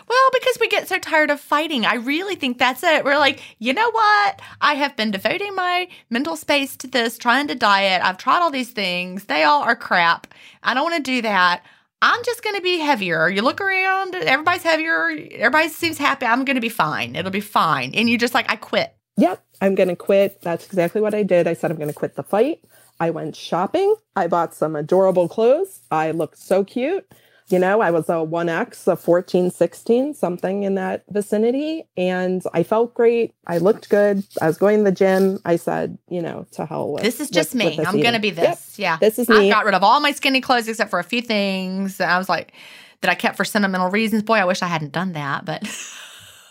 Well, 0.07 0.29
because 0.33 0.57
we 0.59 0.67
get 0.67 0.87
so 0.87 0.99
tired 0.99 1.29
of 1.29 1.39
fighting. 1.39 1.85
I 1.85 1.95
really 1.95 2.35
think 2.35 2.57
that's 2.57 2.83
it. 2.83 3.03
We're 3.03 3.17
like, 3.17 3.41
you 3.59 3.73
know 3.73 3.89
what? 3.91 4.41
I 4.61 4.75
have 4.75 4.95
been 4.95 5.11
devoting 5.11 5.55
my 5.55 5.87
mental 6.09 6.35
space 6.35 6.75
to 6.77 6.87
this, 6.87 7.17
trying 7.17 7.47
to 7.47 7.55
diet. 7.55 8.03
I've 8.03 8.17
tried 8.17 8.41
all 8.41 8.51
these 8.51 8.71
things. 8.71 9.25
They 9.25 9.43
all 9.43 9.63
are 9.63 9.75
crap. 9.75 10.27
I 10.63 10.73
don't 10.73 10.83
want 10.83 10.97
to 10.97 11.11
do 11.11 11.21
that. 11.21 11.63
I'm 12.01 12.23
just 12.23 12.43
going 12.43 12.55
to 12.55 12.61
be 12.61 12.79
heavier. 12.79 13.29
You 13.29 13.41
look 13.41 13.61
around, 13.61 14.15
everybody's 14.15 14.63
heavier. 14.63 15.09
Everybody 15.31 15.69
seems 15.69 15.97
happy. 15.97 16.25
I'm 16.25 16.45
going 16.45 16.55
to 16.55 16.61
be 16.61 16.69
fine. 16.69 17.15
It'll 17.15 17.31
be 17.31 17.39
fine. 17.39 17.95
And 17.95 18.09
you're 18.09 18.19
just 18.19 18.33
like, 18.33 18.49
I 18.49 18.57
quit. 18.57 18.95
Yep, 19.17 19.43
I'm 19.61 19.75
going 19.75 19.89
to 19.89 19.95
quit. 19.95 20.41
That's 20.41 20.65
exactly 20.65 21.01
what 21.01 21.13
I 21.13 21.23
did. 21.23 21.47
I 21.47 21.53
said, 21.53 21.71
I'm 21.71 21.77
going 21.77 21.87
to 21.87 21.93
quit 21.93 22.15
the 22.15 22.23
fight. 22.23 22.59
I 22.99 23.09
went 23.09 23.35
shopping. 23.35 23.95
I 24.15 24.27
bought 24.27 24.53
some 24.53 24.75
adorable 24.75 25.27
clothes. 25.27 25.79
I 25.89 26.11
looked 26.11 26.37
so 26.37 26.63
cute. 26.63 27.09
You 27.47 27.59
know, 27.59 27.79
I 27.79 27.91
was 27.91 28.09
a 28.09 28.13
1X, 28.13 28.87
a 28.87 28.95
14, 28.95 29.51
16, 29.51 30.13
something 30.15 30.63
in 30.63 30.75
that 30.75 31.03
vicinity. 31.09 31.83
And 31.95 32.41
I 32.53 32.63
felt 32.63 32.95
great. 32.95 33.35
I 33.45 33.59
looked 33.59 33.89
good. 33.89 34.23
I 34.41 34.47
was 34.47 34.57
going 34.57 34.79
to 34.79 34.83
the 34.85 34.91
gym. 34.91 35.39
I 35.45 35.55
said, 35.57 35.97
you 36.09 36.23
know, 36.23 36.47
to 36.53 36.65
hell 36.65 36.91
with 36.91 37.03
This 37.03 37.19
is 37.19 37.29
just 37.29 37.51
with- 37.53 37.59
me. 37.59 37.65
with 37.67 37.77
this 37.77 37.87
I'm 37.87 38.01
going 38.01 38.13
to 38.15 38.19
be 38.19 38.29
Yep, 38.29 38.35
this. 38.37 38.79
Yeah. 38.79 38.97
this 38.97 39.19
is 39.19 39.29
me. 39.29 39.51
I 39.51 39.53
got 39.53 39.65
rid 39.65 39.75
of 39.75 39.83
all 39.83 39.99
my 39.99 40.11
skinny 40.11 40.41
clothes 40.41 40.67
except 40.67 40.89
for 40.89 40.97
a 40.99 41.03
few 41.03 41.21
things. 41.21 42.01
I 42.01 42.17
was 42.17 42.29
like, 42.29 42.53
that 43.01 43.11
I 43.11 43.15
kept 43.15 43.37
for 43.37 43.45
sentimental 43.45 43.91
reasons. 43.91 44.23
Boy, 44.23 44.35
I 44.37 44.45
wish 44.45 44.63
I 44.63 44.67
hadn't 44.67 44.91
done 44.93 45.11
that, 45.13 45.45
but 45.45 45.63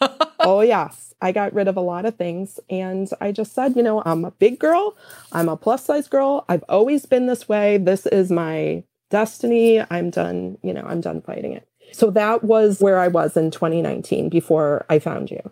oh 0.41 0.61
yes 0.61 1.15
i 1.23 1.33
got 1.33 1.55
rid 1.55 1.69
of 1.69 1.77
a 1.77 1.81
lot 1.81 2.05
of 2.05 2.17
things 2.17 2.61
and 2.69 3.09
i 3.21 3.33
just 3.33 3.55
said 3.55 3.75
you 3.77 3.83
know 3.83 4.03
i'm 4.05 4.25
a 4.25 4.31
big 4.33 4.59
girl 4.59 4.97
i'm 5.33 5.49
a 5.49 5.57
plus 5.57 5.85
size 5.85 6.09
girl 6.09 6.45
i've 6.49 6.65
always 6.69 7.07
been 7.07 7.27
this 7.27 7.49
way 7.49 7.79
this 7.79 8.05
is 8.07 8.31
my 8.31 8.83
destiny 9.15 9.81
i'm 9.91 10.11
done 10.11 10.59
you 10.63 10.73
know 10.73 10.85
i'm 10.87 11.01
done 11.01 11.23
fighting 11.23 11.53
it. 11.53 11.69
So 11.93 12.11
that 12.11 12.43
was 12.43 12.81
where 12.81 12.99
i 12.99 13.07
was 13.07 13.37
in 13.37 13.53
2019 13.53 14.29
before 14.29 14.85
i 14.89 14.99
found 14.99 15.31
you. 15.31 15.43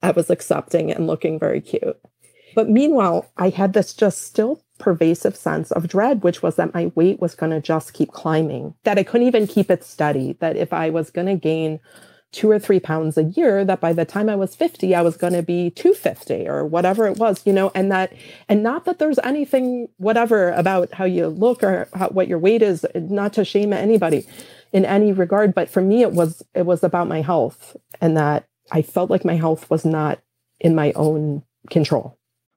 I 0.00 0.12
was 0.12 0.30
accepting 0.30 0.92
and 0.92 1.06
looking 1.06 1.38
very 1.38 1.60
cute. 1.60 1.98
But 2.54 2.68
meanwhile 2.68 3.26
i 3.36 3.48
had 3.48 3.72
this 3.72 3.92
just 3.94 4.22
still 4.22 4.62
pervasive 4.78 5.36
sense 5.36 5.72
of 5.72 5.88
dread 5.88 6.22
which 6.22 6.40
was 6.40 6.54
that 6.54 6.74
my 6.74 6.92
weight 6.94 7.18
was 7.20 7.34
going 7.34 7.50
to 7.50 7.60
just 7.60 7.94
keep 7.94 8.12
climbing 8.12 8.74
that 8.84 8.98
i 8.98 9.04
couldn't 9.04 9.26
even 9.26 9.46
keep 9.46 9.70
it 9.70 9.84
steady 9.84 10.32
that 10.40 10.56
if 10.56 10.72
i 10.72 10.90
was 10.90 11.10
going 11.10 11.28
to 11.28 11.36
gain 11.36 11.78
two 12.34 12.50
or 12.50 12.58
three 12.58 12.80
pounds 12.80 13.16
a 13.16 13.22
year 13.22 13.64
that 13.64 13.80
by 13.80 13.92
the 13.92 14.04
time 14.04 14.28
I 14.28 14.34
was 14.34 14.56
50, 14.56 14.92
I 14.92 15.02
was 15.02 15.16
going 15.16 15.34
to 15.34 15.42
be 15.42 15.70
250 15.70 16.48
or 16.48 16.66
whatever 16.66 17.06
it 17.06 17.16
was, 17.16 17.46
you 17.46 17.52
know, 17.52 17.70
and 17.76 17.92
that, 17.92 18.12
and 18.48 18.60
not 18.60 18.84
that 18.86 18.98
there's 18.98 19.20
anything, 19.20 19.88
whatever 19.98 20.50
about 20.50 20.92
how 20.92 21.04
you 21.04 21.28
look 21.28 21.62
or 21.62 21.88
how, 21.94 22.08
what 22.08 22.26
your 22.26 22.40
weight 22.40 22.60
is, 22.60 22.84
not 22.96 23.32
to 23.34 23.44
shame 23.44 23.72
anybody 23.72 24.26
in 24.72 24.84
any 24.84 25.12
regard. 25.12 25.54
But 25.54 25.70
for 25.70 25.80
me, 25.80 26.02
it 26.02 26.10
was, 26.10 26.42
it 26.54 26.66
was 26.66 26.82
about 26.82 27.06
my 27.06 27.22
health 27.22 27.76
and 28.00 28.16
that 28.16 28.48
I 28.72 28.82
felt 28.82 29.10
like 29.10 29.24
my 29.24 29.36
health 29.36 29.70
was 29.70 29.84
not 29.84 30.20
in 30.58 30.74
my 30.74 30.92
own 30.96 31.44
control. 31.70 32.18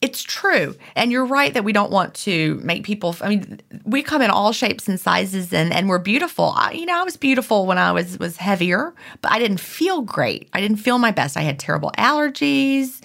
It's 0.00 0.22
true. 0.22 0.74
And 0.96 1.12
you're 1.12 1.26
right 1.26 1.52
that 1.52 1.62
we 1.62 1.74
don't 1.74 1.90
want 1.90 2.14
to 2.14 2.54
make 2.62 2.84
people, 2.84 3.14
I 3.20 3.28
mean, 3.28 3.60
we 3.84 4.02
come 4.02 4.22
in 4.22 4.30
all 4.30 4.52
shapes 4.52 4.88
and 4.88 4.98
sizes 4.98 5.52
and, 5.52 5.74
and 5.74 5.90
we're 5.90 5.98
beautiful. 5.98 6.54
I, 6.56 6.72
you 6.72 6.86
know, 6.86 6.98
I 6.98 7.04
was 7.04 7.18
beautiful 7.18 7.66
when 7.66 7.76
I 7.76 7.92
was, 7.92 8.18
was 8.18 8.38
heavier, 8.38 8.94
but 9.20 9.30
I 9.30 9.38
didn't 9.38 9.60
feel 9.60 10.00
great. 10.00 10.48
I 10.54 10.60
didn't 10.62 10.78
feel 10.78 10.96
my 10.96 11.10
best. 11.10 11.36
I 11.36 11.42
had 11.42 11.58
terrible 11.58 11.92
allergies. 11.98 13.02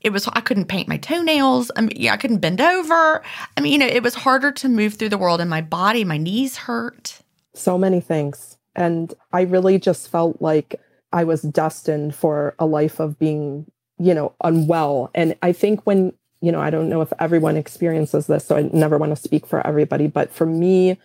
It 0.00 0.12
was, 0.12 0.26
I 0.32 0.40
couldn't 0.40 0.64
paint 0.64 0.88
my 0.88 0.96
toenails. 0.96 1.70
I 1.76 1.82
mean, 1.82 1.92
yeah, 1.94 2.12
I 2.12 2.16
couldn't 2.16 2.38
bend 2.38 2.60
over. 2.60 3.22
I 3.56 3.60
mean, 3.60 3.72
you 3.72 3.78
know, 3.78 3.86
it 3.86 4.02
was 4.02 4.16
harder 4.16 4.50
to 4.50 4.68
move 4.68 4.94
through 4.94 5.10
the 5.10 5.18
world 5.18 5.40
and 5.40 5.48
my 5.48 5.60
body, 5.60 6.02
my 6.02 6.16
knees 6.16 6.56
hurt. 6.56 7.20
So 7.54 7.78
many 7.78 8.00
things. 8.00 8.58
And 8.74 9.14
I 9.32 9.42
really 9.42 9.78
just 9.78 10.08
felt 10.08 10.42
like 10.42 10.80
I 11.12 11.22
was 11.22 11.42
destined 11.42 12.16
for 12.16 12.56
a 12.58 12.66
life 12.66 12.98
of 12.98 13.16
being, 13.16 13.70
you 13.98 14.12
know, 14.12 14.34
unwell. 14.42 15.10
And 15.14 15.36
I 15.42 15.52
think 15.52 15.86
when 15.86 16.14
you 16.42 16.52
know, 16.52 16.60
I 16.60 16.70
don't 16.70 16.88
know 16.88 17.00
if 17.00 17.12
everyone 17.18 17.56
experiences 17.56 18.26
this, 18.26 18.44
so 18.44 18.56
I 18.56 18.68
never 18.72 18.98
want 18.98 19.16
to 19.16 19.22
speak 19.22 19.46
for 19.46 19.64
everybody. 19.66 20.08
But 20.08 20.32
for 20.32 20.44
me, 20.44 20.98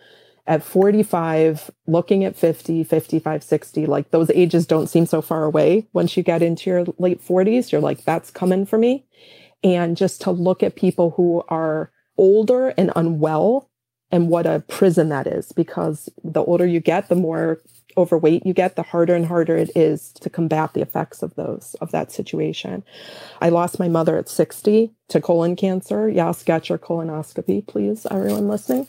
at 0.48 0.64
45, 0.64 1.70
looking 1.86 2.24
at 2.24 2.36
50, 2.36 2.82
55, 2.82 3.42
60, 3.44 3.86
like 3.86 4.10
those 4.10 4.30
ages 4.30 4.66
don't 4.66 4.88
seem 4.88 5.06
so 5.06 5.22
far 5.22 5.44
away. 5.44 5.86
Once 5.92 6.16
you 6.16 6.22
get 6.22 6.42
into 6.42 6.70
your 6.70 6.86
late 6.98 7.24
40s, 7.24 7.70
you're 7.70 7.80
like, 7.80 8.04
that's 8.04 8.30
coming 8.30 8.66
for 8.66 8.78
me. 8.78 9.06
And 9.62 9.96
just 9.96 10.20
to 10.22 10.30
look 10.30 10.62
at 10.62 10.74
people 10.74 11.10
who 11.10 11.44
are 11.48 11.92
older 12.16 12.68
and 12.76 12.90
unwell 12.96 13.70
and 14.10 14.28
what 14.28 14.46
a 14.46 14.64
prison 14.66 15.10
that 15.10 15.26
is, 15.26 15.52
because 15.52 16.08
the 16.24 16.42
older 16.42 16.66
you 16.66 16.80
get, 16.80 17.08
the 17.08 17.14
more 17.14 17.60
overweight 17.98 18.46
you 18.46 18.54
get, 18.54 18.76
the 18.76 18.82
harder 18.82 19.14
and 19.14 19.26
harder 19.26 19.56
it 19.56 19.70
is 19.76 20.12
to 20.12 20.30
combat 20.30 20.72
the 20.72 20.80
effects 20.80 21.22
of 21.22 21.34
those, 21.34 21.76
of 21.80 21.90
that 21.90 22.12
situation. 22.12 22.82
I 23.42 23.50
lost 23.50 23.78
my 23.78 23.88
mother 23.88 24.16
at 24.16 24.28
60 24.28 24.92
to 25.08 25.20
colon 25.20 25.56
cancer. 25.56 26.08
Yes, 26.08 26.42
get 26.42 26.68
your 26.68 26.78
colonoscopy, 26.78 27.66
please, 27.66 28.06
everyone 28.10 28.48
listening. 28.48 28.86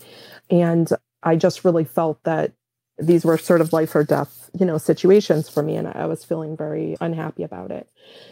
And 0.49 0.89
I 1.23 1.35
just 1.35 1.65
really 1.65 1.83
felt 1.83 2.23
that 2.23 2.53
these 2.97 3.25
were 3.25 3.37
sort 3.37 3.61
of 3.61 3.73
life 3.73 3.95
or 3.95 4.03
death, 4.03 4.49
you 4.57 4.65
know, 4.65 4.77
situations 4.77 5.49
for 5.49 5.63
me. 5.63 5.75
And 5.75 5.87
I 5.87 6.05
was 6.05 6.23
feeling 6.23 6.55
very 6.55 6.95
unhappy 7.01 7.43
about 7.43 7.71
it. 7.71 7.89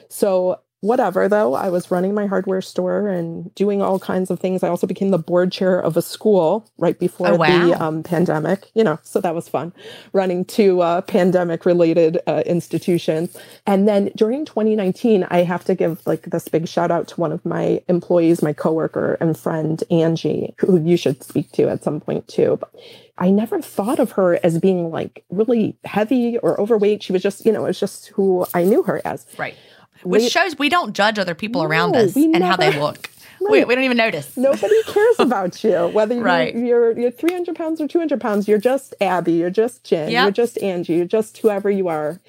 So 0.09 0.59
whatever 0.81 1.27
though 1.27 1.55
i 1.55 1.69
was 1.69 1.89
running 1.89 2.13
my 2.13 2.27
hardware 2.27 2.61
store 2.61 3.07
and 3.07 3.53
doing 3.55 3.81
all 3.81 3.97
kinds 3.97 4.29
of 4.29 4.39
things 4.39 4.61
i 4.61 4.69
also 4.69 4.85
became 4.85 5.09
the 5.09 5.17
board 5.17 5.51
chair 5.51 5.79
of 5.79 5.97
a 5.97 6.01
school 6.01 6.69
right 6.77 6.99
before 6.99 7.29
oh, 7.29 7.35
wow. 7.35 7.65
the 7.65 7.83
um, 7.83 8.03
pandemic 8.03 8.69
you 8.75 8.83
know 8.83 8.99
so 9.01 9.19
that 9.19 9.33
was 9.33 9.49
fun 9.49 9.73
running 10.13 10.45
two 10.45 10.81
uh, 10.81 11.01
pandemic 11.01 11.65
related 11.65 12.19
uh, 12.27 12.43
institutions 12.45 13.35
and 13.65 13.87
then 13.87 14.11
during 14.15 14.45
2019 14.45 15.25
i 15.31 15.39
have 15.39 15.65
to 15.65 15.73
give 15.73 16.05
like 16.05 16.23
this 16.23 16.47
big 16.47 16.67
shout 16.67 16.91
out 16.91 17.07
to 17.07 17.19
one 17.19 17.31
of 17.31 17.43
my 17.43 17.81
employees 17.87 18.43
my 18.43 18.53
coworker 18.53 19.17
and 19.19 19.37
friend 19.37 19.83
angie 19.89 20.53
who 20.59 20.79
you 20.79 20.95
should 20.95 21.23
speak 21.23 21.51
to 21.51 21.67
at 21.67 21.83
some 21.83 21.99
point 21.99 22.27
too 22.27 22.55
but 22.59 22.71
I 23.17 23.31
never 23.31 23.61
thought 23.61 23.99
of 23.99 24.11
her 24.11 24.39
as 24.43 24.59
being 24.59 24.91
like 24.91 25.25
really 25.29 25.75
heavy 25.83 26.37
or 26.37 26.59
overweight. 26.61 27.01
She 27.01 27.13
was 27.13 27.23
just, 27.23 27.45
you 27.45 27.51
know, 27.51 27.65
it 27.65 27.69
was 27.69 27.79
just 27.79 28.07
who 28.07 28.45
I 28.53 28.63
knew 28.63 28.83
her 28.83 29.01
as. 29.05 29.25
Right. 29.37 29.55
Which 30.03 30.23
we, 30.23 30.29
shows 30.29 30.57
we 30.57 30.69
don't 30.69 30.93
judge 30.93 31.19
other 31.19 31.36
people 31.36 31.62
no, 31.62 31.67
around 31.67 31.95
us 31.95 32.15
and 32.15 32.31
never, 32.31 32.45
how 32.45 32.55
they 32.55 32.77
look. 32.79 32.97
Right. 32.97 33.10
We, 33.39 33.63
we, 33.65 33.75
don't 33.75 33.83
even 33.83 33.97
notice. 33.97 34.36
Nobody 34.36 34.81
cares 34.83 35.19
about 35.19 35.63
you, 35.63 35.88
whether 35.93 36.19
right. 36.19 36.55
you're, 36.55 36.91
you're, 36.91 36.99
you're 36.99 37.12
300 37.12 37.55
pounds 37.55 37.79
or 37.79 37.88
200 37.88 38.19
pounds. 38.19 38.47
You're 38.47 38.57
just 38.57 38.95
Abby. 38.99 39.33
You're 39.33 39.51
just 39.51 39.83
Gin. 39.83 40.10
Yep. 40.10 40.23
You're 40.23 40.31
just 40.31 40.57
Angie. 40.63 40.95
You're 40.95 41.05
just 41.05 41.38
whoever 41.38 41.69
you 41.69 41.88
are. 41.88 42.19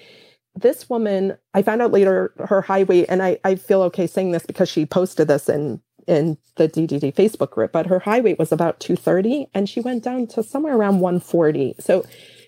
This 0.54 0.90
woman, 0.90 1.38
I 1.54 1.62
found 1.62 1.80
out 1.80 1.92
later 1.92 2.34
her 2.46 2.60
high 2.60 2.82
weight, 2.82 3.06
and 3.08 3.22
I, 3.22 3.38
I 3.42 3.54
feel 3.54 3.80
okay 3.84 4.06
saying 4.06 4.32
this 4.32 4.44
because 4.44 4.68
she 4.68 4.84
posted 4.84 5.28
this 5.28 5.48
in 5.48 5.80
in 6.06 6.38
the 6.56 6.68
DDD 6.68 7.14
Facebook 7.14 7.50
group, 7.50 7.72
but 7.72 7.86
her 7.86 8.00
high 8.00 8.20
weight 8.20 8.38
was 8.38 8.50
about 8.50 8.80
230 8.80 9.46
and 9.52 9.68
she 9.68 9.78
went 9.78 10.02
down 10.02 10.26
to 10.26 10.42
somewhere 10.42 10.74
around 10.74 11.00
140. 11.00 11.74
So 11.78 12.04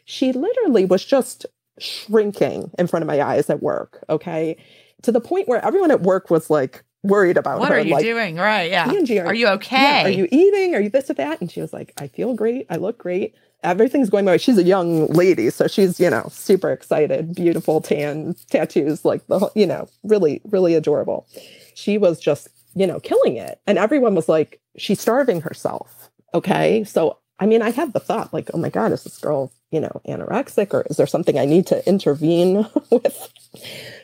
she 0.07 0.33
literally 0.33 0.87
was 0.87 1.05
just 1.05 1.45
shrinking 1.79 2.71
in 2.79 2.87
front 2.87 3.03
of 3.03 3.07
my 3.07 3.21
eyes 3.21 3.51
at 3.51 3.63
work. 3.63 4.03
Okay 4.09 4.57
to 5.03 5.13
the 5.13 5.21
point 5.21 5.49
where 5.49 5.65
everyone 5.65 5.91
at 5.91 6.03
work 6.03 6.31
was 6.31 6.51
like 6.51 6.85
worried 7.03 7.37
about 7.37 7.61
what 7.61 7.69
her. 7.71 7.77
What 7.77 7.85
are 7.85 7.89
you 7.89 7.95
like, 7.95 8.05
doing? 8.05 8.37
Right. 8.37 8.71
Yeah. 8.71 8.91
Angie, 8.91 9.19
are, 9.21 9.27
are 9.27 9.35
you 9.35 9.49
okay? 9.49 9.77
Yeah, 9.77 10.07
are 10.07 10.11
you 10.11 10.29
eating? 10.31 10.75
Are 10.75 10.81
you 10.81 10.91
this 10.91 11.11
or 11.11 11.15
that? 11.15 11.41
And 11.41 11.51
she 11.51 11.61
was 11.61 11.73
like, 11.73 11.93
I 11.99 12.09
feel 12.09 12.35
great. 12.35 12.67
I 12.69 12.77
look 12.77 12.99
great. 12.99 13.35
Everything's 13.63 14.09
going 14.09 14.25
my 14.25 14.33
way. 14.33 14.39
She's 14.39 14.57
a 14.57 14.63
young 14.63 15.07
lady, 15.09 15.51
so 15.51 15.67
she's, 15.67 16.01
you 16.01 16.09
know, 16.09 16.29
super 16.31 16.73
excited, 16.73 17.35
beautiful 17.35 17.83
tan 17.83 18.35
tattoos, 18.49 19.05
like 19.05 19.27
the, 19.27 19.51
you 19.55 19.67
know, 19.67 19.87
really, 20.03 20.41
really 20.47 20.75
adorable. 20.75 21.27
She 21.75 21.99
was 21.99 22.19
just, 22.21 22.49
you 22.75 22.87
know, 22.87 23.01
killing 23.01 23.37
it. 23.37 23.61
And 23.67 23.77
everyone 23.77 24.15
was 24.15 24.31
like, 24.31 24.61
she's 24.79 24.99
starving 24.99 25.43
herself. 25.43 26.11
Okay. 26.33 26.85
So, 26.85 27.19
I 27.41 27.47
mean, 27.47 27.63
I 27.63 27.71
had 27.71 27.95
the 27.95 28.01
thought, 28.01 28.35
like, 28.35 28.51
oh 28.53 28.59
my 28.59 28.69
God, 28.69 28.93
is 28.93 29.05
this 29.05 29.19
girl, 29.19 29.51
you 29.73 29.81
know, 29.81 30.03
anorexic 30.07 30.75
or 30.75 30.83
is 30.91 30.99
there 30.99 31.07
something 31.07 31.39
I 31.39 31.47
need 31.47 31.67
to 31.69 31.87
intervene 31.89 32.67
with? 32.91 33.33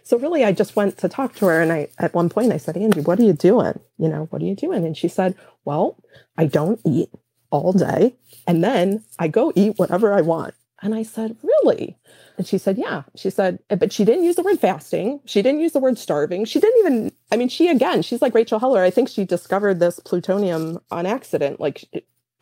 So 0.04 0.18
really, 0.18 0.42
I 0.44 0.52
just 0.52 0.74
went 0.74 0.98
to 0.98 1.08
talk 1.08 1.34
to 1.36 1.46
her. 1.46 1.60
And 1.60 1.70
I, 1.70 1.88
at 1.98 2.14
one 2.14 2.30
point, 2.30 2.52
I 2.52 2.56
said, 2.56 2.78
Angie, 2.78 3.02
what 3.02 3.20
are 3.20 3.24
you 3.24 3.34
doing? 3.34 3.78
You 3.98 4.08
know, 4.08 4.26
what 4.30 4.40
are 4.42 4.46
you 4.46 4.56
doing? 4.56 4.86
And 4.86 4.96
she 4.96 5.08
said, 5.08 5.34
well, 5.66 5.98
I 6.38 6.46
don't 6.46 6.80
eat 6.86 7.10
all 7.50 7.74
day. 7.74 8.14
And 8.46 8.64
then 8.64 9.04
I 9.18 9.28
go 9.28 9.52
eat 9.54 9.78
whatever 9.78 10.14
I 10.14 10.22
want. 10.22 10.54
And 10.82 10.94
I 10.94 11.02
said, 11.02 11.36
really? 11.42 11.96
And 12.38 12.46
she 12.46 12.58
said, 12.58 12.78
yeah. 12.78 13.02
She 13.16 13.30
said, 13.30 13.58
eh, 13.70 13.76
but 13.76 13.92
she 13.92 14.04
didn't 14.04 14.24
use 14.24 14.36
the 14.36 14.42
word 14.42 14.60
fasting. 14.60 15.20
She 15.26 15.42
didn't 15.42 15.60
use 15.60 15.72
the 15.72 15.80
word 15.80 15.98
starving. 15.98 16.44
She 16.44 16.60
didn't 16.60 16.80
even, 16.80 17.12
I 17.32 17.36
mean, 17.36 17.48
she 17.48 17.68
again, 17.68 18.02
she's 18.02 18.22
like 18.22 18.34
Rachel 18.34 18.58
Heller. 18.58 18.82
I 18.82 18.90
think 18.90 19.08
she 19.08 19.24
discovered 19.24 19.80
this 19.80 20.00
plutonium 20.00 20.78
on 20.90 21.06
accident. 21.06 21.60
Like, 21.60 21.84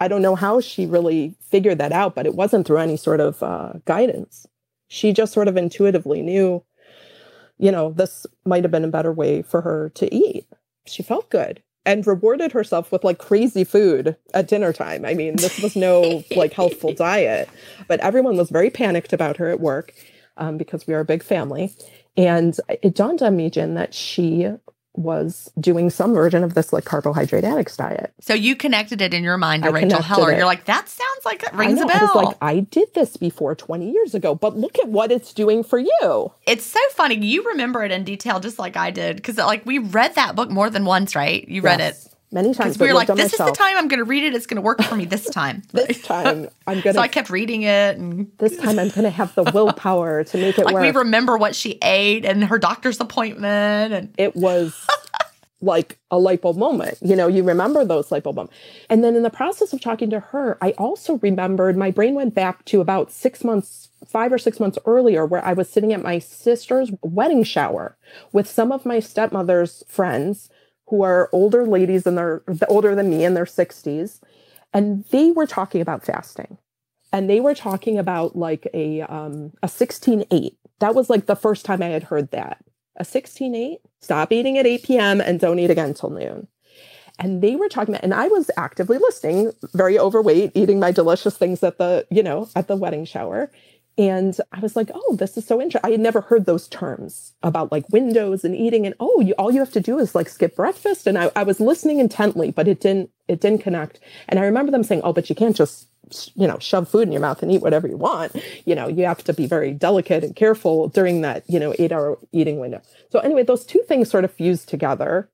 I 0.00 0.08
don't 0.08 0.22
know 0.22 0.34
how 0.34 0.60
she 0.60 0.86
really 0.86 1.34
figured 1.40 1.78
that 1.78 1.92
out, 1.92 2.14
but 2.14 2.26
it 2.26 2.34
wasn't 2.34 2.66
through 2.66 2.78
any 2.78 2.96
sort 2.96 3.20
of 3.20 3.42
uh, 3.42 3.74
guidance. 3.84 4.46
She 4.88 5.12
just 5.12 5.32
sort 5.32 5.48
of 5.48 5.56
intuitively 5.56 6.22
knew 6.22 6.64
you 7.58 7.70
know, 7.70 7.92
this 7.92 8.26
might 8.44 8.64
have 8.64 8.70
been 8.70 8.84
a 8.84 8.88
better 8.88 9.12
way 9.12 9.42
for 9.42 9.60
her 9.60 9.90
to 9.90 10.12
eat. 10.14 10.46
She 10.86 11.02
felt 11.02 11.30
good 11.30 11.62
and 11.86 12.06
rewarded 12.06 12.52
herself 12.52 12.90
with 12.90 13.04
like 13.04 13.18
crazy 13.18 13.64
food 13.64 14.16
at 14.32 14.48
dinner 14.48 14.72
time. 14.72 15.04
I 15.04 15.14
mean, 15.14 15.36
this 15.36 15.60
was 15.60 15.76
no 15.76 16.24
like 16.34 16.52
healthful 16.52 16.92
diet, 16.96 17.48
but 17.88 18.00
everyone 18.00 18.36
was 18.36 18.50
very 18.50 18.70
panicked 18.70 19.12
about 19.12 19.36
her 19.36 19.48
at 19.48 19.60
work 19.60 19.92
um, 20.36 20.56
because 20.56 20.86
we 20.86 20.94
are 20.94 21.00
a 21.00 21.04
big 21.04 21.22
family. 21.22 21.72
And 22.16 22.56
it 22.82 22.94
dawned 22.94 23.22
on 23.22 23.36
me, 23.36 23.50
Gin, 23.50 23.74
that 23.74 23.92
she 23.94 24.48
was 24.94 25.50
doing 25.58 25.90
some 25.90 26.14
version 26.14 26.44
of 26.44 26.54
this 26.54 26.72
like 26.72 26.84
carbohydrate 26.84 27.44
addicts 27.44 27.76
diet. 27.76 28.12
So 28.20 28.32
you 28.32 28.54
connected 28.54 29.00
it 29.00 29.12
in 29.12 29.24
your 29.24 29.36
mind 29.36 29.64
to 29.64 29.70
I 29.70 29.72
Rachel 29.72 30.00
Heller. 30.00 30.32
It. 30.32 30.36
You're 30.36 30.46
like, 30.46 30.64
that 30.66 30.88
sounds 30.88 31.24
like 31.24 31.42
it 31.42 31.52
rings 31.52 31.80
a 31.80 31.86
bell. 31.86 31.96
I 31.96 32.04
was 32.04 32.14
like, 32.14 32.36
I 32.40 32.60
did 32.60 32.94
this 32.94 33.16
before 33.16 33.54
20 33.54 33.90
years 33.90 34.14
ago, 34.14 34.34
but 34.34 34.56
look 34.56 34.78
at 34.78 34.88
what 34.88 35.10
it's 35.10 35.32
doing 35.32 35.64
for 35.64 35.78
you. 35.78 36.32
It's 36.46 36.64
so 36.64 36.80
funny. 36.92 37.16
You 37.16 37.42
remember 37.44 37.82
it 37.82 37.90
in 37.90 38.04
detail 38.04 38.38
just 38.40 38.58
like 38.58 38.76
I 38.76 38.90
did. 38.90 39.22
Cause 39.22 39.36
like 39.36 39.66
we 39.66 39.78
read 39.78 40.14
that 40.14 40.36
book 40.36 40.50
more 40.50 40.70
than 40.70 40.84
once, 40.84 41.16
right? 41.16 41.46
You 41.48 41.62
read 41.62 41.80
it 41.80 41.96
many 42.34 42.52
times. 42.52 42.78
We 42.78 42.88
were 42.88 42.94
like, 42.94 43.06
this 43.06 43.32
myself. 43.32 43.50
is 43.50 43.56
the 43.56 43.64
time 43.64 43.76
I'm 43.76 43.88
going 43.88 43.98
to 43.98 44.04
read 44.04 44.24
it. 44.24 44.34
It's 44.34 44.46
going 44.46 44.56
to 44.56 44.62
work 44.62 44.82
for 44.82 44.96
me 44.96 45.06
this 45.06 45.30
time. 45.30 45.62
this 45.72 46.02
time 46.02 46.48
I'm 46.66 46.80
going 46.80 46.82
to. 46.82 46.94
So 46.94 47.00
I 47.00 47.08
kept 47.08 47.30
reading 47.30 47.62
it, 47.62 47.96
and 47.96 48.30
this 48.38 48.56
time 48.56 48.78
I'm 48.78 48.88
going 48.88 49.04
to 49.04 49.10
have 49.10 49.34
the 49.34 49.44
willpower 49.54 50.24
to 50.24 50.38
make 50.38 50.58
it 50.58 50.66
like 50.66 50.74
work. 50.74 50.82
we 50.82 50.90
remember 50.90 51.38
what 51.38 51.54
she 51.54 51.78
ate 51.82 52.24
and 52.24 52.44
her 52.44 52.58
doctor's 52.58 53.00
appointment, 53.00 53.94
and 53.94 54.14
it 54.18 54.36
was 54.36 54.86
like 55.62 55.98
a 56.10 56.18
light 56.18 56.42
bulb 56.42 56.56
moment. 56.56 56.98
You 57.00 57.16
know, 57.16 57.26
you 57.26 57.42
remember 57.42 57.84
those 57.84 58.12
light 58.12 58.24
bulb 58.24 58.36
moments. 58.36 58.54
And 58.90 59.02
then 59.02 59.16
in 59.16 59.22
the 59.22 59.30
process 59.30 59.72
of 59.72 59.80
talking 59.80 60.10
to 60.10 60.20
her, 60.20 60.58
I 60.60 60.72
also 60.72 61.18
remembered 61.18 61.76
my 61.76 61.90
brain 61.90 62.14
went 62.14 62.34
back 62.34 62.64
to 62.66 62.82
about 62.82 63.10
six 63.10 63.42
months, 63.42 63.88
five 64.06 64.32
or 64.32 64.38
six 64.38 64.60
months 64.60 64.78
earlier, 64.84 65.24
where 65.24 65.44
I 65.44 65.54
was 65.54 65.70
sitting 65.70 65.92
at 65.92 66.02
my 66.02 66.18
sister's 66.18 66.90
wedding 67.00 67.44
shower 67.44 67.96
with 68.32 68.48
some 68.48 68.72
of 68.72 68.84
my 68.84 69.00
stepmother's 69.00 69.84
friends 69.88 70.50
who 70.88 71.02
are 71.02 71.28
older 71.32 71.66
ladies 71.66 72.06
and 72.06 72.16
they're 72.16 72.42
older 72.68 72.94
than 72.94 73.10
me 73.10 73.24
in 73.24 73.34
their 73.34 73.44
60s. 73.44 74.20
And 74.72 75.04
they 75.10 75.30
were 75.30 75.46
talking 75.46 75.80
about 75.80 76.04
fasting. 76.04 76.58
And 77.12 77.30
they 77.30 77.40
were 77.40 77.54
talking 77.54 77.98
about 77.98 78.36
like 78.36 78.66
a 78.74 79.02
um 79.02 79.52
a 79.62 79.68
16-8. 79.68 80.56
That 80.80 80.94
was 80.94 81.08
like 81.08 81.26
the 81.26 81.36
first 81.36 81.64
time 81.64 81.82
I 81.82 81.86
had 81.86 82.04
heard 82.04 82.30
that 82.32 82.64
a 82.96 83.04
16 83.04 83.54
8, 83.54 83.78
stop 84.00 84.32
eating 84.32 84.58
at 84.58 84.66
8 84.66 84.82
p.m. 84.84 85.20
and 85.20 85.40
don't 85.40 85.58
eat 85.58 85.70
again 85.70 85.88
until 85.88 86.10
noon. 86.10 86.48
And 87.18 87.42
they 87.42 87.54
were 87.54 87.68
talking 87.68 87.94
about, 87.94 88.02
and 88.04 88.14
I 88.14 88.26
was 88.26 88.50
actively 88.56 88.98
listening, 88.98 89.52
very 89.72 89.98
overweight, 89.98 90.50
eating 90.54 90.80
my 90.80 90.90
delicious 90.90 91.36
things 91.36 91.62
at 91.62 91.78
the, 91.78 92.06
you 92.10 92.22
know, 92.22 92.48
at 92.56 92.66
the 92.66 92.76
wedding 92.76 93.04
shower. 93.04 93.52
And 93.96 94.36
I 94.50 94.58
was 94.58 94.74
like, 94.74 94.90
oh, 94.92 95.16
this 95.16 95.36
is 95.36 95.46
so 95.46 95.60
interesting. 95.60 95.88
I 95.88 95.92
had 95.92 96.00
never 96.00 96.20
heard 96.20 96.46
those 96.46 96.66
terms 96.66 97.32
about 97.42 97.70
like 97.70 97.88
windows 97.90 98.44
and 98.44 98.54
eating. 98.54 98.86
And 98.86 98.94
oh, 98.98 99.20
you, 99.20 99.34
all 99.34 99.52
you 99.52 99.60
have 99.60 99.72
to 99.72 99.80
do 99.80 99.98
is 100.00 100.14
like 100.14 100.28
skip 100.28 100.56
breakfast. 100.56 101.06
And 101.06 101.16
I, 101.16 101.30
I 101.36 101.44
was 101.44 101.60
listening 101.60 102.00
intently, 102.00 102.50
but 102.50 102.66
it 102.66 102.80
didn't, 102.80 103.10
it 103.28 103.40
didn't 103.40 103.62
connect. 103.62 104.00
And 104.28 104.40
I 104.40 104.44
remember 104.44 104.72
them 104.72 104.82
saying, 104.82 105.02
oh, 105.04 105.12
but 105.12 105.28
you 105.28 105.36
can't 105.36 105.54
just 105.54 105.86
you 106.34 106.46
know 106.46 106.58
shove 106.58 106.88
food 106.88 107.02
in 107.04 107.12
your 107.12 107.20
mouth 107.20 107.42
and 107.42 107.50
eat 107.50 107.62
whatever 107.62 107.88
you 107.88 107.96
want 107.96 108.34
you 108.66 108.74
know 108.74 108.88
you 108.88 109.04
have 109.04 109.24
to 109.24 109.32
be 109.32 109.46
very 109.46 109.72
delicate 109.72 110.22
and 110.22 110.36
careful 110.36 110.88
during 110.88 111.22
that 111.22 111.42
you 111.48 111.58
know 111.58 111.74
eight 111.78 111.92
hour 111.92 112.18
eating 112.32 112.58
window 112.58 112.80
so 113.10 113.18
anyway 113.20 113.42
those 113.42 113.64
two 113.64 113.82
things 113.88 114.10
sort 114.10 114.24
of 114.24 114.30
fused 114.30 114.68
together 114.68 115.30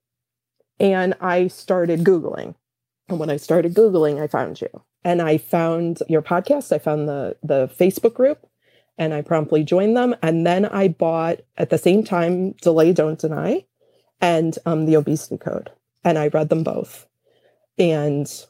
and 0.79 1.13
i 1.19 1.47
started 1.47 2.05
googling 2.05 2.55
and 3.09 3.19
when 3.19 3.29
i 3.29 3.37
started 3.37 3.73
googling 3.73 4.21
i 4.21 4.27
found 4.27 4.61
you 4.61 4.69
and 5.03 5.21
i 5.21 5.37
found 5.37 5.99
your 6.07 6.21
podcast 6.21 6.71
i 6.71 6.79
found 6.79 7.07
the 7.07 7.35
the 7.43 7.67
facebook 7.77 8.13
group 8.13 8.47
and 9.01 9.13
i 9.13 9.21
promptly 9.21 9.63
joined 9.63 9.97
them 9.97 10.15
and 10.21 10.45
then 10.45 10.65
i 10.65 10.87
bought 10.87 11.39
at 11.57 11.69
the 11.71 11.77
same 11.77 12.03
time 12.03 12.51
delay 12.61 12.93
don't 12.93 13.19
deny 13.19 13.65
and 14.21 14.57
um, 14.65 14.85
the 14.85 14.95
obesity 14.95 15.37
code 15.37 15.69
and 16.03 16.17
i 16.17 16.27
read 16.27 16.49
them 16.49 16.63
both 16.63 17.07
and 17.77 18.45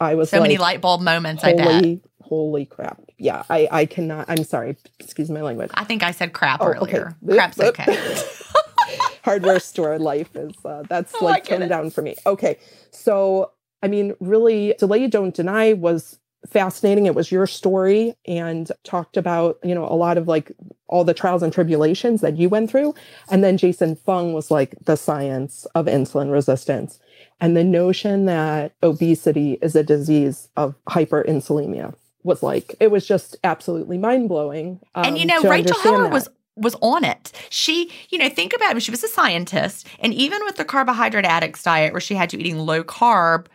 I 0.00 0.14
was 0.14 0.30
so 0.30 0.38
like, 0.38 0.44
many 0.44 0.56
light 0.56 0.80
bulb 0.80 1.02
moments. 1.02 1.42
Holy, 1.42 1.60
I 1.62 1.80
bet. 1.80 1.98
Holy 2.22 2.64
crap! 2.64 3.02
Yeah, 3.18 3.42
I 3.50 3.68
I 3.70 3.84
cannot. 3.84 4.30
I'm 4.30 4.44
sorry. 4.44 4.78
Excuse 4.98 5.28
my 5.28 5.42
language. 5.42 5.70
I 5.74 5.84
think 5.84 6.02
I 6.02 6.12
said 6.12 6.32
crap 6.32 6.62
Oh, 6.62 6.68
earlier. 6.68 7.14
okay. 7.22 7.34
Crap's 7.34 7.60
okay. 7.70 8.16
Hardware 9.24 9.60
store 9.60 9.98
life 9.98 10.34
is 10.34 10.54
uh, 10.64 10.84
that's 10.88 11.12
Oh, 11.20 11.24
like 11.26 11.50
it. 11.50 11.68
down 11.68 11.90
for 11.90 12.00
me. 12.00 12.16
Okay, 12.24 12.56
so 12.90 13.52
I 13.82 13.88
mean, 13.88 14.14
really, 14.20 14.74
delay 14.78 15.06
don't 15.06 15.34
deny 15.34 15.74
was 15.74 16.18
fascinating. 16.48 17.06
It 17.06 17.14
was 17.14 17.30
your 17.30 17.46
story 17.46 18.14
and 18.26 18.70
talked 18.84 19.16
about 19.16 19.58
you 19.62 19.74
know 19.74 19.84
a 19.84 19.94
lot 19.94 20.18
of 20.18 20.28
like 20.28 20.52
all 20.88 21.04
the 21.04 21.14
trials 21.14 21.42
and 21.42 21.52
tribulations 21.52 22.20
that 22.20 22.36
you 22.36 22.48
went 22.48 22.70
through, 22.70 22.94
and 23.30 23.44
then 23.44 23.56
Jason 23.56 23.96
Fung 23.96 24.32
was 24.32 24.50
like 24.50 24.74
the 24.84 24.96
science 24.96 25.66
of 25.74 25.86
insulin 25.86 26.32
resistance 26.32 26.98
and 27.40 27.56
the 27.56 27.64
notion 27.64 28.26
that 28.26 28.72
obesity 28.82 29.58
is 29.62 29.74
a 29.74 29.82
disease 29.82 30.48
of 30.56 30.74
hyperinsulinemia 30.88 31.94
was 32.22 32.42
like 32.42 32.74
it 32.80 32.90
was 32.90 33.06
just 33.06 33.36
absolutely 33.44 33.96
mind 33.96 34.28
blowing. 34.28 34.78
and 34.94 35.16
you 35.16 35.22
um, 35.22 35.42
know, 35.42 35.50
Rachel 35.50 35.78
Heller 35.80 36.08
was 36.08 36.28
was 36.56 36.76
on 36.82 37.04
it. 37.04 37.32
She, 37.48 37.90
you 38.10 38.18
know, 38.18 38.28
think 38.28 38.52
about 38.52 38.76
it. 38.76 38.82
She 38.82 38.90
was 38.90 39.02
a 39.02 39.08
scientist, 39.08 39.86
and 40.00 40.12
even 40.12 40.44
with 40.44 40.56
the 40.56 40.64
carbohydrate 40.64 41.24
addicts 41.24 41.62
diet, 41.62 41.92
where 41.92 42.00
she 42.00 42.14
had 42.14 42.32
you 42.32 42.38
eating 42.38 42.58
low 42.58 42.84
carb, 42.84 43.46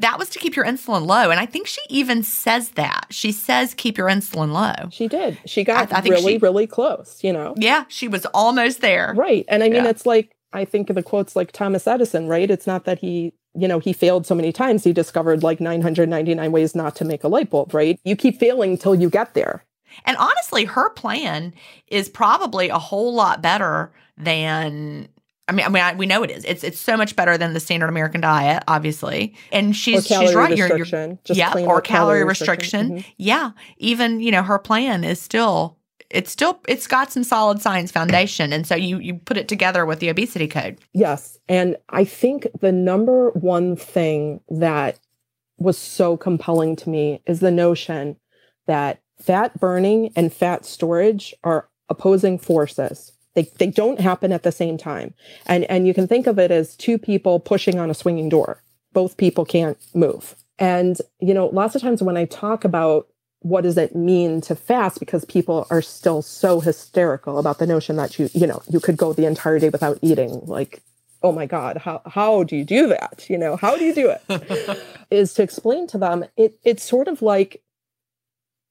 that 0.00 0.18
was 0.18 0.28
to 0.30 0.38
keep 0.38 0.56
your 0.56 0.64
insulin 0.64 1.06
low. 1.06 1.30
And 1.30 1.38
I 1.40 1.46
think 1.46 1.66
she 1.66 1.80
even 1.88 2.22
says 2.22 2.70
that. 2.70 3.06
She 3.10 3.32
says 3.32 3.74
keep 3.74 3.96
your 3.96 4.08
insulin 4.08 4.52
low. 4.52 4.88
She 4.90 5.08
did. 5.08 5.38
She 5.46 5.64
got 5.64 5.92
I- 5.92 5.98
I 5.98 6.00
think 6.00 6.14
really, 6.16 6.32
she- 6.34 6.38
really 6.38 6.66
close. 6.66 7.18
You 7.22 7.32
know, 7.32 7.54
Yeah, 7.56 7.84
she 7.88 8.08
was 8.08 8.26
almost 8.34 8.80
there. 8.80 9.14
right? 9.16 9.44
And 9.48 9.62
I 9.62 9.68
mean, 9.68 9.84
Yeah. 9.84 9.90
it's 9.90 10.04
like 10.06 10.32
I 10.52 10.64
think 10.64 10.90
of 10.90 10.96
the 10.96 11.02
quotes 11.02 11.36
like 11.36 11.52
Thomas 11.52 11.86
Edison, 11.86 12.26
right? 12.26 12.50
It's 12.50 12.66
not 12.66 12.84
that 12.84 12.98
he. 12.98 13.32
You 13.54 13.66
know, 13.66 13.80
he 13.80 13.92
failed 13.92 14.26
so 14.26 14.34
many 14.36 14.52
times. 14.52 14.84
He 14.84 14.92
discovered 14.92 15.42
like 15.42 15.60
999 15.60 16.52
ways 16.52 16.74
not 16.76 16.94
to 16.96 17.04
make 17.04 17.24
a 17.24 17.28
light 17.28 17.50
bulb, 17.50 17.74
right? 17.74 17.98
You 18.04 18.14
keep 18.14 18.38
failing 18.38 18.78
till 18.78 18.94
you 18.94 19.10
get 19.10 19.34
there. 19.34 19.64
And 20.04 20.16
honestly, 20.18 20.66
her 20.66 20.90
plan 20.90 21.52
is 21.88 22.08
probably 22.08 22.68
a 22.68 22.78
whole 22.78 23.12
lot 23.12 23.42
better 23.42 23.90
than. 24.16 25.08
I 25.50 25.52
mean, 25.52 25.66
I 25.66 25.68
mean, 25.68 25.82
I, 25.82 25.94
we 25.94 26.06
know 26.06 26.22
it 26.22 26.30
is. 26.30 26.44
It's 26.44 26.62
it's 26.62 26.78
so 26.78 26.96
much 26.96 27.16
better 27.16 27.36
than 27.36 27.54
the 27.54 27.60
standard 27.60 27.88
American 27.88 28.20
diet, 28.20 28.62
obviously. 28.68 29.34
And 29.50 29.74
she's 29.74 30.06
calorie 30.06 30.26
she's 30.28 30.36
right. 30.36 30.56
You're, 30.56 30.76
you're 30.76 30.86
just 31.24 31.36
yeah, 31.38 31.52
or 31.54 31.74
old 31.74 31.84
calorie 31.84 32.24
restriction. 32.24 32.98
Mhm. 32.98 33.04
Yeah, 33.16 33.50
even 33.78 34.20
you 34.20 34.30
know 34.30 34.44
her 34.44 34.60
plan 34.60 35.02
is 35.02 35.20
still 35.20 35.76
it's 36.08 36.30
still 36.30 36.60
it's 36.68 36.86
got 36.86 37.10
some 37.10 37.24
solid 37.24 37.60
science 37.60 37.90
foundation, 37.90 38.52
and 38.52 38.64
so 38.64 38.76
you 38.76 39.00
you 39.00 39.14
put 39.14 39.36
it 39.36 39.48
together 39.48 39.84
with 39.84 39.98
the 39.98 40.08
obesity 40.08 40.46
code. 40.46 40.78
Yes. 40.92 41.36
And 41.48 41.76
I 41.88 42.04
think 42.04 42.46
the 42.60 42.70
number 42.70 43.30
one 43.30 43.74
thing 43.74 44.40
that 44.50 45.00
was 45.58 45.76
so 45.76 46.16
compelling 46.16 46.76
to 46.76 46.88
me 46.90 47.22
is 47.26 47.40
the 47.40 47.50
notion 47.50 48.16
that 48.68 49.00
fat 49.20 49.58
burning 49.58 50.12
and 50.14 50.32
fat 50.32 50.64
storage 50.64 51.34
are 51.42 51.68
opposing 51.88 52.38
forces. 52.38 53.12
They, 53.34 53.50
they 53.58 53.68
don't 53.68 54.00
happen 54.00 54.32
at 54.32 54.42
the 54.42 54.52
same 54.52 54.76
time. 54.76 55.14
And, 55.46 55.64
and 55.64 55.86
you 55.86 55.94
can 55.94 56.08
think 56.08 56.26
of 56.26 56.38
it 56.38 56.50
as 56.50 56.76
two 56.76 56.98
people 56.98 57.38
pushing 57.40 57.78
on 57.78 57.90
a 57.90 57.94
swinging 57.94 58.28
door. 58.28 58.62
Both 58.92 59.16
people 59.16 59.44
can't 59.44 59.78
move. 59.94 60.34
And, 60.58 60.98
you 61.20 61.32
know, 61.32 61.46
lots 61.46 61.74
of 61.74 61.82
times 61.82 62.02
when 62.02 62.16
I 62.16 62.24
talk 62.24 62.64
about 62.64 63.06
what 63.40 63.62
does 63.62 63.78
it 63.78 63.96
mean 63.96 64.40
to 64.42 64.54
fast 64.54 65.00
because 65.00 65.24
people 65.24 65.66
are 65.70 65.82
still 65.82 66.22
so 66.22 66.60
hysterical 66.60 67.38
about 67.38 67.58
the 67.58 67.66
notion 67.66 67.96
that 67.96 68.18
you 68.18 68.28
you 68.34 68.46
know 68.46 68.62
you 68.68 68.80
could 68.80 68.96
go 68.96 69.12
the 69.12 69.24
entire 69.24 69.58
day 69.58 69.70
without 69.70 69.98
eating 70.02 70.40
like 70.44 70.82
oh 71.22 71.32
my 71.32 71.46
god 71.46 71.78
how 71.78 72.02
how 72.06 72.42
do 72.44 72.54
you 72.54 72.64
do 72.64 72.86
that 72.86 73.24
you 73.28 73.38
know 73.38 73.56
how 73.56 73.76
do 73.76 73.84
you 73.84 73.94
do 73.94 74.10
it 74.14 74.82
is 75.10 75.32
to 75.34 75.42
explain 75.42 75.86
to 75.86 75.96
them 75.96 76.24
it 76.36 76.58
it's 76.64 76.82
sort 76.82 77.08
of 77.08 77.22
like 77.22 77.62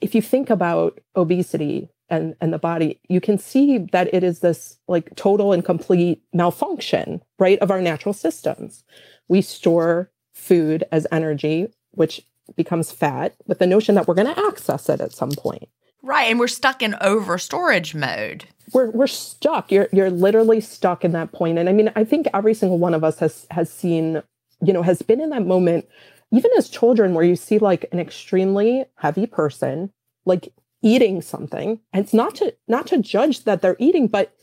if 0.01 0.13
you 0.13 0.21
think 0.21 0.49
about 0.49 0.99
obesity 1.15 1.89
and 2.09 2.35
and 2.41 2.53
the 2.53 2.59
body 2.59 2.99
you 3.07 3.21
can 3.21 3.37
see 3.37 3.77
that 3.77 4.13
it 4.13 4.23
is 4.23 4.39
this 4.39 4.77
like 4.87 5.15
total 5.15 5.53
and 5.53 5.65
complete 5.65 6.21
malfunction 6.33 7.21
right 7.37 7.59
of 7.59 7.71
our 7.71 7.81
natural 7.81 8.13
systems 8.13 8.83
we 9.27 9.41
store 9.41 10.11
food 10.33 10.83
as 10.91 11.07
energy 11.11 11.67
which 11.91 12.21
becomes 12.55 12.91
fat 12.91 13.35
with 13.47 13.59
the 13.59 13.67
notion 13.67 13.95
that 13.95 14.07
we're 14.07 14.13
going 14.15 14.33
to 14.33 14.45
access 14.47 14.89
it 14.89 15.01
at 15.01 15.13
some 15.13 15.31
point 15.31 15.69
Right, 16.01 16.31
and 16.31 16.39
we're 16.39 16.47
stuck 16.47 16.81
in 16.81 16.95
over 17.01 17.37
storage 17.37 17.93
mode. 17.93 18.45
we're 18.73 18.89
we're 18.91 19.07
stuck. 19.07 19.71
You're 19.71 19.89
you're 19.91 20.09
literally 20.09 20.61
stuck 20.61 21.03
in 21.03 21.11
that 21.11 21.31
point. 21.33 21.57
And 21.57 21.67
I 21.67 21.73
mean, 21.73 21.91
I 21.95 22.03
think 22.05 22.27
every 22.33 22.53
single 22.53 22.77
one 22.77 22.93
of 22.93 23.03
us 23.03 23.19
has 23.19 23.45
has 23.51 23.69
seen, 23.69 24.23
you 24.61 24.71
know, 24.71 24.81
has 24.81 25.01
been 25.01 25.19
in 25.19 25.29
that 25.31 25.45
moment, 25.45 25.87
even 26.31 26.51
as 26.57 26.69
children, 26.69 27.13
where 27.13 27.25
you 27.25 27.35
see 27.35 27.59
like 27.59 27.85
an 27.91 27.99
extremely 27.99 28.85
heavy 28.95 29.25
person 29.27 29.91
like 30.25 30.53
eating 30.81 31.21
something. 31.21 31.79
And 31.93 32.03
it's 32.03 32.13
not 32.13 32.35
to 32.35 32.55
not 32.67 32.87
to 32.87 32.97
judge 32.97 33.43
that 33.43 33.61
they're 33.61 33.75
eating, 33.79 34.07
but 34.07 34.33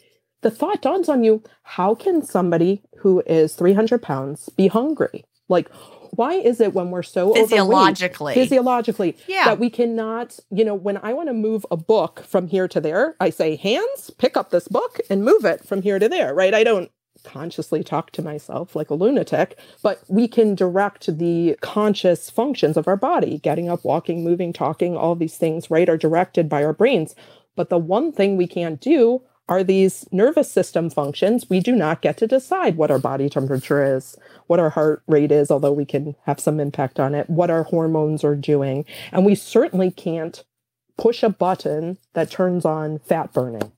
the 0.42 0.51
thought 0.51 0.83
dawns 0.83 1.09
on 1.09 1.25
you: 1.25 1.42
How 1.62 1.94
can 1.94 2.22
somebody 2.22 2.83
who 2.99 3.22
is 3.27 3.55
300 3.55 4.03
pounds 4.03 4.49
be 4.51 4.68
hungry? 4.68 5.25
Like, 5.49 5.68
why 6.12 6.35
is 6.35 6.61
it 6.61 6.72
when 6.72 6.90
we're 6.90 7.03
so 7.03 7.35
Physiologically. 7.35 8.35
physiologically 8.35 9.16
Yeah. 9.27 9.44
that 9.44 9.59
we 9.59 9.68
cannot 9.70 10.38
you 10.51 10.64
know 10.64 10.75
when 10.75 10.96
i 10.99 11.12
want 11.12 11.29
to 11.29 11.35
move 11.35 11.66
a 11.70 11.77
book 11.77 12.22
from 12.27 12.46
here 12.46 12.66
to 12.68 12.81
there 12.81 13.16
i 13.20 13.29
say 13.31 13.57
hands 13.57 14.11
pick 14.11 14.37
up 14.37 14.51
this 14.51 14.66
book 14.68 14.99
and 15.11 15.25
move 15.25 15.44
it 15.44 15.64
from 15.66 15.83
here 15.83 15.99
to 15.99 16.09
there 16.09 16.33
right 16.35 16.55
i 16.55 16.64
don't 16.64 16.90
consciously 17.27 17.83
talk 17.83 18.11
to 18.11 18.23
myself 18.23 18.75
like 18.75 18.89
a 18.91 18.95
lunatic 18.95 19.59
but 19.83 20.03
we 20.09 20.27
can 20.27 20.55
direct 20.55 21.19
the 21.19 21.57
conscious 21.61 22.31
functions 22.31 22.77
of 22.77 22.89
our 22.89 22.97
body 22.97 23.39
getting 23.39 23.69
up 23.69 23.85
walking 23.85 24.25
moving 24.25 24.53
talking 24.53 24.97
all 24.97 25.15
these 25.15 25.37
things 25.37 25.71
right 25.71 25.89
are 25.89 25.99
directed 25.99 26.49
by 26.49 26.65
our 26.65 26.73
brains 26.73 27.15
but 27.57 27.69
the 27.69 27.79
one 27.79 28.12
thing 28.12 28.37
we 28.37 28.47
can't 28.47 28.81
do 28.81 29.21
are 29.49 29.62
these 29.62 30.07
nervous 30.11 30.51
system 30.51 30.89
functions 30.89 31.51
we 31.51 31.61
do 31.61 31.75
not 31.77 32.01
get 32.01 32.17
to 32.17 32.27
decide 32.27 32.77
what 32.77 32.91
our 32.91 32.99
body 32.99 33.29
temperature 33.29 33.97
is 33.97 34.17
what 34.47 34.61
our 34.61 34.71
heart 34.71 35.03
rate 35.07 35.33
is, 35.33 35.51
although 35.51 35.73
we 35.73 35.85
can 35.85 36.15
have 36.25 36.41
some 36.41 36.61
impact 36.61 37.01
on 37.01 37.15
it, 37.15 37.29
what 37.29 37.51
our 37.51 37.65
hormones 37.65 38.25
are 38.25 38.37
doing. 38.37 38.85
And 39.12 39.25
we 39.25 39.35
certainly 39.35 39.91
can't 39.91 40.45
push 40.97 41.23
a 41.23 41.29
button 41.29 41.99
that 42.15 42.31
turns 42.31 42.65
on 42.65 42.99
fat 43.01 43.33
burning. 43.33 43.73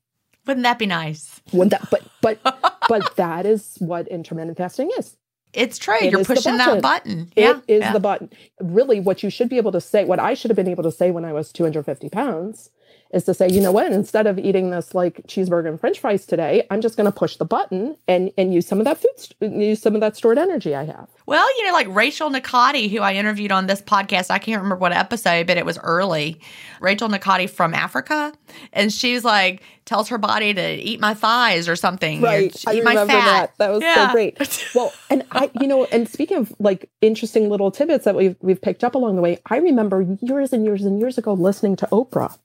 Wouldn't 0.49 0.65
that 0.65 0.79
be 0.79 0.87
nice? 0.87 1.43
Wouldn't 1.53 1.73
that, 1.73 1.89
but 1.91 2.03
but 2.23 2.41
but 2.89 3.17
that 3.17 3.45
is 3.45 3.77
what 3.81 4.09
intermittent 4.09 4.57
fasting 4.57 4.91
is. 4.99 5.15
It's 5.53 5.79
true. 5.79 5.97
It 6.01 6.11
You're 6.11 6.25
pushing 6.25 6.57
that 6.57 6.81
button. 6.81 7.31
Yeah. 7.37 7.61
is 7.69 7.81
yeah. 7.81 7.93
the 7.93 8.01
button. 8.01 8.31
Really, 8.59 8.99
what 8.99 9.23
you 9.23 9.29
should 9.29 9.51
be 9.51 9.59
able 9.59 9.73
to 9.73 9.81
say, 9.81 10.05
what 10.05 10.19
I 10.19 10.33
should 10.33 10.51
have 10.51 10.57
been 10.57 10.69
able 10.69 10.83
to 10.85 10.93
say 10.93 11.11
when 11.11 11.27
I 11.27 11.35
was 11.35 11.53
250 11.53 12.09
pounds, 12.09 12.71
is 13.13 13.25
to 13.25 13.35
say, 13.35 13.49
you 13.49 13.61
know 13.61 13.73
what, 13.73 13.91
instead 13.93 14.27
of 14.27 14.39
eating 14.39 14.71
this 14.71 14.95
like 14.95 15.23
cheeseburger 15.27 15.69
and 15.69 15.81
french 15.81 15.99
fries 15.99 16.27
today, 16.27 16.67
I'm 16.71 16.81
just 16.81 16.97
going 16.97 17.07
to 17.07 17.13
push 17.13 17.37
the 17.37 17.45
button 17.45 17.97
and 18.07 18.31
and 18.37 18.53
use 18.53 18.67
some 18.67 18.79
of 18.81 18.85
that 18.85 18.99
food 18.99 19.53
use 19.61 19.81
some 19.81 19.95
of 19.95 20.01
that 20.01 20.17
stored 20.17 20.39
energy 20.39 20.75
I 20.75 20.85
have. 20.85 21.09
Well, 21.27 21.47
you 21.59 21.67
know, 21.67 21.73
like 21.73 21.87
Rachel 21.91 22.31
Nakati, 22.31 22.91
who 22.91 23.01
I 23.01 23.15
interviewed 23.15 23.53
on 23.53 23.67
this 23.67 23.83
podcast, 23.83 24.31
I 24.31 24.39
can't 24.39 24.63
remember 24.63 24.77
what 24.81 24.93
episode, 24.93 25.47
but 25.47 25.57
it 25.57 25.67
was 25.67 25.79
early. 25.79 26.41
Rachel 26.81 27.09
Nakati 27.09 27.49
from 27.51 27.75
Africa, 27.75 28.33
and 28.73 28.93
she's 28.93 29.25
like 29.25 29.63
tells 29.85 30.09
her 30.11 30.19
body 30.19 30.53
to 30.53 30.75
eat 30.75 31.01
my 31.01 31.15
thighs 31.15 31.67
or 31.67 31.75
something. 31.75 32.21
Right, 32.21 32.55
or, 32.67 32.71
I 32.71 32.79
remember 32.79 33.13
that. 33.15 33.57
That 33.57 33.71
was 33.71 33.83
Yeah. 33.83 34.09
so 34.09 34.13
great. 34.13 34.65
Well, 34.75 34.93
and 35.09 35.25
I, 35.33 35.51
you 35.61 35.67
know, 35.67 35.87
and 35.87 36.07
speaking 36.09 36.37
of 36.37 36.53
like 36.59 36.91
interesting 37.01 37.49
little 37.49 37.71
tidbits 37.71 38.05
that 38.05 38.15
we've 38.15 38.37
we've 38.41 38.61
picked 38.61 38.85
up 38.85 38.95
along 38.95 39.17
the 39.17 39.23
way, 39.23 39.39
I 39.47 39.57
remember 39.57 40.03
years 40.21 40.53
and 40.53 40.65
years 40.65 40.85
and 40.85 40.99
years 41.01 41.17
ago 41.17 41.33
listening 41.33 41.77
to 41.77 41.87
Oprah. 41.87 42.37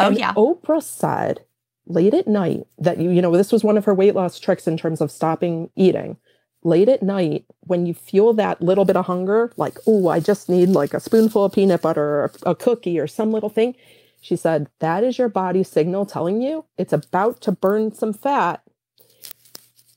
Oh 0.00 0.10
And 0.10 0.18
yeah. 0.18 0.36
Oprah 0.36 0.82
said 0.82 1.44
late 1.86 2.14
at 2.14 2.28
night 2.28 2.66
that 2.78 2.98
you, 2.98 3.10
you 3.10 3.22
know, 3.22 3.36
this 3.36 3.52
was 3.52 3.64
one 3.64 3.78
of 3.78 3.84
her 3.86 3.94
weight 3.94 4.14
loss 4.14 4.38
tricks 4.38 4.68
in 4.68 4.76
terms 4.76 5.00
of 5.00 5.10
stopping 5.12 5.70
eating. 5.76 6.16
Late 6.64 6.88
at 6.88 7.02
night, 7.02 7.46
when 7.62 7.86
you 7.86 7.94
feel 7.94 8.34
that 8.34 8.62
little 8.62 8.84
bit 8.84 8.96
of 8.96 9.06
hunger, 9.06 9.52
like, 9.56 9.78
oh, 9.86 10.08
I 10.08 10.20
just 10.20 10.48
need 10.48 10.70
like 10.70 10.94
a 10.94 11.00
spoonful 11.00 11.44
of 11.46 11.52
peanut 11.52 11.82
butter 11.82 12.02
or 12.04 12.32
a 12.44 12.54
cookie 12.54 12.98
or 12.98 13.06
some 13.06 13.32
little 13.32 13.50
thing, 13.50 13.76
she 14.20 14.36
said, 14.36 14.68
that 14.80 15.04
is 15.04 15.18
your 15.18 15.28
body 15.30 15.62
signal 15.64 16.06
telling 16.06 16.42
you 16.42 16.66
it's 16.78 16.92
about 16.92 17.40
to 17.42 17.52
burn 17.52 17.92
some 17.94 18.12
fat. 18.12 18.62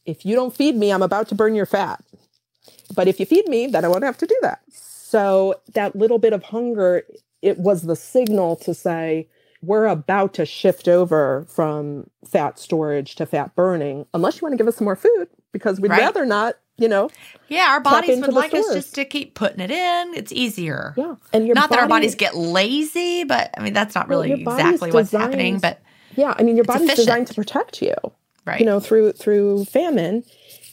If 0.05 0.25
you 0.25 0.35
don't 0.35 0.55
feed 0.55 0.75
me, 0.75 0.91
I'm 0.91 1.03
about 1.03 1.29
to 1.29 1.35
burn 1.35 1.55
your 1.55 1.65
fat. 1.67 2.03
But 2.95 3.07
if 3.07 3.19
you 3.19 3.25
feed 3.25 3.47
me, 3.47 3.67
then 3.67 3.85
I 3.85 3.89
won't 3.89 4.03
have 4.03 4.17
to 4.19 4.27
do 4.27 4.37
that. 4.41 4.61
So 4.71 5.55
that 5.73 5.95
little 5.95 6.19
bit 6.19 6.33
of 6.33 6.43
hunger, 6.43 7.03
it 7.41 7.59
was 7.59 7.83
the 7.83 7.95
signal 7.95 8.55
to 8.57 8.73
say, 8.73 9.29
we're 9.63 9.86
about 9.88 10.34
to 10.36 10.45
shift 10.45 10.88
over 10.88 11.45
from 11.49 12.10
fat 12.30 12.60
storage 12.60 13.15
to 13.15 13.26
fat 13.26 13.56
burning, 13.56 14.06
unless 14.13 14.36
you 14.36 14.45
want 14.45 14.54
to 14.54 14.58
give 14.58 14.67
us 14.67 14.76
some 14.76 14.86
more 14.86 14.95
food, 14.95 15.28
because 15.52 15.80
we'd 15.80 15.89
Right. 15.89 16.02
rather 16.02 16.26
not, 16.26 16.56
you 16.78 16.88
know. 16.89 17.10
Yeah, 17.47 17.67
our 17.69 17.80
bodies 17.80 18.19
would 18.19 18.34
like 18.34 18.54
us 18.54 18.73
just 18.73 18.93
to 18.95 19.06
keep 19.06 19.36
putting 19.36 19.60
it 19.62 19.71
in. 19.71 20.13
It's 20.15 20.32
easier. 20.32 20.93
Yeah. 20.97 21.15
And 21.32 21.45
your 21.47 21.56
not 21.56 21.69
that 21.69 21.80
our 21.80 21.88
bodies 21.88 22.15
get 22.15 22.36
lazy, 22.36 23.23
but 23.23 23.52
I 23.58 23.63
mean 23.63 23.73
that's 23.73 23.95
not 23.95 24.10
really 24.10 24.32
exactly 24.34 24.91
what's 24.91 25.12
happening. 25.12 25.60
But 25.60 25.80
Yeah. 26.15 26.34
I 26.38 26.43
mean, 26.43 26.56
your 26.58 26.65
body's 26.65 26.84
efficient. 26.84 27.06
designed 27.08 27.28
to 27.28 27.34
protect 27.34 27.82
you. 27.82 27.95
right, 28.45 28.60
you 28.60 28.65
know 28.65 28.80
through 28.82 29.13
through 29.13 29.63
famine 29.65 30.23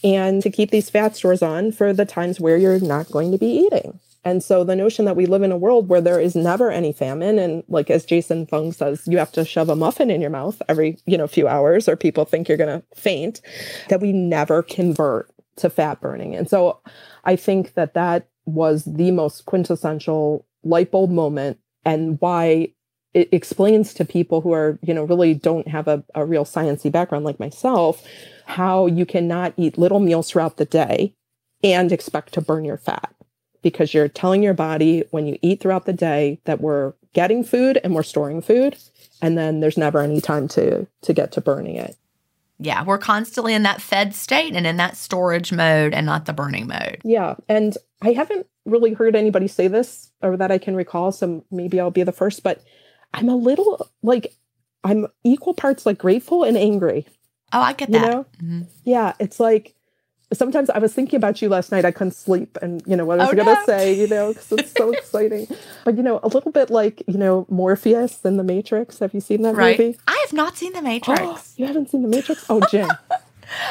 and 0.02 0.42
to 0.42 0.50
keep 0.50 0.70
these 0.72 0.90
fat 0.90 1.14
stores 1.14 1.40
on 1.42 1.70
for 1.70 1.92
the 1.92 2.04
times 2.04 2.40
where 2.40 2.56
you're 2.56 2.80
not 2.80 3.08
going 3.12 3.30
to 3.30 3.38
be 3.38 3.46
eating 3.46 4.00
and 4.24 4.42
so 4.42 4.64
the 4.64 4.76
notion 4.76 5.04
that 5.06 5.16
we 5.16 5.26
live 5.26 5.42
in 5.42 5.52
a 5.52 5.56
world 5.56 5.88
where 5.88 6.00
there 6.00 6.20
is 6.20 6.34
never 6.34 6.70
any 6.70 6.92
famine 6.92 7.38
and 7.38 7.62
like 7.68 7.90
as 7.90 8.04
jason 8.04 8.46
fung 8.46 8.72
says 8.72 9.06
you 9.06 9.18
have 9.18 9.32
to 9.32 9.44
shove 9.44 9.68
a 9.68 9.76
muffin 9.76 10.10
in 10.10 10.20
your 10.20 10.30
mouth 10.30 10.60
every 10.68 10.98
you 11.06 11.16
know 11.16 11.26
few 11.26 11.48
hours 11.48 11.88
or 11.88 11.96
people 11.96 12.24
think 12.24 12.48
you're 12.48 12.58
going 12.58 12.80
to 12.80 12.86
faint 12.94 13.40
that 13.88 14.00
we 14.00 14.12
never 14.12 14.62
convert 14.62 15.30
to 15.56 15.70
fat 15.70 16.00
burning 16.00 16.34
and 16.34 16.48
so 16.48 16.80
i 17.24 17.36
think 17.36 17.74
that 17.74 17.94
that 17.94 18.28
was 18.46 18.84
the 18.84 19.10
most 19.10 19.44
quintessential 19.46 20.46
light 20.62 20.90
bulb 20.90 21.10
moment 21.10 21.58
and 21.84 22.20
why 22.20 22.68
it 23.12 23.28
explains 23.32 23.92
to 23.94 24.04
people 24.04 24.40
who 24.40 24.52
are, 24.52 24.78
you 24.82 24.94
know, 24.94 25.04
really 25.04 25.34
don't 25.34 25.66
have 25.66 25.88
a, 25.88 26.04
a 26.14 26.24
real 26.24 26.44
sciencey 26.44 26.92
background 26.92 27.24
like 27.24 27.40
myself, 27.40 28.04
how 28.46 28.86
you 28.86 29.04
cannot 29.04 29.52
eat 29.56 29.78
little 29.78 30.00
meals 30.00 30.30
throughout 30.30 30.56
the 30.58 30.64
day 30.64 31.14
and 31.62 31.90
expect 31.90 32.32
to 32.34 32.40
burn 32.40 32.64
your 32.64 32.76
fat. 32.76 33.12
Because 33.62 33.92
you're 33.92 34.08
telling 34.08 34.42
your 34.42 34.54
body 34.54 35.04
when 35.10 35.26
you 35.26 35.38
eat 35.42 35.60
throughout 35.60 35.84
the 35.86 35.92
day 35.92 36.40
that 36.44 36.60
we're 36.60 36.94
getting 37.12 37.44
food 37.44 37.78
and 37.84 37.94
we're 37.94 38.02
storing 38.02 38.40
food, 38.40 38.76
and 39.20 39.36
then 39.36 39.60
there's 39.60 39.76
never 39.76 40.00
any 40.00 40.20
time 40.20 40.48
to 40.48 40.86
to 41.02 41.12
get 41.12 41.32
to 41.32 41.40
burning 41.40 41.76
it. 41.76 41.96
yeah, 42.58 42.84
we're 42.84 42.98
constantly 42.98 43.54
in 43.54 43.62
that 43.64 43.80
fed 43.80 44.14
state 44.14 44.54
and 44.54 44.66
in 44.66 44.76
that 44.76 44.96
storage 44.96 45.50
mode 45.52 45.94
and 45.94 46.04
not 46.06 46.26
the 46.26 46.32
burning 46.32 46.66
mode. 46.66 46.98
Yeah. 47.04 47.34
And 47.48 47.76
I 48.02 48.12
haven't 48.12 48.46
really 48.66 48.92
heard 48.92 49.16
anybody 49.16 49.48
say 49.48 49.66
this 49.66 50.10
or 50.22 50.36
that 50.36 50.50
I 50.52 50.58
can 50.58 50.76
recall. 50.76 51.10
So 51.10 51.42
maybe 51.50 51.80
I'll 51.80 51.90
be 51.90 52.02
the 52.02 52.12
first, 52.12 52.42
but 52.42 52.62
I'm 53.14 53.30
a 53.30 53.34
little 53.36 53.88
like, 54.02 54.34
I'm 54.84 55.06
equal 55.24 55.54
parts 55.54 55.86
like 55.86 55.96
grateful 55.98 56.44
and 56.44 56.56
angry. 56.58 57.06
Oh, 57.52 57.60
I 57.60 57.72
get 57.72 57.88
You 57.88 57.98
that. 57.98 58.10
know? 58.10 58.26
Mhm. 58.42 58.66
Yeah. 58.84 59.14
It's 59.18 59.40
like, 59.40 59.74
sometimes 60.32 60.70
I 60.70 60.78
was 60.78 60.92
thinking 60.94 61.16
about 61.16 61.40
you 61.42 61.48
last 61.48 61.72
night. 61.72 61.84
I 61.84 61.90
couldn't 61.90 62.12
sleep 62.14 62.56
and, 62.62 62.82
you 62.86 62.96
know, 62.96 63.04
what 63.04 63.18
I 63.20 63.24
was 63.24 63.28
Oh, 63.32 63.34
going 63.36 63.46
to 63.46 63.54
no. 63.54 63.66
say, 63.66 63.92
you 63.94 64.06
know, 64.06 64.32
because 64.32 64.52
it's 64.52 64.72
so 64.72 64.90
exciting. 64.96 65.48
But, 65.84 65.96
you 65.96 66.02
know, 66.02 66.20
a 66.22 66.28
little 66.28 66.52
bit 66.52 66.70
like, 66.70 67.02
you 67.06 67.18
know, 67.18 67.46
Morpheus 67.48 68.20
in 68.24 68.36
The 68.36 68.44
Matrix. 68.44 68.98
Have 69.00 69.14
you 69.14 69.20
seen 69.20 69.42
that 69.42 69.54
Right. 69.54 69.78
movie? 69.78 69.98
I 70.06 70.18
have 70.26 70.32
not 70.32 70.56
seen 70.56 70.72
the 70.72 70.78
oh, 70.78 70.82
Matrix. 70.82 71.54
you 71.56 71.66
haven't 71.66 71.90
seen 71.90 72.02
The 72.02 72.08
Matrix? 72.08 72.44
Oh, 72.48 72.60
Gin. 72.60 72.88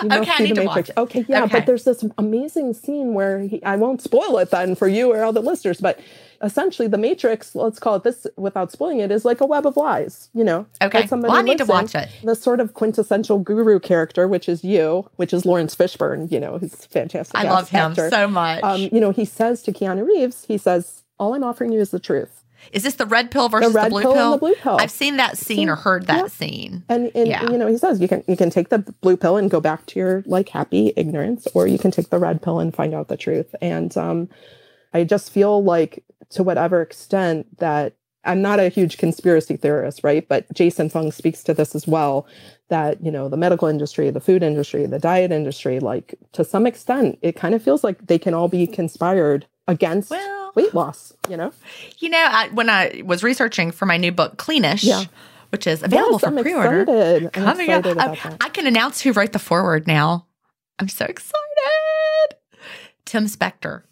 You 0.03 0.09
Okay, 0.11 0.31
I 0.31 0.43
need 0.43 0.55
to 0.55 0.63
watch 0.65 0.89
it. 0.89 0.97
Okay, 0.97 1.25
yeah, 1.29 1.43
Okay. 1.43 1.53
but 1.53 1.65
there's 1.65 1.85
this 1.85 2.03
amazing 2.17 2.73
scene 2.73 3.13
where 3.13 3.39
he, 3.39 3.63
I 3.63 3.77
won't 3.77 4.01
spoil 4.01 4.37
it 4.39 4.49
then 4.51 4.75
for 4.75 4.89
you 4.89 5.09
or 5.13 5.23
all 5.23 5.31
the 5.31 5.41
listeners, 5.41 5.79
but 5.79 5.99
essentially 6.41 6.88
the 6.88 6.97
Matrix, 6.97 7.56
let's 7.56 7.80
call 7.80 7.95
it 7.95 8.04
this 8.04 8.25
without 8.38 8.71
spoiling 8.71 8.99
it, 8.99 9.12
is 9.12 9.25
like 9.25 9.41
a 9.41 9.45
web 9.45 9.65
of 9.65 9.75
lies, 9.78 10.30
you 10.34 10.43
know. 10.43 10.65
Okay. 10.82 11.08
Well, 11.10 11.32
I 11.32 11.41
need 11.41 11.58
to 11.58 11.65
lives 11.65 11.93
in. 11.93 11.99
watch 12.02 12.08
it. 12.08 12.10
The 12.23 12.36
sort 12.36 12.60
of 12.60 12.73
quintessential 12.73 13.39
guru 13.39 13.80
character, 13.80 14.28
which 14.28 14.47
is 14.47 14.63
you, 14.63 15.10
which 15.17 15.34
is 15.34 15.45
Laurence 15.45 15.75
Fishburne, 15.75 16.32
you 16.32 16.39
know, 16.39 16.58
he's 16.58 16.86
fantastic. 16.86 17.36
I 17.36 17.43
love 17.43 17.69
him 17.69 17.91
actor. 17.91 18.10
so 18.10 18.28
much. 18.28 18.63
Um, 18.63 18.82
you 18.82 18.99
know, 18.99 19.12
he 19.12 19.25
says 19.25 19.62
to 19.63 19.71
Keanu 19.71 20.06
Reeves, 20.08 20.45
he 20.45 20.58
says, 20.58 21.04
All 21.19 21.34
I'm 21.34 21.43
offering 21.43 21.71
you 21.71 21.80
is 21.80 21.91
the 21.91 21.99
truth. 21.99 22.43
Is 22.73 22.84
this 22.84 22.95
the 22.95 23.06
red 23.06 23.32
pill 23.32 23.47
versus 23.47 23.71
the, 23.71 23.80
red 23.80 23.89
blue 23.89 24.02
pill 24.02 24.13
pill? 24.13 24.32
the 24.34 24.38
blue 24.38 24.56
pill. 24.56 24.78
I've 24.80 24.91
seen 24.91 25.15
that 25.17 25.38
scene 25.38 25.69
or 25.69 25.75
heard 25.78 26.08
that 26.08 26.17
yeah. 26.17 26.28
scene. 26.28 26.84
And, 26.89 27.10
and 27.15 27.28
Yeah. 27.28 27.49
you 27.49 27.58
know, 27.58 27.67
he 27.67 27.78
says 27.78 28.02
you 28.02 28.08
can 28.10 28.21
you 28.28 28.36
can 28.36 28.49
take 28.49 28.67
the 28.67 28.80
blue 28.80 29.15
pill 29.15 29.38
and 29.38 29.49
go 29.49 29.62
back 29.62 29.86
to 29.88 29.99
your 29.99 30.23
like 30.25 30.49
happy 30.49 30.91
ignorance, 30.97 31.47
or 31.54 31.67
you 31.67 31.80
can 31.80 31.89
take 31.91 32.10
the 32.10 32.19
red 32.19 32.41
pill 32.41 32.60
and 32.60 32.75
find 32.75 32.93
out 32.93 33.08
the 33.08 33.15
truth. 33.15 33.56
And 33.62 33.95
um, 33.97 34.30
I 34.93 35.06
just 35.06 35.32
feel 35.32 35.63
like 35.63 36.04
to 36.31 36.43
whatever 36.43 36.81
extent 36.81 37.57
that 37.59 37.93
I'm 38.25 38.41
not 38.41 38.59
a 38.59 38.67
huge 38.69 38.97
conspiracy 38.97 39.55
theorist, 39.55 40.01
right? 40.03 40.27
But 40.27 40.51
Jason 40.53 40.89
Fung 40.89 41.11
speaks 41.11 41.43
to 41.45 41.53
this 41.53 41.73
as 41.75 41.87
well. 41.87 42.27
That 42.67 43.03
you 43.03 43.11
know, 43.11 43.29
the 43.29 43.37
medical 43.37 43.67
industry, 43.67 44.09
the 44.11 44.19
food 44.19 44.43
industry, 44.43 44.85
the 44.85 44.99
diet 44.99 45.31
industry, 45.31 45.79
like 45.79 46.15
to 46.33 46.43
some 46.43 46.67
extent, 46.67 47.17
it 47.21 47.35
kind 47.35 47.55
of 47.55 47.63
feels 47.63 47.83
like 47.83 48.05
they 48.07 48.19
can 48.19 48.33
all 48.33 48.47
be 48.47 48.67
conspired 48.67 49.47
against 49.67 50.11
Well- 50.11 50.51
weight 50.55 50.73
loss. 50.75 51.13
You 51.29 51.37
know, 51.37 51.51
You 51.99 52.09
know, 52.09 52.27
I, 52.29 52.49
when 52.49 52.69
I 52.69 53.01
was 53.05 53.23
researching 53.23 53.71
for 53.71 53.85
my 53.85 53.97
new 53.97 54.11
book, 54.11 54.37
Cleanish, 54.37 54.83
Yeah. 54.83 55.03
which 55.49 55.65
is 55.65 55.81
available 55.81 56.19
Yes, 56.21 56.31
for 56.33 56.41
pre-order. 56.43 56.85
I'm 56.91 57.29
coming 57.29 57.69
up, 57.71 57.85
I. 57.85 58.35
I 58.41 58.49
can 58.49 58.67
announce 58.67 59.01
who 59.01 59.13
wrote 59.13 59.31
the 59.31 59.39
foreword 59.39 59.87
now. 59.87 60.25
I'm 60.77 60.89
so 60.89 61.05
excited. 61.05 62.35
Tim 63.05 63.25
Spector. 63.25 63.83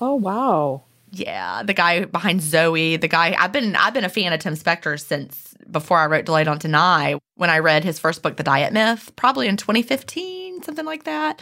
Oh 0.00 0.14
wow. 0.14 0.82
Yeah, 1.10 1.62
the 1.62 1.74
guy 1.74 2.04
behind 2.04 2.42
Zoe, 2.42 2.96
the 2.96 3.08
guy 3.08 3.34
I've 3.38 3.52
been 3.52 3.74
I've 3.76 3.94
been 3.94 4.04
a 4.04 4.08
fan 4.10 4.32
of 4.32 4.40
Tim 4.40 4.54
Spector 4.54 5.00
since 5.00 5.54
before 5.70 5.98
I 5.98 6.06
wrote 6.06 6.24
Delayed 6.24 6.46
Don't 6.46 6.60
Deny. 6.60 7.18
When 7.34 7.50
I 7.50 7.58
read 7.60 7.84
his 7.84 7.98
first 7.98 8.22
book, 8.22 8.36
The 8.36 8.42
Diet 8.42 8.72
Myth, 8.72 9.12
probably 9.14 9.46
in 9.48 9.56
2015, 9.56 10.62
something 10.64 10.84
like 10.84 11.04
that. 11.04 11.40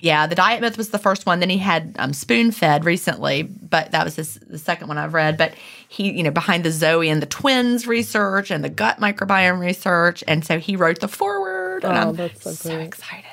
Yeah, 0.00 0.26
The 0.26 0.34
Diet 0.34 0.60
Myth 0.62 0.78
was 0.78 0.90
the 0.90 0.98
first 0.98 1.26
one. 1.26 1.40
Then 1.40 1.50
he 1.50 1.58
had 1.58 1.94
um, 1.98 2.12
Spoon 2.12 2.52
Fed 2.52 2.84
recently, 2.84 3.42
but 3.42 3.90
that 3.90 4.04
was 4.04 4.16
his, 4.16 4.34
the 4.46 4.58
second 4.58 4.88
one 4.88 4.96
I've 4.98 5.14
read. 5.14 5.36
But 5.36 5.54
he, 5.88 6.10
you 6.12 6.22
know, 6.22 6.30
behind 6.30 6.64
the 6.64 6.70
Zoe 6.70 7.08
and 7.10 7.20
the 7.20 7.26
twins 7.26 7.86
research 7.86 8.50
and 8.50 8.64
the 8.64 8.68
gut 8.70 8.98
microbiome 8.98 9.58
research, 9.60 10.24
and 10.26 10.44
so 10.44 10.58
he 10.58 10.74
wrote 10.76 11.00
the 11.00 11.08
foreword, 11.08 11.84
and 11.84 11.92
Oh, 11.98 12.08
I'm 12.10 12.14
that's 12.16 12.42
so 12.42 12.52
so 12.52 12.78
excited. 12.78 13.24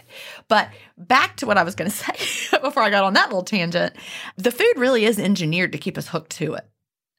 But 0.53 0.69
back 0.99 1.37
to 1.37 1.47
what 1.47 1.57
I 1.57 1.63
was 1.63 1.73
going 1.73 1.89
to 1.91 1.97
say 1.97 2.59
before 2.59 2.83
I 2.83 2.91
got 2.91 3.03
on 3.03 3.13
that 3.13 3.29
little 3.29 3.41
tangent, 3.41 3.95
the 4.37 4.51
food 4.51 4.73
really 4.77 5.03
is 5.03 5.17
engineered 5.17 5.71
to 5.71 5.79
keep 5.79 5.97
us 5.97 6.09
hooked 6.09 6.29
to 6.33 6.53
it. 6.53 6.69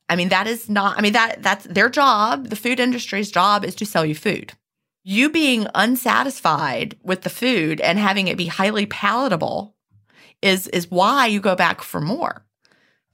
I 0.09 0.15
mean, 0.15 0.29
that 0.29 0.47
is 0.47 0.69
not. 0.69 0.97
I 0.97 1.01
mean 1.01 1.15
that 1.15 1.43
that's 1.43 1.65
their 1.65 1.91
job. 1.91 2.51
The 2.51 2.55
food 2.55 2.79
industry's 2.79 3.33
job 3.33 3.65
is 3.65 3.75
to 3.75 3.87
sell 3.87 4.07
you 4.07 4.15
food. 4.15 4.53
You 5.03 5.31
being 5.31 5.67
unsatisfied 5.75 6.97
with 7.03 7.23
the 7.23 7.29
food 7.29 7.81
and 7.81 7.99
having 7.99 8.29
it 8.29 8.37
be 8.37 8.47
highly 8.47 8.87
palatable 8.87 9.75
is 10.41 10.69
is 10.69 10.89
why 10.89 11.27
you 11.27 11.41
go 11.41 11.57
back 11.57 11.83
for 11.83 12.01
more. 12.01 12.47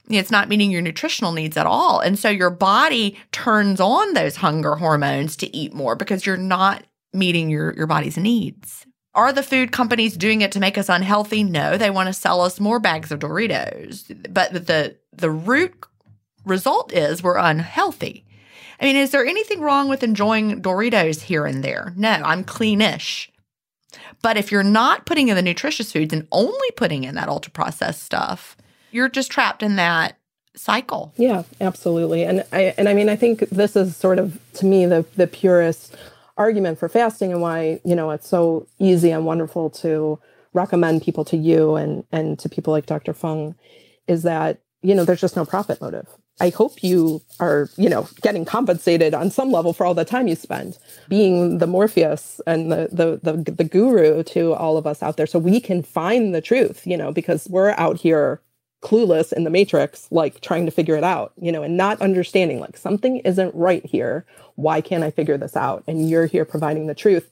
It's 0.07 0.29
not 0.29 0.49
meeting 0.49 0.69
your 0.69 0.83
nutritional 0.83 1.31
needs 1.31 1.57
at 1.57 1.65
all. 1.65 1.99
And 1.99 2.19
so 2.19 2.29
your 2.29 2.51
body 2.51 3.17
turns 3.31 3.79
on 3.79 4.13
those 4.13 4.35
hunger 4.35 4.75
hormones 4.75 5.35
to 5.37 5.55
eat 5.57 5.73
more 5.73 5.95
because 5.95 6.27
you're 6.27 6.37
not 6.37 6.83
meeting 7.11 7.49
your, 7.49 7.73
your 7.73 7.87
body's 7.87 8.17
needs. 8.17 8.85
Are 9.13 9.33
the 9.33 9.43
food 9.43 9.71
companies 9.71 10.15
doing 10.15 10.41
it 10.41 10.51
to 10.53 10.59
make 10.59 10.77
us 10.77 10.87
unhealthy? 10.87 11.43
No, 11.43 11.77
they 11.77 11.89
want 11.89 12.07
to 12.07 12.13
sell 12.13 12.41
us 12.41 12.59
more 12.59 12.79
bags 12.79 13.11
of 13.11 13.19
Doritos. 13.19 14.33
But 14.33 14.53
the 14.67 14.95
the 15.11 15.29
root 15.29 15.73
result 16.45 16.93
is 16.93 17.21
we're 17.21 17.37
unhealthy. 17.37 18.25
I 18.79 18.85
mean, 18.85 18.95
is 18.95 19.11
there 19.11 19.25
anything 19.25 19.61
wrong 19.61 19.89
with 19.89 20.01
enjoying 20.01 20.61
Doritos 20.61 21.21
here 21.21 21.45
and 21.45 21.63
there? 21.63 21.93
No, 21.95 22.09
I'm 22.09 22.43
cleanish. 22.43 23.27
But 24.21 24.37
if 24.37 24.51
you're 24.51 24.63
not 24.63 25.05
putting 25.05 25.27
in 25.27 25.35
the 25.35 25.41
nutritious 25.41 25.91
foods 25.91 26.13
and 26.13 26.27
only 26.31 26.71
putting 26.75 27.03
in 27.03 27.15
that 27.15 27.27
ultra 27.29 27.51
processed 27.51 28.03
stuff, 28.03 28.55
you're 28.91 29.09
just 29.09 29.31
trapped 29.31 29.61
in 29.61 29.75
that 29.75 30.17
cycle. 30.55 31.13
Yeah, 31.17 31.43
absolutely. 31.59 32.23
And 32.23 32.45
I 32.51 32.73
and 32.77 32.89
I 32.89 32.93
mean 32.93 33.09
I 33.09 33.15
think 33.15 33.41
this 33.49 33.75
is 33.75 33.95
sort 33.95 34.19
of 34.19 34.39
to 34.55 34.65
me 34.65 34.85
the 34.85 35.05
the 35.15 35.27
purest 35.27 35.95
argument 36.37 36.79
for 36.79 36.89
fasting 36.89 37.31
and 37.31 37.41
why, 37.41 37.81
you 37.85 37.95
know, 37.95 38.11
it's 38.11 38.27
so 38.27 38.67
easy 38.79 39.11
and 39.11 39.25
wonderful 39.25 39.69
to 39.69 40.19
recommend 40.53 41.03
people 41.03 41.25
to 41.25 41.37
you 41.37 41.75
and 41.75 42.03
and 42.11 42.39
to 42.39 42.49
people 42.49 42.73
like 42.73 42.85
Dr. 42.87 43.13
Fung 43.13 43.55
is 44.07 44.23
that, 44.23 44.59
you 44.81 44.95
know, 44.95 45.05
there's 45.05 45.21
just 45.21 45.35
no 45.35 45.45
profit 45.45 45.81
motive. 45.81 46.07
I 46.41 46.49
hope 46.49 46.83
you 46.83 47.21
are, 47.39 47.69
you 47.77 47.89
know, 47.89 48.07
getting 48.21 48.45
compensated 48.45 49.13
on 49.13 49.31
some 49.31 49.51
level 49.51 49.73
for 49.73 49.85
all 49.85 49.93
the 49.93 50.05
time 50.05 50.27
you 50.27 50.35
spend 50.35 50.77
being 51.09 51.59
the 51.59 51.67
Morpheus 51.67 52.41
and 52.47 52.71
the, 52.71 52.89
the 52.91 53.33
the 53.33 53.51
the 53.51 53.63
guru 53.63 54.23
to 54.23 54.53
all 54.53 54.77
of 54.77 54.87
us 54.87 55.03
out 55.03 55.17
there, 55.17 55.27
so 55.27 55.39
we 55.39 55.59
can 55.61 55.83
find 55.83 56.35
the 56.35 56.41
truth. 56.41 56.87
You 56.87 56.97
know, 56.97 57.11
because 57.11 57.47
we're 57.49 57.71
out 57.71 57.99
here 57.99 58.41
clueless 58.81 59.31
in 59.31 59.43
the 59.43 59.49
matrix, 59.49 60.07
like 60.11 60.41
trying 60.41 60.65
to 60.65 60.71
figure 60.71 60.95
it 60.95 61.03
out. 61.03 61.33
You 61.39 61.51
know, 61.51 61.63
and 61.63 61.77
not 61.77 62.01
understanding 62.01 62.59
like 62.59 62.77
something 62.77 63.17
isn't 63.17 63.53
right 63.55 63.85
here. 63.85 64.25
Why 64.55 64.81
can't 64.81 65.03
I 65.03 65.11
figure 65.11 65.37
this 65.37 65.55
out? 65.55 65.83
And 65.87 66.09
you're 66.09 66.25
here 66.25 66.45
providing 66.45 66.87
the 66.87 66.95
truth. 66.95 67.29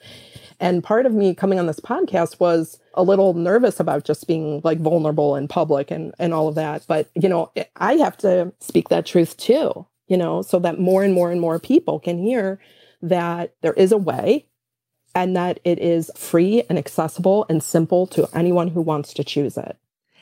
And 0.60 0.84
part 0.84 1.06
of 1.06 1.14
me 1.14 1.34
coming 1.34 1.58
on 1.58 1.68
this 1.68 1.80
podcast 1.80 2.40
was 2.40 2.80
a 2.94 3.04
little 3.04 3.34
nervous 3.34 3.80
about 3.80 4.04
just 4.04 4.28
being 4.28 4.62
like 4.64 4.80
vulnerable 4.80 5.36
in 5.36 5.48
public 5.48 5.90
and, 5.90 6.14
and 6.20 6.34
all 6.34 6.50
of 6.50 6.56
that. 6.56 6.84
But, 6.88 7.10
you 7.16 7.30
know, 7.30 7.52
I 7.78 7.94
have 7.94 8.18
to 8.18 8.52
speak 8.60 8.90
that 8.90 9.06
truth 9.06 9.38
too, 9.38 9.86
you 10.08 10.18
know, 10.18 10.42
so 10.42 10.60
that 10.60 10.80
more 10.80 11.04
and 11.04 11.14
more 11.14 11.32
and 11.32 11.40
more 11.40 11.60
people 11.60 12.00
can 12.00 12.20
hear 12.20 12.60
that 13.02 13.54
there 13.62 13.74
is 13.74 13.94
a 13.94 13.98
way 13.98 14.48
and 15.16 15.36
that 15.36 15.60
it 15.64 15.80
is 15.80 16.12
free 16.16 16.64
and 16.70 16.78
accessible 16.78 17.46
and 17.50 17.64
simple 17.64 18.06
to 18.08 18.28
anyone 18.34 18.68
who 18.68 18.82
wants 18.82 19.14
to 19.14 19.24
choose 19.24 19.58
it. 19.58 19.78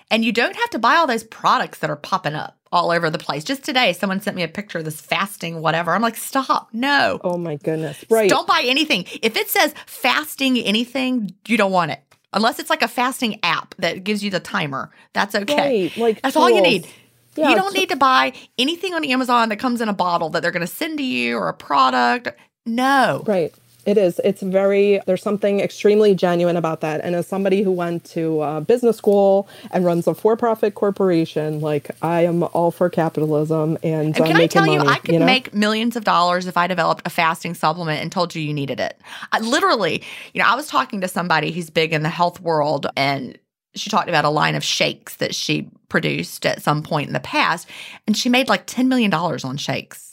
And 0.10 0.24
you 0.24 0.32
don't 0.32 0.56
have 0.56 0.70
to 0.72 0.80
buy 0.80 0.96
all 0.96 1.08
those 1.08 1.24
products 1.24 1.80
that 1.80 1.90
are 1.90 1.96
popping 1.96 2.34
up 2.34 2.58
all 2.72 2.92
over 2.92 3.10
the 3.10 3.18
place. 3.18 3.44
Just 3.44 3.64
today, 3.64 3.94
someone 3.94 4.22
sent 4.22 4.36
me 4.36 4.44
a 4.44 4.48
picture 4.48 4.80
of 4.80 4.86
this 4.86 5.02
fasting, 5.02 5.62
whatever. 5.62 5.92
I'm 5.94 6.02
like, 6.02 6.16
stop. 6.16 6.70
No. 6.74 7.20
Oh 7.24 7.38
my 7.38 7.56
goodness. 7.58 8.04
Right. 8.10 8.30
Don't 8.30 8.48
buy 8.48 8.64
anything. 8.66 9.06
If 9.22 9.36
it 9.36 9.50
says 9.50 9.74
fasting 9.86 10.58
anything, 10.58 11.32
you 11.48 11.58
don't 11.58 11.72
want 11.72 11.92
it. 11.92 12.02
Unless 12.34 12.60
it's 12.60 12.70
like 12.70 12.82
a 12.82 12.88
fasting 12.88 13.40
app 13.44 13.76
that 13.80 14.04
gives 14.04 14.24
you 14.24 14.30
the 14.30 14.40
timer. 14.40 14.92
That's 15.14 15.34
okay. 15.36 15.84
Right. 15.84 15.98
Like 15.98 16.22
That's 16.22 16.34
tools. 16.34 16.44
all 16.44 16.50
you 16.50 16.62
need. 16.62 16.88
Yeah, 17.36 17.50
you 17.50 17.56
don't 17.56 17.74
need 17.74 17.90
to 17.90 17.96
buy 17.96 18.34
anything 18.58 18.94
on 18.94 19.06
Amazon 19.06 19.50
that 19.50 19.58
comes 19.58 19.80
in 19.80 19.90
a 19.90 19.94
bottle 19.94 20.30
that 20.30 20.42
they're 20.42 20.52
going 20.52 20.66
to 20.66 20.68
send 20.68 20.98
to 20.98 21.04
you 21.04 21.38
or 21.38 21.50
a 21.50 21.54
product. 21.54 22.30
No. 22.66 23.24
Right. 23.28 23.54
It 23.88 23.98
is. 23.98 24.20
It's 24.26 24.42
very, 24.42 25.00
there's 25.06 25.24
something 25.24 25.62
extremely 25.62 26.14
genuine 26.14 26.58
about 26.58 26.82
that. 26.82 27.00
And 27.06 27.16
as 27.16 27.26
somebody 27.26 27.62
who 27.64 27.72
went 27.72 28.04
to 28.12 28.42
uh, 28.42 28.60
business 28.60 28.98
school 28.98 29.48
and 29.72 29.86
runs 29.86 30.08
a 30.08 30.14
for 30.14 30.36
profit 30.36 30.76
corporation, 30.76 31.62
like 31.62 31.90
I 32.02 32.26
am 32.26 32.44
all 32.44 32.72
for 32.72 32.90
capitalism 32.90 33.78
and, 33.84 34.08
And 34.08 34.22
uh, 34.22 34.26
can 34.26 34.36
I 34.36 34.48
tell 34.48 34.68
you, 34.68 34.80
money, 34.80 34.90
I 34.90 34.98
could 34.98 35.16
know? 35.16 35.26
make 35.26 35.54
millions 35.54 35.96
of 35.96 36.04
dollars 36.04 36.48
if 36.48 36.58
I 36.58 36.68
developed 36.68 37.04
a 37.06 37.10
fasting 37.10 37.54
supplement 37.54 38.02
and 38.02 38.12
told 38.12 38.36
you 38.36 38.42
you 38.42 38.54
needed 38.54 38.82
it. 38.82 39.00
I 39.32 39.40
literally, 39.40 40.04
you 40.34 40.42
know, 40.42 40.50
I 40.50 40.56
was 40.56 40.68
talking 40.68 41.00
to 41.00 41.08
somebody 41.08 41.52
who's 41.52 41.70
big 41.70 41.94
in 41.94 42.04
the 42.04 42.10
health 42.10 42.42
world 42.42 42.88
and 42.98 43.40
she 43.74 43.90
talked 43.90 44.10
about 44.10 44.26
a 44.26 44.30
line 44.30 44.56
of 44.56 44.66
shakes 44.66 45.16
that 45.18 45.34
she 45.34 45.70
produced 45.88 46.46
at 46.46 46.62
some 46.62 46.84
point 46.84 47.08
in 47.08 47.14
the 47.14 47.22
past 47.22 47.70
and 48.06 48.18
she 48.18 48.28
made 48.28 48.50
like 48.50 48.68
$10 48.68 48.88
million 48.88 49.14
on 49.14 49.56
shakes 49.56 50.07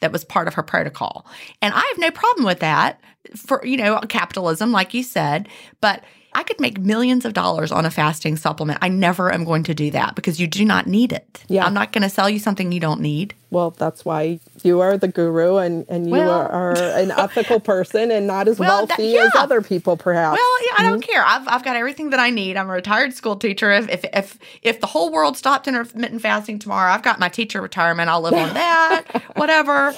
that 0.00 0.12
was 0.12 0.24
part 0.24 0.48
of 0.48 0.54
her 0.54 0.62
protocol. 0.62 1.26
And 1.62 1.74
I 1.74 1.80
have 1.80 1.98
no 1.98 2.10
problem 2.10 2.44
with 2.44 2.60
that 2.60 3.00
for, 3.34 3.64
you 3.64 3.76
know, 3.76 3.98
capitalism, 4.08 4.72
like 4.72 4.94
you 4.94 5.02
said, 5.02 5.48
but 5.80 6.04
I 6.34 6.42
could 6.42 6.60
make 6.60 6.78
millions 6.78 7.24
of 7.24 7.32
dollars 7.32 7.72
on 7.72 7.86
a 7.86 7.90
fasting 7.90 8.36
supplement. 8.36 8.78
I 8.82 8.88
never 8.88 9.32
am 9.32 9.44
going 9.44 9.62
to 9.64 9.74
do 9.74 9.90
that 9.92 10.14
because 10.14 10.38
you 10.38 10.46
do 10.46 10.66
not 10.66 10.86
need 10.86 11.12
it. 11.12 11.42
Yeah. 11.48 11.64
I'm 11.64 11.72
not 11.72 11.92
going 11.92 12.02
to 12.02 12.10
sell 12.10 12.28
you 12.28 12.38
something 12.38 12.72
you 12.72 12.80
don't 12.80 13.00
need. 13.00 13.34
Well, 13.50 13.70
that's 13.70 14.04
why 14.04 14.40
you 14.64 14.80
are 14.80 14.98
the 14.98 15.08
guru 15.08 15.56
and, 15.58 15.84
and 15.88 16.06
you 16.06 16.12
Well- 16.12 16.30
are, 16.30 16.48
are 16.50 16.76
an 16.76 17.10
ethical 17.16 17.60
person 17.60 18.10
and 18.10 18.26
not 18.26 18.48
as 18.48 18.58
Well, 18.58 18.86
that- 18.86 18.98
wealthy 18.98 19.16
as 19.18 19.30
other 19.36 19.62
people, 19.62 19.96
perhaps. 19.96 20.38
Well, 20.38 20.64
yeah, 20.66 20.74
I 20.78 20.82
don't 20.82 21.00
Mm-hmm. 21.00 21.10
care. 21.12 21.24
I've, 21.24 21.46
I've 21.48 21.64
got 21.64 21.76
everything 21.76 22.10
that 22.10 22.20
I 22.20 22.30
need. 22.30 22.56
I'm 22.56 22.68
a 22.68 22.72
retired 22.72 23.12
school 23.14 23.36
teacher. 23.36 23.70
If, 23.70 23.88
if 23.88 24.04
if 24.12 24.38
if 24.62 24.80
the 24.80 24.86
whole 24.86 25.12
world 25.12 25.36
stopped 25.36 25.68
intermittent 25.68 26.22
fasting 26.22 26.58
tomorrow, 26.58 26.90
I've 26.92 27.02
got 27.02 27.18
my 27.20 27.28
teacher 27.28 27.60
retirement. 27.62 28.08
I'll 28.10 28.20
live 28.22 28.34
on 28.34 28.54
that. 28.54 29.04
Whatever. 29.36 29.94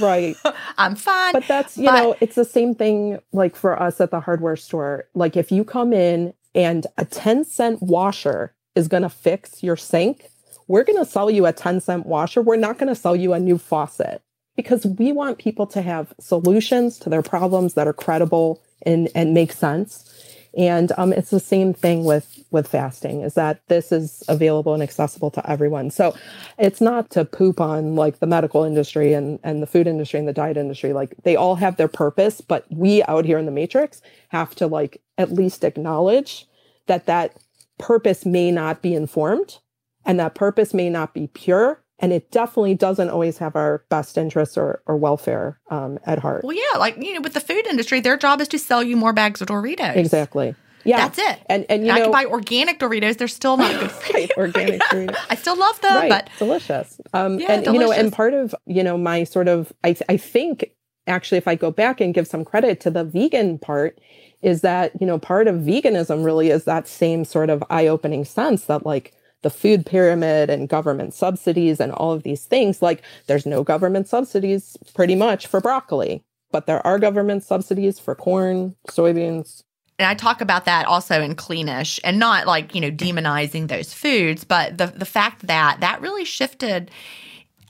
Right. 0.00 0.36
I'm 0.78 0.94
fine. 0.94 1.32
But 1.32 1.48
that's, 1.48 1.76
you 1.76 1.86
But- 1.86 1.96
know, 2.02 2.16
it's 2.20 2.34
the 2.36 2.44
same 2.44 2.74
thing 2.74 3.18
like 3.32 3.56
for 3.56 3.80
us 3.82 4.00
at 4.00 4.10
the 4.10 4.20
hardware 4.20 4.56
store. 4.56 5.04
Like 5.14 5.36
if 5.36 5.50
you 5.50 5.64
come 5.64 5.92
in 5.92 6.34
and 6.54 6.86
a 6.98 7.04
10 7.04 7.44
cent 7.44 7.82
washer 7.82 8.54
is 8.74 8.88
going 8.88 9.02
to 9.02 9.08
fix 9.08 9.62
your 9.62 9.76
sink, 9.76 10.26
we're 10.72 10.84
going 10.84 10.98
to 10.98 11.04
sell 11.04 11.30
you 11.30 11.44
a 11.44 11.52
10 11.52 11.82
cent 11.82 12.06
washer. 12.06 12.40
We're 12.40 12.56
not 12.56 12.78
going 12.78 12.88
to 12.88 12.98
sell 12.98 13.14
you 13.14 13.34
a 13.34 13.38
new 13.38 13.58
faucet 13.58 14.22
because 14.56 14.86
we 14.86 15.12
want 15.12 15.36
people 15.36 15.66
to 15.66 15.82
have 15.82 16.14
solutions 16.18 16.98
to 17.00 17.10
their 17.10 17.20
problems 17.20 17.74
that 17.74 17.86
are 17.86 17.92
credible 17.92 18.62
and, 18.86 19.10
and 19.14 19.34
make 19.34 19.52
sense. 19.52 20.08
And 20.56 20.90
um, 20.96 21.12
it's 21.12 21.28
the 21.28 21.40
same 21.40 21.74
thing 21.74 22.04
with 22.04 22.42
with 22.50 22.68
fasting 22.68 23.20
is 23.20 23.34
that 23.34 23.60
this 23.68 23.92
is 23.92 24.22
available 24.28 24.72
and 24.72 24.82
accessible 24.82 25.30
to 25.32 25.50
everyone. 25.50 25.90
So 25.90 26.16
it's 26.58 26.80
not 26.80 27.10
to 27.10 27.26
poop 27.26 27.60
on 27.60 27.94
like 27.94 28.20
the 28.20 28.26
medical 28.26 28.64
industry 28.64 29.12
and 29.12 29.38
and 29.44 29.62
the 29.62 29.66
food 29.66 29.86
industry 29.86 30.18
and 30.18 30.28
the 30.28 30.32
diet 30.32 30.56
industry. 30.56 30.94
Like 30.94 31.14
they 31.22 31.36
all 31.36 31.56
have 31.56 31.76
their 31.76 31.88
purpose, 31.88 32.40
but 32.40 32.64
we 32.70 33.02
out 33.04 33.26
here 33.26 33.38
in 33.38 33.44
the 33.44 33.52
matrix 33.52 34.00
have 34.28 34.54
to 34.54 34.66
like 34.66 35.02
at 35.18 35.32
least 35.32 35.64
acknowledge 35.64 36.46
that 36.86 37.04
that 37.06 37.36
purpose 37.78 38.24
may 38.24 38.50
not 38.50 38.80
be 38.80 38.94
informed 38.94 39.58
and 40.04 40.18
that 40.20 40.34
purpose 40.34 40.72
may 40.74 40.88
not 40.90 41.14
be 41.14 41.26
pure 41.28 41.82
and 41.98 42.12
it 42.12 42.32
definitely 42.32 42.74
doesn't 42.74 43.10
always 43.10 43.38
have 43.38 43.54
our 43.54 43.84
best 43.88 44.18
interests 44.18 44.58
or, 44.58 44.82
or 44.86 44.96
welfare 44.96 45.58
um, 45.70 45.98
at 46.04 46.18
heart 46.18 46.42
well, 46.44 46.56
yeah, 46.56 46.78
like 46.78 46.96
you 47.00 47.14
know, 47.14 47.20
with 47.20 47.34
the 47.34 47.40
food 47.40 47.66
industry, 47.66 48.00
their 48.00 48.16
job 48.16 48.40
is 48.40 48.48
to 48.48 48.58
sell 48.58 48.82
you 48.82 48.96
more 48.96 49.12
bags 49.12 49.40
of 49.40 49.48
Doritos. 49.48 49.96
exactly 49.96 50.54
yeah 50.84 50.96
That's 50.96 51.18
it. 51.18 51.38
and 51.48 51.64
and 51.68 51.86
you 51.86 51.92
I 51.92 51.98
know 51.98 52.04
can 52.06 52.12
buy 52.12 52.24
organic 52.24 52.80
Doritos. 52.80 53.16
They're 53.16 53.28
still 53.28 53.56
not 53.56 53.78
good 53.78 53.90
for 53.92 54.12
right, 54.14 54.28
you. 54.28 54.34
organic 54.36 54.80
Doritos. 54.90 55.16
I 55.30 55.36
still 55.36 55.56
love 55.56 55.80
them, 55.80 55.94
right, 55.94 56.08
but 56.10 56.28
delicious. 56.38 57.00
Um, 57.14 57.38
Yeah, 57.38 57.52
and 57.52 57.66
you 57.66 57.78
know, 57.78 57.92
and 57.92 58.12
part 58.12 58.34
of 58.34 58.52
you 58.66 58.82
know 58.82 58.98
my 58.98 59.22
sort 59.22 59.46
of 59.46 59.72
I 59.84 59.94
I 60.08 60.16
think 60.16 60.72
actually 61.06 61.38
if 61.38 61.46
I 61.46 61.54
go 61.54 61.70
back 61.70 62.00
and 62.00 62.12
give 62.12 62.26
some 62.26 62.44
credit 62.44 62.80
to 62.80 62.90
the 62.90 63.04
vegan 63.04 63.58
part 63.60 64.00
is 64.40 64.62
that 64.62 64.90
you 65.00 65.06
know 65.06 65.20
part 65.20 65.46
of 65.46 65.56
veganism 65.60 66.24
really 66.24 66.50
is 66.50 66.64
that 66.64 66.88
same 66.88 67.24
sort 67.24 67.48
of 67.48 67.62
eye 67.70 67.86
opening 67.86 68.24
sense 68.24 68.64
that 68.64 68.84
like 68.84 69.12
the 69.42 69.50
food 69.50 69.84
pyramid 69.84 70.50
and 70.50 70.68
government 70.68 71.14
subsidies 71.14 71.80
and 71.80 71.92
all 71.92 72.12
of 72.12 72.22
these 72.22 72.44
things 72.44 72.80
like 72.80 73.02
there's 73.26 73.46
no 73.46 73.62
government 73.62 74.08
subsidies 74.08 74.76
pretty 74.94 75.14
much 75.14 75.46
for 75.46 75.60
broccoli 75.60 76.22
but 76.50 76.66
there 76.66 76.84
are 76.86 76.98
government 76.98 77.42
subsidies 77.42 77.98
for 77.98 78.14
corn 78.14 78.74
soybeans 78.88 79.62
and 79.98 80.08
I 80.08 80.14
talk 80.14 80.40
about 80.40 80.64
that 80.64 80.86
also 80.86 81.22
in 81.22 81.36
Cleanish 81.36 82.00
and 82.02 82.18
not 82.18 82.46
like, 82.46 82.74
you 82.74 82.80
know, 82.80 82.90
demonizing 82.90 83.68
those 83.68 83.94
foods, 83.94 84.42
but 84.42 84.76
the 84.78 84.86
the 84.86 85.04
fact 85.04 85.46
that 85.46 85.78
that 85.80 86.00
really 86.00 86.24
shifted 86.24 86.90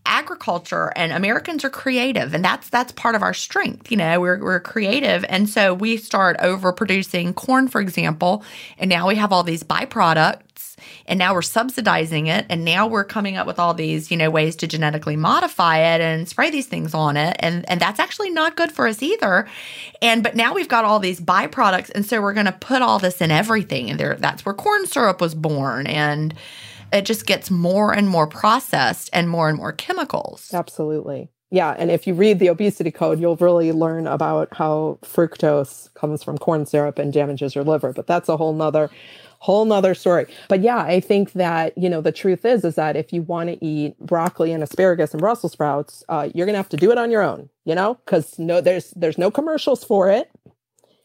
agriculture 0.04 0.92
and 0.96 1.12
Americans 1.12 1.64
are 1.64 1.70
creative 1.70 2.34
and 2.34 2.44
that's 2.44 2.68
that's 2.70 2.92
part 2.92 3.14
of 3.14 3.22
our 3.22 3.34
strength. 3.34 3.90
You 3.90 3.96
know, 3.96 4.20
we're 4.20 4.42
we're 4.42 4.60
creative 4.60 5.24
and 5.28 5.48
so 5.48 5.74
we 5.74 5.96
start 5.96 6.38
overproducing 6.38 7.34
corn 7.34 7.68
for 7.68 7.80
example, 7.80 8.44
and 8.78 8.88
now 8.88 9.08
we 9.08 9.16
have 9.16 9.32
all 9.32 9.42
these 9.42 9.62
byproducts 9.62 10.40
and 11.06 11.18
now 11.18 11.34
we're 11.34 11.42
subsidizing 11.42 12.26
it 12.26 12.46
and 12.48 12.64
now 12.64 12.86
we're 12.86 13.04
coming 13.04 13.36
up 13.36 13.46
with 13.46 13.58
all 13.58 13.74
these, 13.74 14.10
you 14.10 14.16
know, 14.16 14.30
ways 14.30 14.56
to 14.56 14.66
genetically 14.66 15.16
modify 15.16 15.78
it 15.78 16.00
and 16.00 16.28
spray 16.28 16.50
these 16.50 16.66
things 16.66 16.94
on 16.94 17.16
it 17.16 17.36
and 17.40 17.68
and 17.68 17.80
that's 17.80 18.00
actually 18.00 18.30
not 18.30 18.56
good 18.56 18.72
for 18.72 18.86
us 18.86 19.02
either. 19.02 19.48
And 20.00 20.22
but 20.22 20.36
now 20.36 20.54
we've 20.54 20.68
got 20.68 20.84
all 20.84 20.98
these 20.98 21.20
byproducts 21.20 21.90
and 21.94 22.04
so 22.04 22.20
we're 22.20 22.34
going 22.34 22.46
to 22.46 22.52
put 22.52 22.82
all 22.82 22.98
this 22.98 23.20
in 23.20 23.30
everything 23.30 23.90
and 23.90 23.98
there 23.98 24.16
that's 24.16 24.44
where 24.44 24.54
corn 24.54 24.86
syrup 24.86 25.20
was 25.20 25.34
born 25.34 25.86
and 25.86 26.34
it 26.92 27.04
just 27.04 27.26
gets 27.26 27.50
more 27.50 27.92
and 27.92 28.08
more 28.08 28.26
processed 28.26 29.08
and 29.12 29.28
more 29.28 29.48
and 29.48 29.56
more 29.56 29.72
chemicals. 29.72 30.50
Absolutely. 30.52 31.30
Yeah. 31.52 31.74
And 31.76 31.90
if 31.90 32.06
you 32.06 32.14
read 32.14 32.38
the 32.38 32.48
obesity 32.48 32.90
code, 32.90 33.20
you'll 33.20 33.36
really 33.36 33.72
learn 33.72 34.06
about 34.06 34.48
how 34.52 34.98
fructose 35.02 35.92
comes 35.92 36.22
from 36.22 36.38
corn 36.38 36.64
syrup 36.64 36.98
and 36.98 37.12
damages 37.12 37.54
your 37.54 37.62
liver. 37.62 37.92
But 37.92 38.06
that's 38.06 38.30
a 38.30 38.38
whole 38.38 38.54
nother 38.54 38.90
whole 39.42 39.64
nother 39.64 39.92
story. 39.92 40.26
But 40.48 40.60
yeah, 40.60 40.78
I 40.78 41.00
think 41.00 41.32
that, 41.32 41.76
you 41.76 41.90
know, 41.90 42.00
the 42.00 42.12
truth 42.12 42.44
is 42.44 42.64
is 42.64 42.76
that 42.76 42.94
if 42.94 43.12
you 43.12 43.22
want 43.22 43.50
to 43.50 43.64
eat 43.64 43.98
broccoli 43.98 44.52
and 44.52 44.62
asparagus 44.62 45.10
and 45.10 45.20
Brussels 45.20 45.52
sprouts, 45.52 46.04
uh, 46.08 46.28
you're 46.32 46.46
gonna 46.46 46.58
have 46.58 46.68
to 46.68 46.76
do 46.76 46.92
it 46.92 46.98
on 46.98 47.10
your 47.10 47.22
own, 47.22 47.48
you 47.64 47.74
know, 47.74 47.94
because 48.04 48.38
no 48.38 48.60
there's 48.60 48.90
there's 48.92 49.18
no 49.18 49.32
commercials 49.32 49.82
for 49.82 50.08
it. 50.08 50.30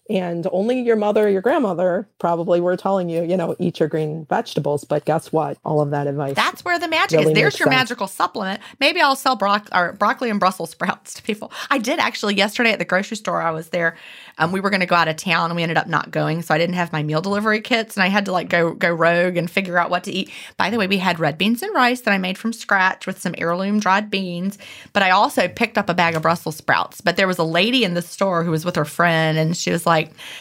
And 0.09 0.47
only 0.51 0.81
your 0.81 0.95
mother, 0.95 1.29
your 1.29 1.41
grandmother 1.41 2.07
probably 2.19 2.61
were 2.61 2.77
telling 2.77 3.09
you, 3.09 3.23
you 3.23 3.35
know, 3.35 3.55
eat 3.59 3.79
your 3.79 3.89
green 3.89 4.25
vegetables. 4.25 4.83
But 4.83 5.05
guess 5.05 5.31
what? 5.31 5.57
All 5.65 5.81
of 5.81 5.91
that 5.91 6.07
advice. 6.07 6.35
That's 6.35 6.63
where 6.63 6.79
the 6.79 6.87
magic 6.87 7.19
really 7.19 7.33
is. 7.33 7.35
There's 7.35 7.59
your 7.59 7.67
sense. 7.67 7.75
magical 7.75 8.07
supplement. 8.07 8.61
Maybe 8.79 9.01
I'll 9.01 9.15
sell 9.15 9.35
bro- 9.35 9.57
or 9.73 9.93
broccoli 9.93 10.29
and 10.29 10.39
Brussels 10.39 10.71
sprouts 10.71 11.13
to 11.15 11.23
people. 11.23 11.51
I 11.69 11.77
did 11.77 11.99
actually 11.99 12.35
yesterday 12.35 12.71
at 12.71 12.79
the 12.79 12.85
grocery 12.85 13.17
store. 13.17 13.41
I 13.41 13.51
was 13.51 13.69
there. 13.69 13.97
Um, 14.37 14.51
we 14.51 14.59
were 14.59 14.69
going 14.69 14.81
to 14.81 14.85
go 14.85 14.95
out 14.95 15.07
of 15.07 15.15
town 15.17 15.49
and 15.49 15.55
we 15.55 15.63
ended 15.63 15.77
up 15.77 15.87
not 15.87 16.11
going. 16.11 16.41
So 16.41 16.53
I 16.53 16.57
didn't 16.57 16.75
have 16.75 16.93
my 16.93 17.03
meal 17.03 17.21
delivery 17.21 17.59
kits 17.59 17.97
and 17.97 18.03
I 18.03 18.07
had 18.07 18.25
to 18.25 18.31
like 18.31 18.49
go 18.49 18.73
go 18.73 18.91
rogue 18.91 19.35
and 19.35 19.49
figure 19.49 19.77
out 19.77 19.89
what 19.89 20.03
to 20.05 20.11
eat. 20.11 20.31
By 20.57 20.69
the 20.69 20.77
way, 20.77 20.87
we 20.87 20.97
had 20.97 21.19
red 21.19 21.37
beans 21.37 21.61
and 21.61 21.73
rice 21.73 22.01
that 22.01 22.13
I 22.13 22.17
made 22.17 22.37
from 22.37 22.53
scratch 22.53 23.07
with 23.07 23.19
some 23.19 23.35
heirloom 23.37 23.79
dried 23.79 24.09
beans. 24.09 24.57
But 24.93 25.03
I 25.03 25.09
also 25.09 25.47
picked 25.47 25.77
up 25.77 25.89
a 25.89 25.93
bag 25.93 26.15
of 26.15 26.21
Brussels 26.21 26.55
sprouts. 26.55 27.01
But 27.01 27.17
there 27.17 27.27
was 27.27 27.39
a 27.39 27.43
lady 27.43 27.83
in 27.83 27.93
the 27.93 28.01
store 28.01 28.43
who 28.43 28.51
was 28.51 28.63
with 28.63 28.75
her 28.75 28.85
friend 28.85 29.37
and 29.37 29.57
she 29.57 29.71
was 29.71 29.85
like, 29.85 29.96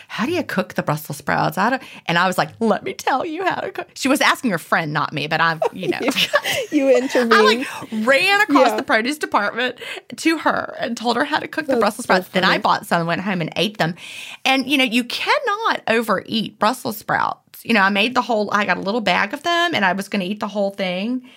How 0.08 0.26
do 0.26 0.32
you 0.32 0.42
cook 0.42 0.74
the 0.74 0.82
Brussels 0.82 1.18
sprouts? 1.18 1.58
I 1.58 1.80
and 2.06 2.18
I 2.18 2.26
was 2.26 2.38
like, 2.38 2.50
Let 2.60 2.82
me 2.82 2.92
tell 2.94 3.24
you 3.24 3.44
how 3.44 3.60
to 3.60 3.72
cook. 3.72 3.88
She 3.94 4.08
was 4.08 4.20
asking 4.20 4.50
her 4.50 4.58
friend, 4.58 4.92
not 4.92 5.12
me, 5.12 5.26
but 5.26 5.40
I'm, 5.40 5.60
you 5.72 5.88
know. 5.88 5.98
you 6.70 6.94
intervened. 6.96 7.34
I 7.34 7.40
like 7.42 7.66
ran 8.06 8.40
across 8.42 8.68
yeah. 8.68 8.76
the 8.76 8.82
produce 8.82 9.18
department 9.18 9.78
to 10.16 10.38
her 10.38 10.76
and 10.78 10.96
told 10.96 11.16
her 11.16 11.24
how 11.24 11.38
to 11.38 11.48
cook 11.48 11.66
That's 11.66 11.76
the 11.76 11.80
Brussels 11.80 12.04
sprouts. 12.04 12.26
So 12.26 12.32
then 12.32 12.44
I 12.44 12.58
bought 12.58 12.86
some, 12.86 13.00
and 13.00 13.08
went 13.08 13.22
home 13.22 13.40
and 13.40 13.52
ate 13.56 13.78
them. 13.78 13.94
And, 14.44 14.68
you 14.68 14.78
know, 14.78 14.84
you 14.84 15.04
cannot 15.04 15.82
overeat 15.88 16.58
Brussels 16.58 16.96
sprouts. 16.96 17.64
You 17.64 17.74
know, 17.74 17.80
I 17.80 17.90
made 17.90 18.14
the 18.14 18.22
whole, 18.22 18.48
I 18.52 18.64
got 18.64 18.76
a 18.76 18.80
little 18.80 19.00
bag 19.00 19.34
of 19.34 19.42
them 19.42 19.74
and 19.74 19.84
I 19.84 19.92
was 19.92 20.08
going 20.08 20.20
to 20.20 20.26
eat 20.26 20.40
the 20.40 20.48
whole 20.48 20.70
thing 20.70 21.28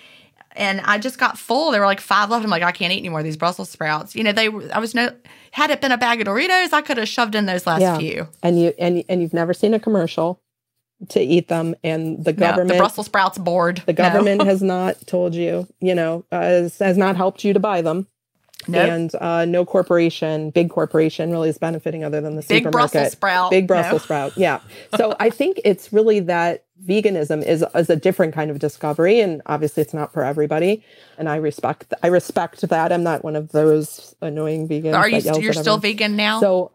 and 0.59 0.82
I 0.82 0.97
just 0.97 1.17
got 1.17 1.38
full. 1.38 1.72
There 1.72 1.82
were 1.82 1.88
like 1.88 2.01
five 2.01 2.30
left. 2.30 2.43
I'm 2.43 2.49
like, 2.49 2.63
I 2.63 2.72
can't 2.72 2.91
eat 2.91 2.99
any 2.99 3.09
more 3.09 3.20
of 3.20 3.26
these 3.26 3.38
Brussels 3.38 3.70
sprouts. 3.70 4.15
You 4.15 4.24
know, 4.24 4.32
they 4.32 4.47
I 4.47 4.80
was 4.80 4.93
no 4.93 5.11
had 5.52 5.72
it 5.72 5.82
been 5.82 5.91
a 5.91 5.97
bag 5.97 6.22
of 6.22 6.28
Doritos, 6.28 6.74
I 6.74 6.82
could 6.82 6.97
have 6.97 7.08
shoved 7.08 7.36
in 7.36 7.45
those 7.45 7.66
last 7.66 7.82
yeah. 7.82 7.97
few. 7.97 8.28
And 8.43 8.60
you 8.60 8.74
and 8.80 9.04
and 9.10 9.22
you've 9.22 9.34
never 9.34 9.54
seen 9.54 9.74
a 9.74 9.80
commercial 9.80 10.41
to 11.10 11.22
eat 11.22 11.47
them, 11.47 11.76
and 11.84 12.24
the 12.24 12.34
government, 12.34 12.68
no, 12.68 12.74
the 12.74 12.80
Brussels 12.80 13.06
sprouts 13.06 13.38
board, 13.38 13.84
the 13.86 13.93
government 13.93 14.39
no. 14.39 14.45
has 14.50 14.62
not 14.62 14.95
told 15.08 15.34
you, 15.34 15.68
you 15.80 15.95
know, 15.95 16.26
uh, 16.32 16.41
has, 16.41 16.78
has 16.80 16.97
not 16.97 17.16
helped 17.16 17.43
you 17.43 17.54
to 17.54 17.60
buy 17.60 17.82
them. 17.82 18.08
Nope. 18.68 18.89
And 18.89 19.16
uh, 19.16 19.45
no 19.45 19.66
corporation, 19.66 20.49
big 20.49 20.70
corporation, 20.70 21.32
really 21.32 21.49
is 21.49 21.57
benefiting 21.57 22.03
other 22.03 22.20
than 22.20 22.36
the 22.36 22.41
big 22.41 22.64
supermarket. 22.64 22.91
Brussels 22.91 23.12
sprout. 23.14 23.51
Big 23.51 23.68
Brussels 23.68 24.01
no. 24.01 24.05
sprout. 24.05 24.38
Yeah. 24.38 24.60
So 24.97 25.16
I 25.20 25.30
think 25.30 25.62
it's 25.64 25.93
really 25.93 26.20
that 26.22 26.66
veganism 26.86 27.43
is 27.45 27.64
is 27.74 27.89
a 27.89 27.95
different 27.95 28.34
kind 28.34 28.51
of 28.51 28.60
discovery, 28.60 29.22
and 29.22 29.41
obviously 29.45 29.82
it's 29.82 29.93
not 29.93 30.12
for 30.12 30.24
everybody. 30.24 30.84
And 31.18 31.30
I 31.30 31.38
respect 31.38 31.93
I 32.03 32.07
respect 32.07 32.62
that. 32.62 32.91
I'm 32.91 33.03
not 33.03 33.24
one 33.24 33.36
of 33.36 33.51
those 33.51 34.16
annoying 34.22 34.68
vegans. 34.68 34.95
Are 34.95 35.07
you? 35.07 35.22
You're 35.39 35.53
still 35.53 35.78
vegan 35.78 36.16
now. 36.16 36.41
So, 36.41 36.72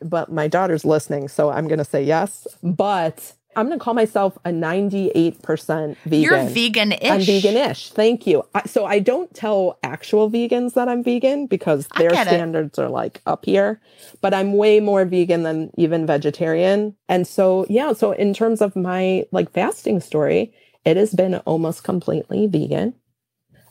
but 0.00 0.30
my 0.30 0.46
daughter's 0.48 0.84
listening, 0.84 1.28
so 1.28 1.50
I'm 1.50 1.66
going 1.66 1.78
to 1.78 1.84
say 1.84 2.04
yes. 2.04 2.46
But 2.62 3.32
I'm 3.56 3.66
going 3.66 3.78
to 3.78 3.82
call 3.82 3.94
myself 3.94 4.36
a 4.44 4.50
98% 4.50 5.96
vegan. 6.04 6.20
You're 6.20 6.44
vegan-ish. 6.44 7.10
I'm 7.10 7.20
vegan-ish. 7.22 7.90
Thank 7.90 8.26
you. 8.26 8.44
I, 8.54 8.62
so 8.66 8.84
I 8.84 8.98
don't 8.98 9.32
tell 9.34 9.78
actual 9.82 10.30
vegans 10.30 10.74
that 10.74 10.88
I'm 10.88 11.02
vegan 11.02 11.46
because 11.46 11.88
their 11.96 12.10
standards 12.10 12.78
it. 12.78 12.82
are 12.82 12.90
like 12.90 13.22
up 13.24 13.46
here, 13.46 13.80
but 14.20 14.34
I'm 14.34 14.52
way 14.52 14.78
more 14.78 15.06
vegan 15.06 15.42
than 15.42 15.70
even 15.78 16.06
vegetarian. 16.06 16.94
And 17.08 17.26
so, 17.26 17.64
yeah, 17.70 17.94
so 17.94 18.12
in 18.12 18.34
terms 18.34 18.60
of 18.60 18.76
my 18.76 19.24
like 19.32 19.50
fasting 19.50 20.00
story, 20.00 20.52
it 20.84 20.98
has 20.98 21.14
been 21.14 21.36
almost 21.36 21.82
completely 21.82 22.46
vegan 22.46 22.94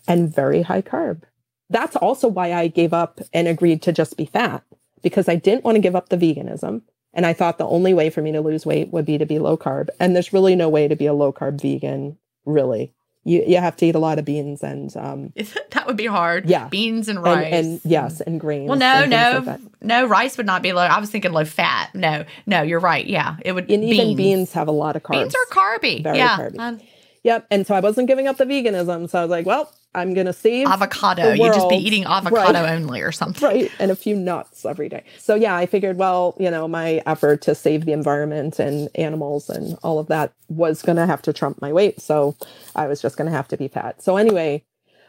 and 0.08 0.34
very 0.34 0.64
high 0.64 0.82
carb. 0.82 1.22
That's 1.70 1.96
also 1.96 2.28
why 2.28 2.54
I 2.54 2.68
gave 2.68 2.94
up 2.94 3.22
and 3.34 3.48
agreed 3.48 3.84
to 3.84 3.92
just 3.92 4.18
be 4.18 4.26
fat 4.26 4.64
because 5.04 5.30
I 5.30 5.36
didn't 5.36 5.64
want 5.64 5.76
to 5.76 5.82
give 5.82 5.96
up 5.96 6.10
the 6.10 6.18
veganism. 6.18 6.82
And 7.16 7.26
I 7.26 7.34
thought 7.34 7.58
the 7.58 7.66
only 7.66 7.94
way 7.94 8.10
for 8.10 8.22
me 8.22 8.34
to 8.34 8.42
lose 8.42 8.66
weight 8.66 8.92
would 8.92 9.06
be 9.06 9.18
to 9.18 9.26
be 9.26 9.40
low 9.40 9.58
carb. 9.58 9.88
And 10.00 10.16
there's 10.16 10.34
really 10.34 10.56
no 10.56 10.70
way 10.70 10.88
to 10.88 10.96
be 10.96 11.06
a 11.06 11.14
low 11.14 11.32
carb 11.32 11.62
vegan, 11.62 12.18
really. 12.46 12.94
You, 13.24 13.44
you 13.48 13.58
have 13.58 13.76
to 13.78 13.88
eat 13.88 13.96
a 13.96 14.00
lot 14.00 14.20
of 14.20 14.26
beans 14.26 14.62
and 14.62 14.96
um, 14.96 15.34
that 15.72 15.88
would 15.88 15.98
be 15.98 16.06
hard. 16.06 16.48
Yeah, 16.48 16.68
beans 16.68 17.08
and 17.08 17.24
rice. 17.24 17.48
And, 17.52 17.66
and 17.66 17.82
yes, 17.84 18.22
and 18.22 18.40
grains. 18.40 18.70
Well, 18.70 18.78
no, 18.78 19.06
no, 19.06 19.44
like 19.44 19.62
no. 19.82 20.06
Rice 20.06 20.38
would 20.38 20.46
not 20.46 20.62
be 20.62 20.74
low. 20.74 20.84
I 20.84 21.00
was 21.00 21.10
thinking 21.10 21.32
low 21.32 21.44
fat. 21.44 21.96
No, 21.96 22.26
no, 22.46 22.62
you're 22.62 22.80
right. 22.80 23.04
Yeah, 23.04 23.38
it 23.44 23.54
would. 23.54 23.72
And 23.72 23.82
beans. 23.82 23.98
even 23.98 24.16
beans 24.16 24.52
have 24.52 24.68
a 24.68 24.72
lot 24.72 24.96
of 24.96 25.02
carbs. 25.02 25.24
Beans 25.24 25.34
are 25.34 25.56
carby. 25.56 26.04
Very 26.04 26.18
yeah. 26.18 26.38
carby. 26.38 26.60
Um, 26.60 26.82
yep. 27.24 27.48
And 27.50 27.66
so 27.66 27.74
I 27.74 27.80
wasn't 27.80 28.08
giving 28.08 28.28
up 28.28 28.38
the 28.38 28.46
veganism. 28.46 29.10
So 29.10 29.18
I 29.18 29.22
was 29.24 29.32
like, 29.32 29.48
well, 29.48 29.74
I'm 29.96 30.14
going 30.14 30.28
to 30.28 30.34
save 30.34 30.68
avocado. 30.68 31.32
You'd 31.32 31.54
just 31.54 31.70
be 31.70 31.78
eating 31.78 32.04
avocado 32.04 32.62
right. 32.62 32.74
only 32.74 33.02
or 33.02 33.12
something. 33.12 33.48
Right. 33.48 33.72
And 33.80 33.90
a 33.92 33.96
few 33.96 34.16
nuts 34.16 34.66
every 34.66 34.90
day. 34.90 35.04
So 35.18 35.36
yeah, 35.36 35.56
I 35.56 35.66
figured, 35.66 35.98
well, 35.98 36.36
you 36.38 36.52
know, 36.52 36.68
my 36.68 37.02
effort 37.06 37.42
to 37.44 37.56
save 37.56 37.86
the 37.86 37.94
environment 37.94 38.60
and 38.60 38.90
animals 38.96 39.50
and 39.50 39.78
all 39.84 40.00
of 40.00 40.08
that 40.08 40.34
was 40.50 40.82
going 40.82 40.98
to 40.98 41.06
have 41.06 41.22
to 41.24 41.34
trump 41.34 41.62
my 41.62 41.72
weight. 41.72 42.02
So 42.02 42.36
I 42.76 42.88
was 42.88 43.02
just 43.02 43.18
going 43.18 43.30
to 43.30 43.36
have 43.36 43.48
to 43.48 43.58
be 43.58 43.68
fat. 43.68 44.04
So 44.04 44.18
anyway, 44.18 44.64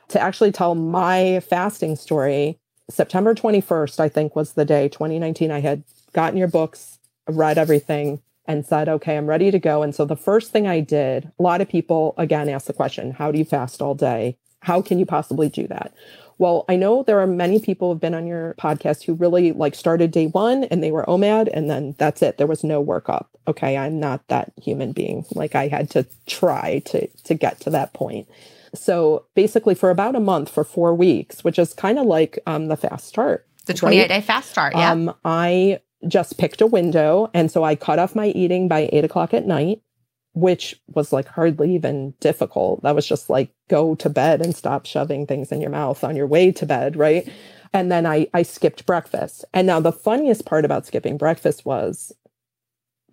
to 0.08 0.20
actually 0.20 0.52
tell 0.52 0.74
my 0.74 1.40
fasting 1.40 1.96
story, 1.96 2.58
September 2.88 3.34
21st, 3.34 3.98
I 3.98 4.08
think 4.08 4.36
was 4.36 4.52
the 4.52 4.64
day 4.64 4.88
2019 4.88 5.50
I 5.50 5.60
had 5.60 5.82
gotten 6.12 6.38
your 6.38 6.48
books, 6.48 6.98
read 7.28 7.58
everything 7.58 8.22
and 8.46 8.64
said, 8.64 8.88
okay, 8.88 9.16
I'm 9.16 9.26
ready 9.26 9.50
to 9.50 9.58
go. 9.58 9.82
And 9.82 9.94
so 9.94 10.04
the 10.04 10.16
first 10.16 10.52
thing 10.52 10.68
I 10.68 10.80
did, 10.80 11.32
a 11.38 11.42
lot 11.42 11.60
of 11.60 11.68
people 11.68 12.14
again 12.16 12.48
ask 12.48 12.66
the 12.66 12.72
question, 12.72 13.10
how 13.10 13.32
do 13.32 13.38
you 13.38 13.44
fast 13.44 13.82
all 13.82 13.94
day? 13.94 14.36
How 14.66 14.82
can 14.82 14.98
you 14.98 15.06
possibly 15.06 15.48
do 15.48 15.68
that? 15.68 15.94
Well, 16.38 16.64
I 16.68 16.74
know 16.74 17.04
there 17.04 17.20
are 17.20 17.26
many 17.26 17.60
people 17.60 17.92
who've 17.92 18.00
been 18.00 18.16
on 18.16 18.26
your 18.26 18.56
podcast 18.58 19.04
who 19.04 19.14
really 19.14 19.52
like 19.52 19.76
started 19.76 20.10
day 20.10 20.26
one 20.26 20.64
and 20.64 20.82
they 20.82 20.90
were 20.90 21.04
OMAD 21.04 21.48
and 21.54 21.70
then 21.70 21.94
that's 21.98 22.20
it. 22.20 22.36
There 22.36 22.48
was 22.48 22.64
no 22.64 22.84
workup. 22.84 23.26
Okay, 23.46 23.76
I'm 23.76 24.00
not 24.00 24.26
that 24.26 24.52
human 24.60 24.90
being. 24.90 25.24
Like 25.36 25.54
I 25.54 25.68
had 25.68 25.88
to 25.90 26.04
try 26.26 26.80
to 26.86 27.06
to 27.06 27.34
get 27.34 27.60
to 27.60 27.70
that 27.70 27.92
point. 27.92 28.28
So 28.74 29.24
basically 29.36 29.76
for 29.76 29.90
about 29.90 30.16
a 30.16 30.20
month, 30.20 30.50
for 30.50 30.64
four 30.64 30.96
weeks, 30.96 31.44
which 31.44 31.60
is 31.60 31.72
kind 31.72 31.96
of 31.96 32.04
like 32.04 32.40
um, 32.44 32.66
the 32.66 32.76
fast 32.76 33.06
start. 33.06 33.46
The 33.66 33.74
28 33.74 34.00
right? 34.00 34.08
day 34.08 34.20
fast 34.20 34.50
start, 34.50 34.74
yeah. 34.74 34.90
Um, 34.90 35.14
I 35.24 35.78
just 36.08 36.38
picked 36.38 36.60
a 36.60 36.66
window. 36.66 37.30
And 37.34 37.52
so 37.52 37.62
I 37.62 37.76
cut 37.76 38.00
off 38.00 38.16
my 38.16 38.28
eating 38.28 38.66
by 38.66 38.90
eight 38.92 39.04
o'clock 39.04 39.32
at 39.32 39.46
night 39.46 39.80
which 40.36 40.78
was 40.92 41.14
like 41.14 41.26
hardly 41.26 41.74
even 41.74 42.12
difficult. 42.20 42.82
That 42.82 42.94
was 42.94 43.06
just 43.06 43.30
like 43.30 43.50
go 43.68 43.94
to 43.96 44.10
bed 44.10 44.42
and 44.42 44.54
stop 44.54 44.84
shoving 44.84 45.26
things 45.26 45.50
in 45.50 45.62
your 45.62 45.70
mouth 45.70 46.04
on 46.04 46.14
your 46.14 46.26
way 46.26 46.52
to 46.52 46.66
bed, 46.66 46.94
right? 46.94 47.26
And 47.72 47.90
then 47.90 48.04
I 48.06 48.28
I 48.34 48.42
skipped 48.42 48.84
breakfast. 48.84 49.46
And 49.54 49.66
now 49.66 49.80
the 49.80 49.92
funniest 49.92 50.44
part 50.44 50.66
about 50.66 50.86
skipping 50.86 51.16
breakfast 51.16 51.64
was 51.64 52.12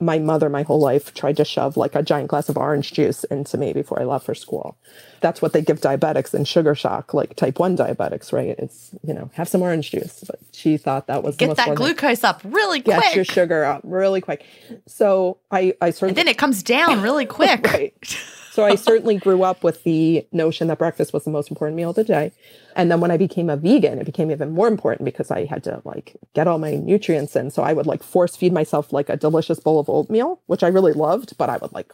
my 0.06 0.20
mother 0.20 0.50
my 0.50 0.64
whole 0.64 0.80
life 0.80 1.14
tried 1.14 1.38
to 1.38 1.46
shove 1.46 1.78
like 1.78 1.96
a 1.96 2.04
giant 2.04 2.30
glass 2.30 2.50
of 2.50 2.58
orange 2.58 2.94
juice 2.94 3.24
into 3.26 3.58
me 3.58 3.74
before 3.74 4.02
I 4.02 4.06
left 4.06 4.26
for 4.26 4.36
school. 4.36 4.78
That's 5.22 5.42
what 5.42 5.54
they 5.54 5.62
give 5.62 5.80
diabetics 5.82 6.34
in 6.34 6.46
sugar 6.46 6.76
shock, 6.76 7.14
like 7.14 7.36
type 7.36 7.60
1 7.60 7.78
diabetics, 7.78 8.34
right? 8.34 8.56
It's, 8.60 8.92
you 9.06 9.14
know, 9.14 9.30
have 9.34 9.48
some 9.48 9.62
orange 9.62 9.92
juice. 9.92 10.24
But 10.28 10.40
she 10.52 10.78
thought 10.78 11.08
that 11.08 11.24
was 11.24 11.38
Get 11.38 11.56
that 11.56 11.76
glucose 11.76 12.24
up 12.24 12.42
really 12.44 12.82
quick. 12.82 13.00
Get 13.00 13.16
your 13.16 13.26
sugar 13.26 13.64
up 13.64 13.82
really 13.84 14.22
quick. 14.22 14.46
So 14.88 15.38
I, 15.50 15.74
I 15.82 15.92
sort 15.92 16.04
of. 16.04 16.10
And 16.10 16.18
then 16.18 16.28
it 16.28 16.38
comes 16.38 16.62
down 16.64 17.02
really 17.02 17.26
quick. 17.40 17.66
right. 17.66 18.18
So 18.54 18.64
I 18.64 18.76
certainly 18.76 19.18
grew 19.18 19.42
up 19.42 19.64
with 19.64 19.84
the 19.84 20.28
notion 20.32 20.68
that 20.68 20.78
breakfast 20.78 21.12
was 21.12 21.24
the 21.24 21.32
most 21.32 21.50
important 21.50 21.76
meal 21.76 21.90
of 21.90 21.96
the 21.96 22.04
day. 22.04 22.32
And 22.76 22.92
then 22.92 23.02
when 23.02 23.10
I 23.10 23.18
became 23.18 23.50
a 23.50 23.58
vegan, 23.58 23.98
it 23.98 24.06
became 24.06 24.30
even 24.30 24.52
more 24.52 24.68
important 24.68 25.06
because 25.06 25.32
I 25.32 25.46
had 25.46 25.64
to 25.64 25.82
like 25.86 26.18
get 26.36 26.48
all 26.48 26.60
my 26.60 26.76
nutrients 26.76 27.36
in. 27.36 27.50
So 27.50 27.64
I 27.64 27.74
would 27.74 27.88
like 27.88 28.04
force 28.04 28.36
feed 28.36 28.54
myself 28.54 28.94
like 28.94 29.10
a 29.10 29.18
delicious 29.18 29.60
bowl 29.60 29.80
of 29.80 29.90
oatmeal, 29.90 30.40
which 30.46 30.62
I 30.62 30.68
really 30.68 30.94
loved, 30.94 31.36
but 31.36 31.50
I 31.50 31.58
would 31.58 31.74
like 31.74 31.92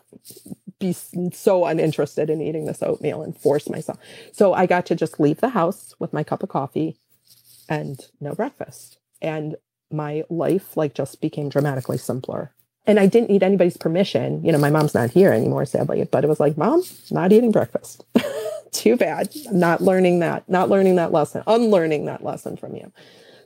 be 0.80 0.92
so 0.92 1.66
uninterested 1.66 2.30
in 2.30 2.42
eating 2.42 2.66
this 2.66 2.84
oatmeal 2.84 3.24
and 3.24 3.38
force 3.38 3.70
myself. 3.70 3.98
So 4.34 4.54
I 4.54 4.66
got 4.66 4.86
to 4.88 4.96
just 4.96 5.18
leave 5.18 5.40
the 5.40 5.50
house 5.50 5.94
with 5.98 6.12
my 6.12 6.26
cup 6.26 6.44
of 6.44 6.50
coffee 6.50 6.98
and 7.70 8.06
no 8.20 8.36
breakfast. 8.36 8.98
And 9.22 9.56
my 9.90 10.26
life 10.30 10.76
like 10.76 10.94
just 10.94 11.22
became 11.22 11.48
dramatically 11.48 11.98
simpler 11.98 12.52
and 12.90 13.00
I 13.00 13.06
didn't 13.06 13.30
need 13.30 13.44
anybody's 13.44 13.78
permission. 13.78 14.44
You 14.44 14.52
know, 14.52 14.58
my 14.58 14.72
mom's 14.72 14.96
not 14.96 15.12
here 15.12 15.32
anymore, 15.32 15.64
sadly, 15.66 16.04
but 16.12 16.24
it 16.24 16.28
was 16.28 16.40
like, 16.40 16.58
Mom, 16.58 16.82
not 17.12 17.32
eating 17.32 17.52
breakfast. 17.52 18.04
Too 18.72 18.98
bad. 18.98 19.30
Not 19.52 19.80
learning 19.80 20.22
that, 20.22 20.50
not 20.50 20.70
learning 20.70 20.96
that 20.96 21.12
lesson, 21.12 21.44
unlearning 21.46 22.06
that 22.06 22.24
lesson 22.24 22.58
from 22.58 22.76
you. 22.76 22.92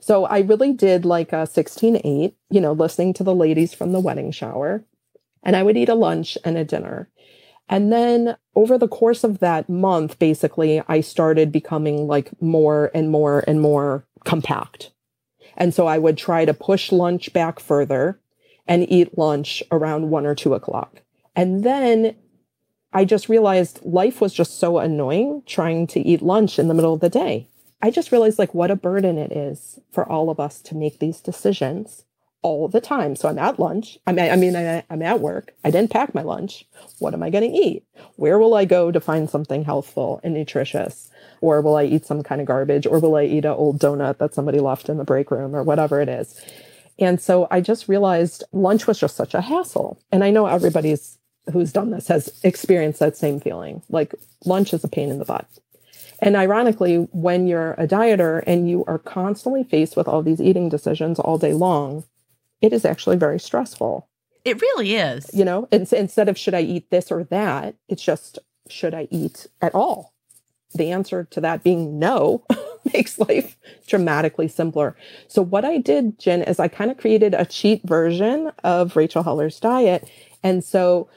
So 0.00 0.24
I 0.24 0.40
really 0.40 0.72
did 0.72 1.04
like 1.04 1.34
a 1.34 1.46
16 1.46 2.00
8, 2.02 2.34
you 2.48 2.60
know, 2.60 2.72
listening 2.72 3.12
to 3.14 3.22
the 3.22 3.34
ladies 3.34 3.74
from 3.74 3.92
the 3.92 4.00
wedding 4.00 4.30
shower. 4.30 4.82
And 5.42 5.56
I 5.56 5.62
would 5.62 5.76
eat 5.76 5.90
a 5.90 5.94
lunch 5.94 6.38
and 6.42 6.56
a 6.56 6.64
dinner. 6.64 7.10
And 7.68 7.92
then 7.92 8.36
over 8.54 8.78
the 8.78 8.88
course 8.88 9.24
of 9.24 9.40
that 9.40 9.68
month, 9.68 10.18
basically, 10.18 10.82
I 10.88 11.02
started 11.02 11.52
becoming 11.52 12.06
like 12.06 12.30
more 12.40 12.90
and 12.94 13.10
more 13.10 13.44
and 13.46 13.60
more 13.60 14.06
compact. 14.24 14.90
And 15.54 15.74
so 15.74 15.86
I 15.86 15.98
would 15.98 16.16
try 16.16 16.46
to 16.46 16.54
push 16.54 16.90
lunch 16.90 17.30
back 17.34 17.60
further 17.60 18.18
and 18.66 18.90
eat 18.90 19.18
lunch 19.18 19.62
around 19.70 20.10
one 20.10 20.26
or 20.26 20.34
two 20.34 20.54
o'clock. 20.54 21.02
And 21.36 21.64
then 21.64 22.16
I 22.92 23.04
just 23.04 23.28
realized 23.28 23.80
life 23.84 24.20
was 24.20 24.32
just 24.32 24.58
so 24.58 24.78
annoying 24.78 25.42
trying 25.46 25.86
to 25.88 26.00
eat 26.00 26.22
lunch 26.22 26.58
in 26.58 26.68
the 26.68 26.74
middle 26.74 26.94
of 26.94 27.00
the 27.00 27.08
day. 27.08 27.48
I 27.82 27.90
just 27.90 28.12
realized 28.12 28.38
like 28.38 28.54
what 28.54 28.70
a 28.70 28.76
burden 28.76 29.18
it 29.18 29.32
is 29.32 29.78
for 29.92 30.08
all 30.08 30.30
of 30.30 30.40
us 30.40 30.60
to 30.62 30.76
make 30.76 31.00
these 31.00 31.20
decisions 31.20 32.04
all 32.44 32.68
the 32.68 32.80
time. 32.80 33.16
So 33.16 33.28
I'm 33.28 33.38
at 33.38 33.58
lunch. 33.58 33.98
I 34.06 34.12
mean, 34.12 34.30
I 34.30 34.36
mean, 34.36 34.54
I, 34.54 34.84
I'm 34.90 35.02
at 35.02 35.20
work. 35.20 35.52
I 35.64 35.70
didn't 35.70 35.90
pack 35.90 36.14
my 36.14 36.22
lunch. 36.22 36.66
What 36.98 37.14
am 37.14 37.22
I 37.22 37.30
going 37.30 37.50
to 37.50 37.58
eat? 37.58 37.84
Where 38.16 38.38
will 38.38 38.54
I 38.54 38.66
go 38.66 38.92
to 38.92 39.00
find 39.00 39.28
something 39.28 39.64
healthful 39.64 40.20
and 40.22 40.34
nutritious? 40.34 41.10
Or 41.40 41.62
will 41.62 41.76
I 41.76 41.84
eat 41.84 42.04
some 42.04 42.22
kind 42.22 42.40
of 42.40 42.46
garbage? 42.46 42.86
Or 42.86 43.00
will 43.00 43.16
I 43.16 43.24
eat 43.24 43.46
an 43.46 43.52
old 43.52 43.80
donut 43.80 44.18
that 44.18 44.34
somebody 44.34 44.60
left 44.60 44.88
in 44.88 44.98
the 44.98 45.04
break 45.04 45.30
room 45.30 45.56
or 45.56 45.62
whatever 45.62 46.00
it 46.00 46.08
is? 46.08 46.40
And 46.98 47.20
so 47.20 47.48
I 47.50 47.60
just 47.60 47.88
realized 47.88 48.44
lunch 48.52 48.86
was 48.86 48.98
just 48.98 49.16
such 49.16 49.34
a 49.34 49.40
hassle. 49.40 49.98
And 50.12 50.22
I 50.22 50.30
know 50.30 50.46
everybody's 50.46 51.18
who's 51.52 51.72
done 51.72 51.90
this 51.90 52.08
has 52.08 52.40
experienced 52.42 53.00
that 53.00 53.16
same 53.16 53.40
feeling. 53.40 53.82
Like 53.88 54.14
lunch 54.44 54.72
is 54.72 54.84
a 54.84 54.88
pain 54.88 55.10
in 55.10 55.18
the 55.18 55.24
butt. 55.24 55.46
And 56.20 56.36
ironically, 56.36 57.08
when 57.12 57.46
you're 57.46 57.72
a 57.72 57.86
dieter 57.86 58.42
and 58.46 58.68
you 58.68 58.84
are 58.86 58.98
constantly 58.98 59.64
faced 59.64 59.96
with 59.96 60.08
all 60.08 60.22
these 60.22 60.40
eating 60.40 60.68
decisions 60.68 61.18
all 61.18 61.38
day 61.38 61.52
long, 61.52 62.04
it 62.62 62.72
is 62.72 62.84
actually 62.84 63.16
very 63.16 63.38
stressful. 63.38 64.08
It 64.44 64.60
really 64.60 64.94
is. 64.94 65.28
You 65.34 65.44
know, 65.44 65.68
instead 65.70 66.28
of 66.28 66.38
should 66.38 66.54
I 66.54 66.60
eat 66.60 66.90
this 66.90 67.10
or 67.10 67.24
that, 67.24 67.74
it's 67.88 68.02
just 68.02 68.38
should 68.68 68.94
I 68.94 69.08
eat 69.10 69.46
at 69.60 69.74
all? 69.74 70.14
The 70.74 70.90
answer 70.90 71.24
to 71.30 71.40
that 71.40 71.62
being 71.62 71.98
no 71.98 72.44
makes 72.92 73.18
life 73.18 73.56
dramatically 73.86 74.48
simpler. 74.48 74.96
So, 75.28 75.42
what 75.42 75.64
I 75.64 75.78
did, 75.78 76.18
Gin, 76.18 76.42
is 76.42 76.58
I 76.58 76.68
kind 76.68 76.90
of 76.90 76.98
created 76.98 77.34
a 77.34 77.44
cheat 77.44 77.82
version 77.84 78.50
of 78.62 78.96
Rachel 78.96 79.22
Heller's 79.22 79.58
diet. 79.60 80.10
And 80.42 80.62
so, 80.62 81.08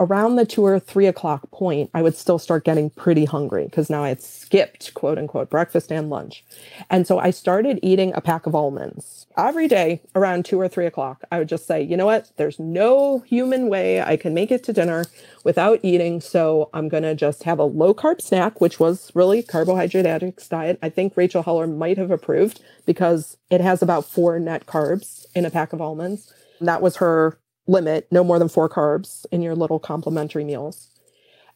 around 0.00 0.36
the 0.36 0.44
two 0.44 0.64
or 0.64 0.78
three 0.80 1.06
o'clock 1.06 1.50
point, 1.50 1.90
I 1.94 2.02
would 2.02 2.16
still 2.16 2.38
start 2.38 2.64
getting 2.64 2.90
pretty 2.90 3.24
hungry 3.24 3.64
because 3.64 3.88
now 3.88 4.02
I 4.02 4.08
had 4.08 4.22
skipped 4.22 4.92
quote 4.94 5.18
unquote 5.18 5.50
breakfast 5.50 5.92
and 5.92 6.10
lunch. 6.10 6.44
And 6.90 7.06
so 7.06 7.18
I 7.18 7.30
started 7.30 7.78
eating 7.82 8.12
a 8.14 8.20
pack 8.20 8.46
of 8.46 8.54
almonds 8.54 9.26
every 9.36 9.68
day 9.68 10.02
around 10.14 10.44
two 10.44 10.60
or 10.60 10.68
three 10.68 10.86
o'clock. 10.86 11.22
I 11.30 11.38
would 11.38 11.48
just 11.48 11.66
say, 11.66 11.80
you 11.82 11.96
know 11.96 12.06
what? 12.06 12.30
There's 12.36 12.58
no 12.58 13.20
human 13.20 13.68
way 13.68 14.02
I 14.02 14.16
can 14.16 14.34
make 14.34 14.50
it 14.50 14.64
to 14.64 14.72
dinner 14.72 15.04
without 15.44 15.80
eating. 15.82 16.20
So 16.20 16.70
I'm 16.74 16.88
going 16.88 17.04
to 17.04 17.14
just 17.14 17.44
have 17.44 17.58
a 17.58 17.64
low 17.64 17.94
carb 17.94 18.20
snack, 18.20 18.60
which 18.60 18.80
was 18.80 19.12
really 19.14 19.42
carbohydrate 19.42 20.06
addicts 20.06 20.48
diet. 20.48 20.78
I 20.82 20.88
think 20.88 21.16
Rachel 21.16 21.42
Heller 21.42 21.66
might 21.66 21.98
have 21.98 22.10
approved 22.10 22.60
because 22.84 23.36
it 23.50 23.60
has 23.60 23.80
about 23.82 24.04
four 24.04 24.38
net 24.40 24.66
carbs 24.66 25.26
in 25.34 25.44
a 25.44 25.50
pack 25.50 25.72
of 25.72 25.80
almonds. 25.80 26.32
That 26.60 26.82
was 26.82 26.96
her 26.96 27.38
limit 27.66 28.06
no 28.10 28.22
more 28.24 28.38
than 28.38 28.48
four 28.48 28.68
carbs 28.68 29.26
in 29.30 29.42
your 29.42 29.54
little 29.54 29.78
complimentary 29.78 30.44
meals. 30.44 30.90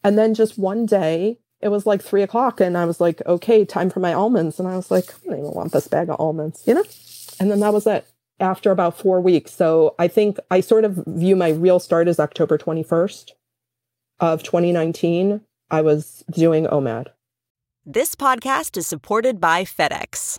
And 0.04 0.18
then 0.18 0.34
just 0.34 0.58
one 0.58 0.86
day, 0.86 1.38
it 1.60 1.68
was 1.68 1.86
like 1.86 2.02
three 2.02 2.22
o'clock, 2.22 2.60
and 2.60 2.78
I 2.78 2.84
was 2.84 3.00
like, 3.00 3.20
okay, 3.26 3.64
time 3.64 3.90
for 3.90 4.00
my 4.00 4.12
almonds. 4.12 4.60
And 4.60 4.68
I 4.68 4.76
was 4.76 4.90
like, 4.90 5.12
I 5.12 5.30
don't 5.30 5.40
even 5.40 5.52
want 5.52 5.72
this 5.72 5.88
bag 5.88 6.08
of 6.08 6.20
almonds, 6.20 6.62
you 6.66 6.74
know? 6.74 6.84
And 7.40 7.50
then 7.50 7.60
that 7.60 7.72
was 7.72 7.86
it 7.86 8.06
after 8.40 8.70
about 8.70 8.96
four 8.96 9.20
weeks. 9.20 9.52
So 9.52 9.94
I 9.98 10.08
think 10.08 10.38
I 10.50 10.60
sort 10.60 10.84
of 10.84 11.02
view 11.06 11.34
my 11.34 11.50
real 11.50 11.80
start 11.80 12.08
as 12.08 12.20
October 12.20 12.58
21st 12.58 13.32
of 14.20 14.42
2019. 14.42 15.40
I 15.70 15.82
was 15.82 16.24
doing 16.30 16.66
OMAD. 16.66 17.08
This 17.84 18.14
podcast 18.14 18.76
is 18.76 18.86
supported 18.86 19.40
by 19.40 19.64
FedEx. 19.64 20.38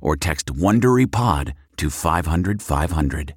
or 0.00 0.16
text 0.16 0.46
WonderyPod 0.46 1.54
to 1.76 1.90
500 1.90 2.62
500. 2.62 3.34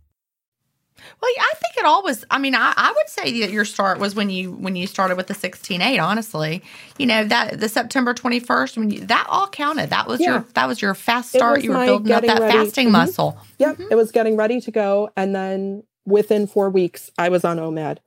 Well, 1.22 1.32
I 1.38 1.54
think 1.56 1.78
it 1.78 1.86
all 1.86 2.04
was. 2.04 2.26
I 2.30 2.38
mean, 2.38 2.56
I, 2.56 2.74
I 2.76 2.94
would 2.96 3.10
say 3.10 3.40
that 3.42 3.52
your 3.52 3.66
start 3.66 4.00
was 4.00 4.16
when 4.16 4.30
you 4.30 4.52
when 4.52 4.76
you 4.76 4.88
started 4.88 5.18
with 5.18 5.28
the 5.28 5.34
sixteen 5.34 5.82
eight. 5.82 6.00
Honestly, 6.00 6.64
you 6.98 7.06
know 7.06 7.24
that 7.26 7.60
the 7.60 7.70
September 7.70 8.14
twenty 8.14 8.40
first 8.40 8.78
when 8.78 8.90
you, 8.90 9.06
that 9.06 9.26
all 9.30 9.48
counted. 9.48 9.90
That 9.90 10.08
was 10.08 10.20
yeah. 10.20 10.30
your 10.30 10.46
that 10.54 10.68
was 10.68 10.82
your 10.82 10.94
fast 10.94 11.32
start. 11.32 11.64
You 11.64 11.72
were 11.72 11.86
building 11.86 12.12
up 12.12 12.24
that 12.24 12.40
ready. 12.40 12.58
fasting 12.58 12.88
mm-hmm. 12.88 12.94
muscle. 12.94 13.38
Yep, 13.60 13.78
mm-hmm. 13.78 13.92
it 13.92 13.96
was 13.96 14.12
getting 14.12 14.36
ready 14.36 14.62
to 14.62 14.72
go, 14.72 15.10
and 15.16 15.36
then 15.36 15.84
within 16.06 16.48
four 16.48 16.70
weeks, 16.70 17.12
I 17.18 17.30
was 17.30 17.46
on 17.46 17.58
OMAD. 17.58 17.98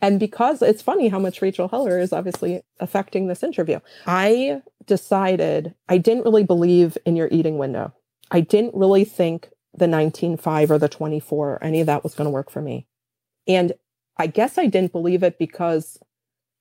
And 0.00 0.20
because 0.20 0.60
it's 0.60 0.82
funny 0.82 1.08
how 1.08 1.18
much 1.18 1.40
Rachel 1.40 1.68
Heller 1.68 1.98
is 1.98 2.12
obviously 2.12 2.60
affecting 2.78 3.26
this 3.26 3.42
interview, 3.42 3.80
I 4.06 4.60
decided 4.86 5.74
I 5.88 5.98
didn't 5.98 6.24
really 6.24 6.44
believe 6.44 6.96
in 7.04 7.16
your 7.16 7.28
eating 7.30 7.58
window. 7.58 7.92
I 8.30 8.40
didn't 8.40 8.74
really 8.74 9.04
think 9.04 9.50
the 9.76 9.86
19.5 9.86 10.70
or 10.70 10.78
the 10.78 10.88
24 10.88 11.50
or 11.50 11.64
any 11.64 11.80
of 11.80 11.86
that 11.86 12.04
was 12.04 12.14
going 12.14 12.26
to 12.26 12.30
work 12.30 12.50
for 12.50 12.60
me. 12.60 12.86
And 13.46 13.72
I 14.16 14.26
guess 14.26 14.58
I 14.58 14.66
didn't 14.66 14.92
believe 14.92 15.22
it 15.22 15.38
because 15.38 15.98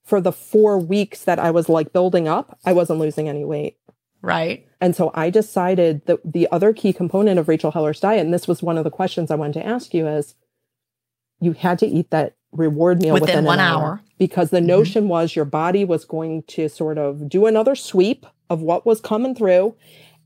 for 0.03 0.19
the 0.19 0.31
four 0.31 0.77
weeks 0.79 1.23
that 1.23 1.39
I 1.39 1.51
was 1.51 1.69
like 1.69 1.93
building 1.93 2.27
up, 2.27 2.57
I 2.65 2.73
wasn't 2.73 2.99
losing 2.99 3.29
any 3.29 3.45
weight. 3.45 3.77
Right. 4.21 4.67
And 4.81 4.95
so 4.95 5.11
I 5.13 5.29
decided 5.29 6.05
that 6.05 6.19
the 6.25 6.47
other 6.51 6.73
key 6.73 6.93
component 6.93 7.39
of 7.39 7.47
Rachel 7.47 7.71
Heller's 7.71 7.99
diet, 7.99 8.21
and 8.21 8.33
this 8.33 8.47
was 8.47 8.63
one 8.63 8.77
of 8.77 8.83
the 8.83 8.89
questions 8.89 9.29
I 9.29 9.35
wanted 9.35 9.53
to 9.55 9.65
ask 9.65 9.93
you, 9.93 10.07
is 10.07 10.35
you 11.39 11.53
had 11.53 11.79
to 11.79 11.87
eat 11.87 12.09
that 12.11 12.35
reward 12.53 13.01
meal 13.01 13.13
within, 13.13 13.27
within 13.27 13.45
one 13.45 13.59
hour. 13.59 13.83
hour. 13.83 14.01
because 14.17 14.49
the 14.49 14.57
mm-hmm. 14.57 14.67
notion 14.67 15.07
was 15.07 15.35
your 15.35 15.45
body 15.45 15.83
was 15.83 16.05
going 16.05 16.43
to 16.43 16.69
sort 16.69 16.97
of 16.97 17.27
do 17.27 17.45
another 17.45 17.75
sweep 17.75 18.25
of 18.49 18.61
what 18.61 18.85
was 18.85 19.01
coming 19.01 19.35
through. 19.35 19.75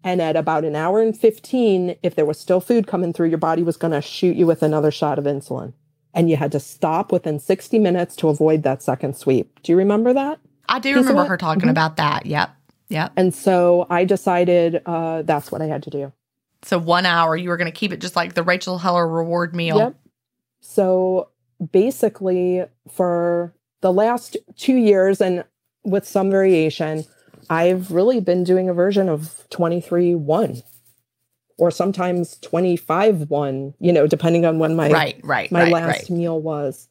And 0.03 0.21
at 0.21 0.35
about 0.35 0.63
an 0.63 0.75
hour 0.75 1.01
and 1.01 1.17
15 1.17 1.97
if 2.03 2.15
there 2.15 2.25
was 2.25 2.39
still 2.39 2.61
food 2.61 2.87
coming 2.87 3.11
through 3.11 3.29
your 3.29 3.37
body 3.37 3.63
was 3.63 3.77
going 3.77 3.91
to 3.91 4.01
shoot 4.01 4.37
you 4.37 4.45
with 4.45 4.61
another 4.61 4.91
shot 4.91 5.17
of 5.19 5.25
insulin. 5.25 5.73
And 6.13 6.29
you 6.29 6.37
had 6.37 6.51
to 6.53 6.59
stop 6.59 7.11
within 7.11 7.39
60 7.39 7.79
minutes 7.79 8.15
to 8.17 8.29
avoid 8.29 8.63
that 8.63 8.81
second 8.81 9.17
sweep. 9.17 9.61
Do 9.63 9.71
you 9.71 9.77
remember 9.77 10.13
that 10.13 10.39
i 10.69 10.79
do 10.79 10.93
remember 10.95 11.23
her 11.25 11.37
talking 11.37 11.61
mm-hmm. 11.61 11.69
about 11.69 11.97
that. 11.97 12.25
Yep. 12.25 12.49
Yep. 12.89 13.13
And 13.17 13.33
so 13.33 13.87
i 13.89 14.05
decided 14.05 14.81
uh, 14.85 15.23
that's 15.23 15.51
what 15.51 15.61
i 15.61 15.65
had 15.65 15.83
to 15.83 15.89
do. 15.89 16.13
So 16.63 16.77
one 16.77 17.05
hour 17.05 17.35
you 17.35 17.49
were 17.49 17.57
going 17.57 17.71
to 17.71 17.77
keep 17.77 17.91
it 17.91 17.99
just 17.99 18.15
like 18.15 18.33
the 18.33 18.43
rachel 18.43 18.77
heller 18.77 19.07
reward 19.07 19.55
meal. 19.55 19.77
Yep. 19.77 19.95
So 20.61 21.29
basically 21.71 22.65
for 22.91 23.53
the 23.81 23.93
last 23.93 24.37
two 24.55 24.75
years 24.75 25.21
and 25.21 25.43
with 25.83 26.07
some 26.07 26.29
variation, 26.29 27.05
I've 27.49 27.91
really 27.91 28.19
been 28.19 28.43
doing 28.43 28.69
a 28.69 28.73
version 28.73 29.09
of 29.09 29.45
23 29.49 30.15
1 30.15 30.61
or 31.57 31.71
sometimes 31.71 32.37
25 32.39 33.29
1, 33.29 33.73
you 33.79 33.93
know, 33.93 34.07
depending 34.07 34.45
on 34.45 34.59
when 34.59 34.75
my, 34.75 34.91
right, 34.91 35.19
right, 35.23 35.51
my 35.51 35.63
right, 35.63 35.73
last 35.73 35.87
right. 35.87 36.09
meal 36.09 36.39
was. 36.41 36.87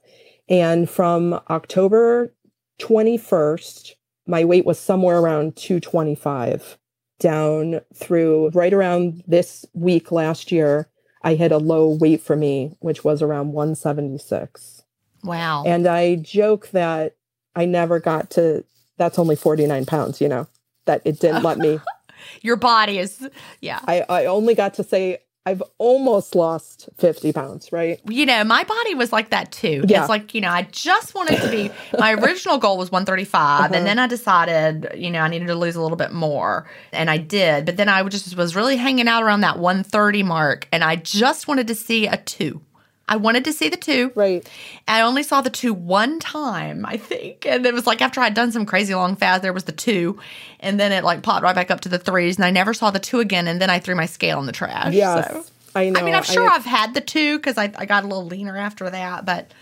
And 0.48 0.88
from 0.88 1.40
October 1.50 2.34
21st, 2.80 3.92
my 4.26 4.44
weight 4.44 4.64
was 4.64 4.78
somewhere 4.78 5.18
around 5.18 5.56
225 5.56 6.78
down 7.18 7.80
through 7.94 8.50
right 8.50 8.72
around 8.72 9.22
this 9.26 9.64
week 9.72 10.12
last 10.12 10.52
year 10.52 10.88
I 11.26 11.34
hit 11.34 11.50
a 11.50 11.58
low 11.58 11.88
weight 11.88 12.20
for 12.22 12.36
me, 12.36 12.76
which 12.78 13.02
was 13.02 13.20
around 13.20 13.52
176. 13.52 14.84
Wow. 15.24 15.64
And 15.66 15.88
I 15.88 16.14
joke 16.14 16.68
that 16.70 17.16
I 17.56 17.64
never 17.64 17.98
got 17.98 18.30
to, 18.30 18.64
that's 18.96 19.18
only 19.18 19.34
49 19.34 19.86
pounds, 19.86 20.20
you 20.20 20.28
know, 20.28 20.46
that 20.84 21.02
it 21.04 21.18
didn't 21.18 21.42
let 21.42 21.58
me. 21.58 21.80
Your 22.42 22.54
body 22.54 23.00
is, 23.00 23.28
yeah. 23.60 23.80
I, 23.88 24.04
I 24.08 24.26
only 24.26 24.54
got 24.54 24.74
to 24.74 24.84
say, 24.84 25.18
I've 25.46 25.62
almost 25.78 26.34
lost 26.34 26.88
50 26.98 27.32
pounds, 27.32 27.70
right? 27.70 28.00
You 28.08 28.26
know, 28.26 28.42
my 28.42 28.64
body 28.64 28.96
was 28.96 29.12
like 29.12 29.30
that 29.30 29.52
too. 29.52 29.84
Yeah. 29.86 30.00
It's 30.00 30.08
like, 30.08 30.34
you 30.34 30.40
know, 30.40 30.50
I 30.50 30.62
just 30.72 31.14
wanted 31.14 31.40
to 31.40 31.48
be, 31.48 31.70
my 31.96 32.14
original 32.14 32.58
goal 32.58 32.76
was 32.76 32.90
135. 32.90 33.60
Uh-huh. 33.60 33.72
And 33.72 33.86
then 33.86 34.00
I 34.00 34.08
decided, 34.08 34.90
you 34.96 35.08
know, 35.08 35.20
I 35.20 35.28
needed 35.28 35.46
to 35.46 35.54
lose 35.54 35.76
a 35.76 35.80
little 35.80 35.96
bit 35.96 36.12
more. 36.12 36.68
And 36.92 37.08
I 37.08 37.18
did. 37.18 37.64
But 37.64 37.76
then 37.76 37.88
I 37.88 38.02
just 38.08 38.36
was 38.36 38.56
really 38.56 38.76
hanging 38.76 39.06
out 39.06 39.22
around 39.22 39.42
that 39.42 39.60
130 39.60 40.24
mark. 40.24 40.66
And 40.72 40.82
I 40.82 40.96
just 40.96 41.46
wanted 41.46 41.68
to 41.68 41.76
see 41.76 42.08
a 42.08 42.16
two. 42.16 42.60
I 43.08 43.16
wanted 43.16 43.44
to 43.44 43.52
see 43.52 43.68
the 43.68 43.76
two. 43.76 44.10
Right. 44.14 44.48
I 44.88 45.02
only 45.02 45.22
saw 45.22 45.40
the 45.40 45.50
two 45.50 45.72
one 45.72 46.18
time, 46.18 46.84
I 46.84 46.96
think. 46.96 47.46
And 47.46 47.64
it 47.64 47.72
was 47.72 47.86
like 47.86 48.02
after 48.02 48.20
I'd 48.20 48.34
done 48.34 48.50
some 48.50 48.66
crazy 48.66 48.94
long 48.94 49.14
fast, 49.14 49.42
there 49.42 49.52
was 49.52 49.64
the 49.64 49.72
two. 49.72 50.18
And 50.58 50.80
then 50.80 50.90
it 50.90 51.04
like 51.04 51.22
popped 51.22 51.44
right 51.44 51.54
back 51.54 51.70
up 51.70 51.80
to 51.82 51.88
the 51.88 51.98
threes. 51.98 52.36
And 52.36 52.44
I 52.44 52.50
never 52.50 52.74
saw 52.74 52.90
the 52.90 52.98
two 52.98 53.20
again. 53.20 53.46
And 53.46 53.60
then 53.60 53.70
I 53.70 53.78
threw 53.78 53.94
my 53.94 54.06
scale 54.06 54.40
in 54.40 54.46
the 54.46 54.52
trash. 54.52 54.92
Yes. 54.92 55.30
So. 55.30 55.44
I 55.76 55.90
know. 55.90 56.00
I 56.00 56.02
mean, 56.02 56.14
I'm 56.14 56.22
sure 56.24 56.48
I- 56.48 56.54
I've 56.56 56.64
had 56.64 56.94
the 56.94 57.00
two 57.00 57.36
because 57.38 57.58
I, 57.58 57.72
I 57.76 57.84
got 57.86 58.02
a 58.02 58.06
little 58.08 58.26
leaner 58.26 58.56
after 58.56 58.88
that, 58.90 59.24
but 59.24 59.52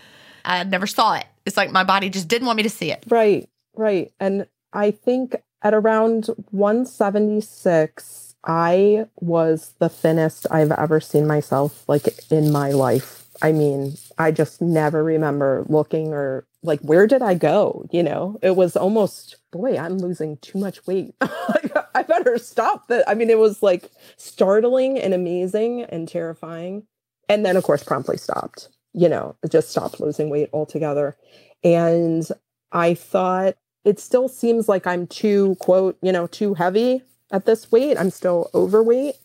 I 0.43 0.63
never 0.63 0.87
saw 0.87 1.15
it. 1.15 1.25
It's 1.45 1.57
like 1.57 1.71
my 1.71 1.83
body 1.83 2.09
just 2.09 2.27
didn't 2.27 2.47
want 2.47 2.57
me 2.57 2.63
to 2.63 2.69
see 2.69 2.91
it. 2.91 3.03
Right, 3.09 3.47
right. 3.75 4.11
And 4.19 4.47
I 4.73 4.91
think 4.91 5.35
at 5.61 5.73
around 5.73 6.29
176, 6.51 8.35
I 8.43 9.07
was 9.19 9.73
the 9.79 9.89
thinnest 9.89 10.47
I've 10.49 10.71
ever 10.71 10.99
seen 10.99 11.27
myself 11.27 11.83
like 11.87 12.07
in 12.31 12.51
my 12.51 12.71
life. 12.71 13.24
I 13.41 13.51
mean, 13.51 13.95
I 14.17 14.31
just 14.31 14.61
never 14.61 15.03
remember 15.03 15.65
looking 15.67 16.13
or 16.13 16.47
like, 16.63 16.79
where 16.81 17.07
did 17.07 17.21
I 17.21 17.33
go? 17.35 17.85
You 17.91 18.03
know, 18.03 18.39
it 18.41 18.55
was 18.55 18.75
almost, 18.75 19.37
boy, 19.51 19.77
I'm 19.77 19.97
losing 19.97 20.37
too 20.37 20.59
much 20.59 20.85
weight. 20.87 21.13
I 21.21 22.03
better 22.07 22.37
stop 22.37 22.87
that. 22.87 23.07
I 23.09 23.13
mean, 23.13 23.29
it 23.29 23.37
was 23.37 23.61
like 23.61 23.91
startling 24.17 24.99
and 24.99 25.13
amazing 25.13 25.83
and 25.83 26.07
terrifying. 26.07 26.83
And 27.29 27.45
then, 27.45 27.57
of 27.57 27.63
course, 27.63 27.83
promptly 27.83 28.17
stopped, 28.17 28.69
you 28.93 29.09
know, 29.09 29.35
just 29.49 29.69
stopped 29.69 29.99
losing 29.99 30.29
weight 30.29 30.49
altogether. 30.53 31.15
And 31.63 32.27
I 32.71 32.93
thought 32.93 33.55
it 33.83 33.99
still 33.99 34.27
seems 34.27 34.67
like 34.67 34.87
I'm 34.87 35.07
too, 35.07 35.55
quote, 35.59 35.97
you 36.01 36.11
know, 36.11 36.27
too 36.27 36.53
heavy 36.53 37.01
at 37.31 37.45
this 37.45 37.71
weight. 37.71 37.97
I'm 37.97 38.11
still 38.11 38.49
overweight 38.53 39.15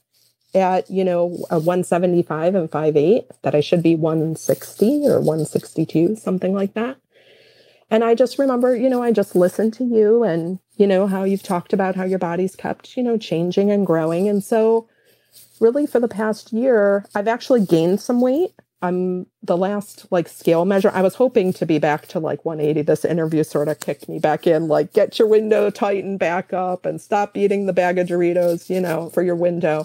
at, 0.54 0.90
you 0.90 1.04
know, 1.04 1.44
a 1.50 1.58
175 1.58 2.54
and 2.54 2.70
5'8, 2.70 3.24
that 3.42 3.54
I 3.54 3.60
should 3.60 3.82
be 3.82 3.94
160 3.94 5.06
or 5.06 5.18
162, 5.18 6.16
something 6.16 6.54
like 6.54 6.74
that. 6.74 6.96
And 7.90 8.04
I 8.04 8.14
just 8.14 8.38
remember, 8.38 8.76
you 8.76 8.88
know, 8.88 9.02
I 9.02 9.10
just 9.10 9.34
listened 9.34 9.74
to 9.74 9.84
you 9.84 10.22
and, 10.22 10.60
you 10.76 10.86
know, 10.86 11.08
how 11.08 11.24
you've 11.24 11.42
talked 11.42 11.72
about 11.72 11.96
how 11.96 12.04
your 12.04 12.20
body's 12.20 12.54
kept, 12.54 12.96
you 12.96 13.02
know, 13.02 13.18
changing 13.18 13.70
and 13.70 13.84
growing. 13.84 14.28
And 14.28 14.44
so, 14.44 14.88
really, 15.58 15.86
for 15.86 15.98
the 15.98 16.08
past 16.08 16.52
year, 16.52 17.04
I've 17.14 17.28
actually 17.28 17.66
gained 17.66 18.00
some 18.00 18.20
weight. 18.20 18.54
I'm 18.82 19.26
the 19.42 19.56
last 19.56 20.06
like 20.10 20.28
scale 20.28 20.64
measure. 20.64 20.90
I 20.94 21.02
was 21.02 21.16
hoping 21.16 21.52
to 21.54 21.66
be 21.66 21.78
back 21.78 22.06
to 22.08 22.20
like 22.20 22.44
180. 22.44 22.82
This 22.82 23.04
interview 23.04 23.44
sort 23.44 23.68
of 23.68 23.80
kicked 23.80 24.08
me 24.08 24.18
back 24.18 24.46
in, 24.46 24.68
like, 24.68 24.92
get 24.92 25.18
your 25.18 25.28
window 25.28 25.68
tightened 25.68 26.18
back 26.18 26.52
up 26.52 26.86
and 26.86 27.00
stop 27.00 27.36
eating 27.36 27.66
the 27.66 27.72
bag 27.72 27.98
of 27.98 28.06
Doritos, 28.06 28.70
you 28.70 28.80
know, 28.80 29.10
for 29.10 29.22
your 29.22 29.36
window. 29.36 29.84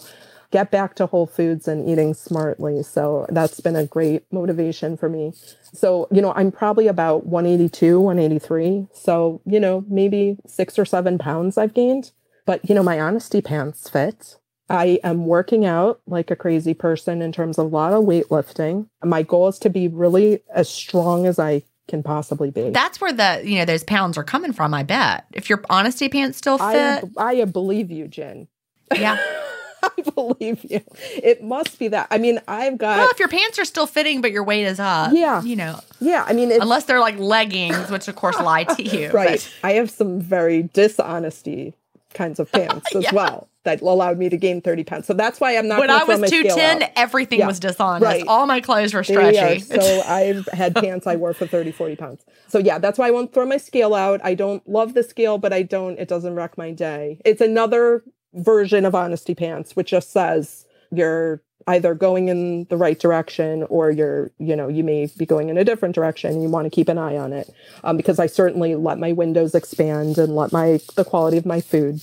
Get 0.51 0.71
back 0.71 0.95
to 0.95 1.05
Whole 1.05 1.25
Foods 1.27 1.67
and 1.67 1.87
eating 1.87 2.13
smartly. 2.13 2.83
So 2.83 3.25
that's 3.29 3.59
been 3.59 3.75
a 3.75 3.85
great 3.85 4.23
motivation 4.31 4.97
for 4.97 5.09
me. 5.09 5.33
So, 5.73 6.07
you 6.11 6.21
know, 6.21 6.33
I'm 6.35 6.51
probably 6.51 6.87
about 6.87 7.25
182, 7.25 7.99
183. 7.99 8.87
So, 8.93 9.41
you 9.45 9.59
know, 9.59 9.83
maybe 9.87 10.37
six 10.47 10.79
or 10.79 10.85
seven 10.85 11.17
pounds 11.17 11.57
I've 11.57 11.73
gained. 11.73 12.11
But, 12.45 12.67
you 12.69 12.75
know, 12.75 12.83
my 12.83 12.99
honesty 12.99 13.41
pants 13.41 13.89
fit. 13.89 14.37
I 14.69 14.99
am 15.03 15.25
working 15.27 15.65
out 15.65 16.01
like 16.07 16.31
a 16.31 16.35
crazy 16.35 16.73
person 16.73 17.21
in 17.21 17.31
terms 17.31 17.57
of 17.57 17.65
a 17.65 17.69
lot 17.69 17.93
of 17.93 18.03
weightlifting. 18.03 18.87
My 19.03 19.21
goal 19.23 19.47
is 19.47 19.59
to 19.59 19.69
be 19.69 19.87
really 19.87 20.41
as 20.53 20.69
strong 20.69 21.27
as 21.27 21.37
I 21.37 21.63
can 21.87 22.01
possibly 22.01 22.49
be. 22.49 22.71
That's 22.71 22.99
where 22.99 23.13
the, 23.13 23.41
you 23.43 23.59
know, 23.59 23.65
those 23.65 23.83
pounds 23.83 24.17
are 24.17 24.23
coming 24.23 24.53
from, 24.53 24.73
I 24.73 24.83
bet. 24.83 25.25
If 25.33 25.49
your 25.49 25.63
honesty 25.69 26.09
pants 26.09 26.37
still 26.37 26.57
I, 26.59 27.01
fit. 27.01 27.11
I 27.17 27.45
believe 27.45 27.91
you, 27.91 28.07
Gin. 28.07 28.47
yeah. 28.95 29.19
I 29.97 30.01
believe 30.15 30.63
you. 30.69 30.81
It 31.15 31.43
must 31.43 31.77
be 31.79 31.87
that. 31.89 32.07
I 32.11 32.17
mean, 32.17 32.39
I've 32.47 32.77
got. 32.77 32.97
Well, 32.97 33.09
if 33.11 33.19
your 33.19 33.27
pants 33.29 33.59
are 33.59 33.65
still 33.65 33.87
fitting, 33.87 34.21
but 34.21 34.31
your 34.31 34.43
weight 34.43 34.65
is 34.65 34.79
up. 34.79 35.11
Yeah. 35.13 35.41
You 35.43 35.55
know, 35.55 35.79
yeah, 35.99 36.25
I 36.27 36.33
mean, 36.33 36.51
unless 36.51 36.85
they're 36.85 36.99
like 36.99 37.17
leggings, 37.17 37.89
which 37.89 38.07
of 38.07 38.15
course 38.15 38.39
lie 38.39 38.63
to 38.65 38.83
you. 38.83 39.11
right. 39.11 39.47
I 39.63 39.73
have 39.73 39.89
some 39.89 40.19
very 40.19 40.63
dishonesty 40.63 41.73
kinds 42.13 42.39
of 42.39 42.51
pants 42.51 42.95
as 42.95 43.05
well 43.11 43.49
that 43.63 43.81
allowed 43.81 44.17
me 44.19 44.29
to 44.29 44.37
gain 44.37 44.61
30 44.61 44.83
pounds. 44.83 45.07
So 45.07 45.13
that's 45.13 45.41
why 45.41 45.57
I'm 45.57 45.67
not 45.67 45.79
When 45.79 45.89
I 45.89 46.03
was 46.03 46.29
210, 46.29 46.91
everything 46.95 47.39
Yeah. 47.39 47.47
was 47.47 47.59
dishonest. 47.59 48.03
Right. 48.05 48.23
All 48.27 48.45
my 48.45 48.61
clothes 48.61 48.93
were 48.93 49.01
There 49.03 49.19
we 49.19 49.37
are. 49.39 49.59
stretchy. 49.59 49.81
So 49.81 50.01
I've 50.07 50.45
had 50.53 50.75
pants 50.75 51.07
I 51.07 51.15
wore 51.15 51.33
for 51.33 51.47
30, 51.47 51.71
40 51.71 51.95
pounds. 51.95 52.23
So 52.47 52.59
yeah, 52.59 52.77
that's 52.77 52.99
why 52.99 53.07
I 53.07 53.11
won't 53.11 53.33
throw 53.33 53.45
my 53.45 53.57
scale 53.57 53.95
out. 53.95 54.21
I 54.23 54.35
don't 54.35 54.67
love 54.69 54.93
the 54.93 55.01
scale, 55.03 55.39
but 55.39 55.51
I 55.51 55.63
don't, 55.63 55.97
it 55.97 56.07
doesn't 56.07 56.35
wreck 56.35 56.57
my 56.59 56.71
day. 56.71 57.19
It's 57.25 57.41
another 57.41 58.03
version 58.35 58.85
of 58.85 58.95
honesty 58.95 59.35
pants, 59.35 59.75
which 59.75 59.89
just 59.89 60.11
says 60.11 60.65
you're 60.91 61.41
either 61.67 61.95
going 61.95 62.27
in 62.27 62.65
the 62.65 62.77
right 62.77 62.99
direction 62.99 63.63
or 63.69 63.89
you're, 63.89 64.31
you 64.37 64.55
know, 64.55 64.67
you 64.67 64.83
may 64.83 65.09
be 65.17 65.25
going 65.25 65.49
in 65.49 65.57
a 65.57 65.63
different 65.63 65.95
direction. 65.95 66.41
You 66.41 66.49
want 66.49 66.65
to 66.65 66.69
keep 66.69 66.89
an 66.89 66.97
eye 66.97 67.17
on 67.17 67.33
it. 67.33 67.49
Um, 67.83 67.97
because 67.97 68.19
I 68.19 68.27
certainly 68.27 68.75
let 68.75 68.99
my 68.99 69.13
windows 69.13 69.55
expand 69.55 70.17
and 70.17 70.35
let 70.35 70.51
my, 70.51 70.79
the 70.95 71.03
quality 71.03 71.37
of 71.37 71.45
my 71.45 71.61
food 71.61 72.01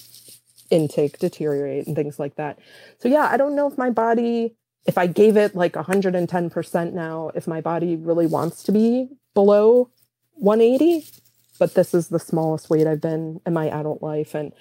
intake 0.70 1.18
deteriorate 1.18 1.86
and 1.86 1.94
things 1.94 2.18
like 2.18 2.34
that. 2.36 2.58
So 2.98 3.08
yeah, 3.08 3.28
I 3.30 3.36
don't 3.36 3.54
know 3.54 3.68
if 3.68 3.78
my 3.78 3.90
body 3.90 4.56
if 4.84 4.98
I 4.98 5.06
gave 5.06 5.36
it 5.36 5.54
like 5.54 5.74
110% 5.74 6.92
now, 6.92 7.30
if 7.34 7.46
my 7.46 7.60
body 7.60 7.96
really 7.96 8.26
wants 8.26 8.62
to 8.64 8.72
be 8.72 9.08
below 9.34 9.90
180, 10.34 11.06
but 11.58 11.74
this 11.74 11.94
is 11.94 12.08
the 12.08 12.18
smallest 12.18 12.70
weight 12.70 12.86
I've 12.86 13.00
been 13.00 13.40
in 13.46 13.52
my 13.52 13.68
adult 13.68 14.02
life. 14.02 14.34
And 14.34 14.52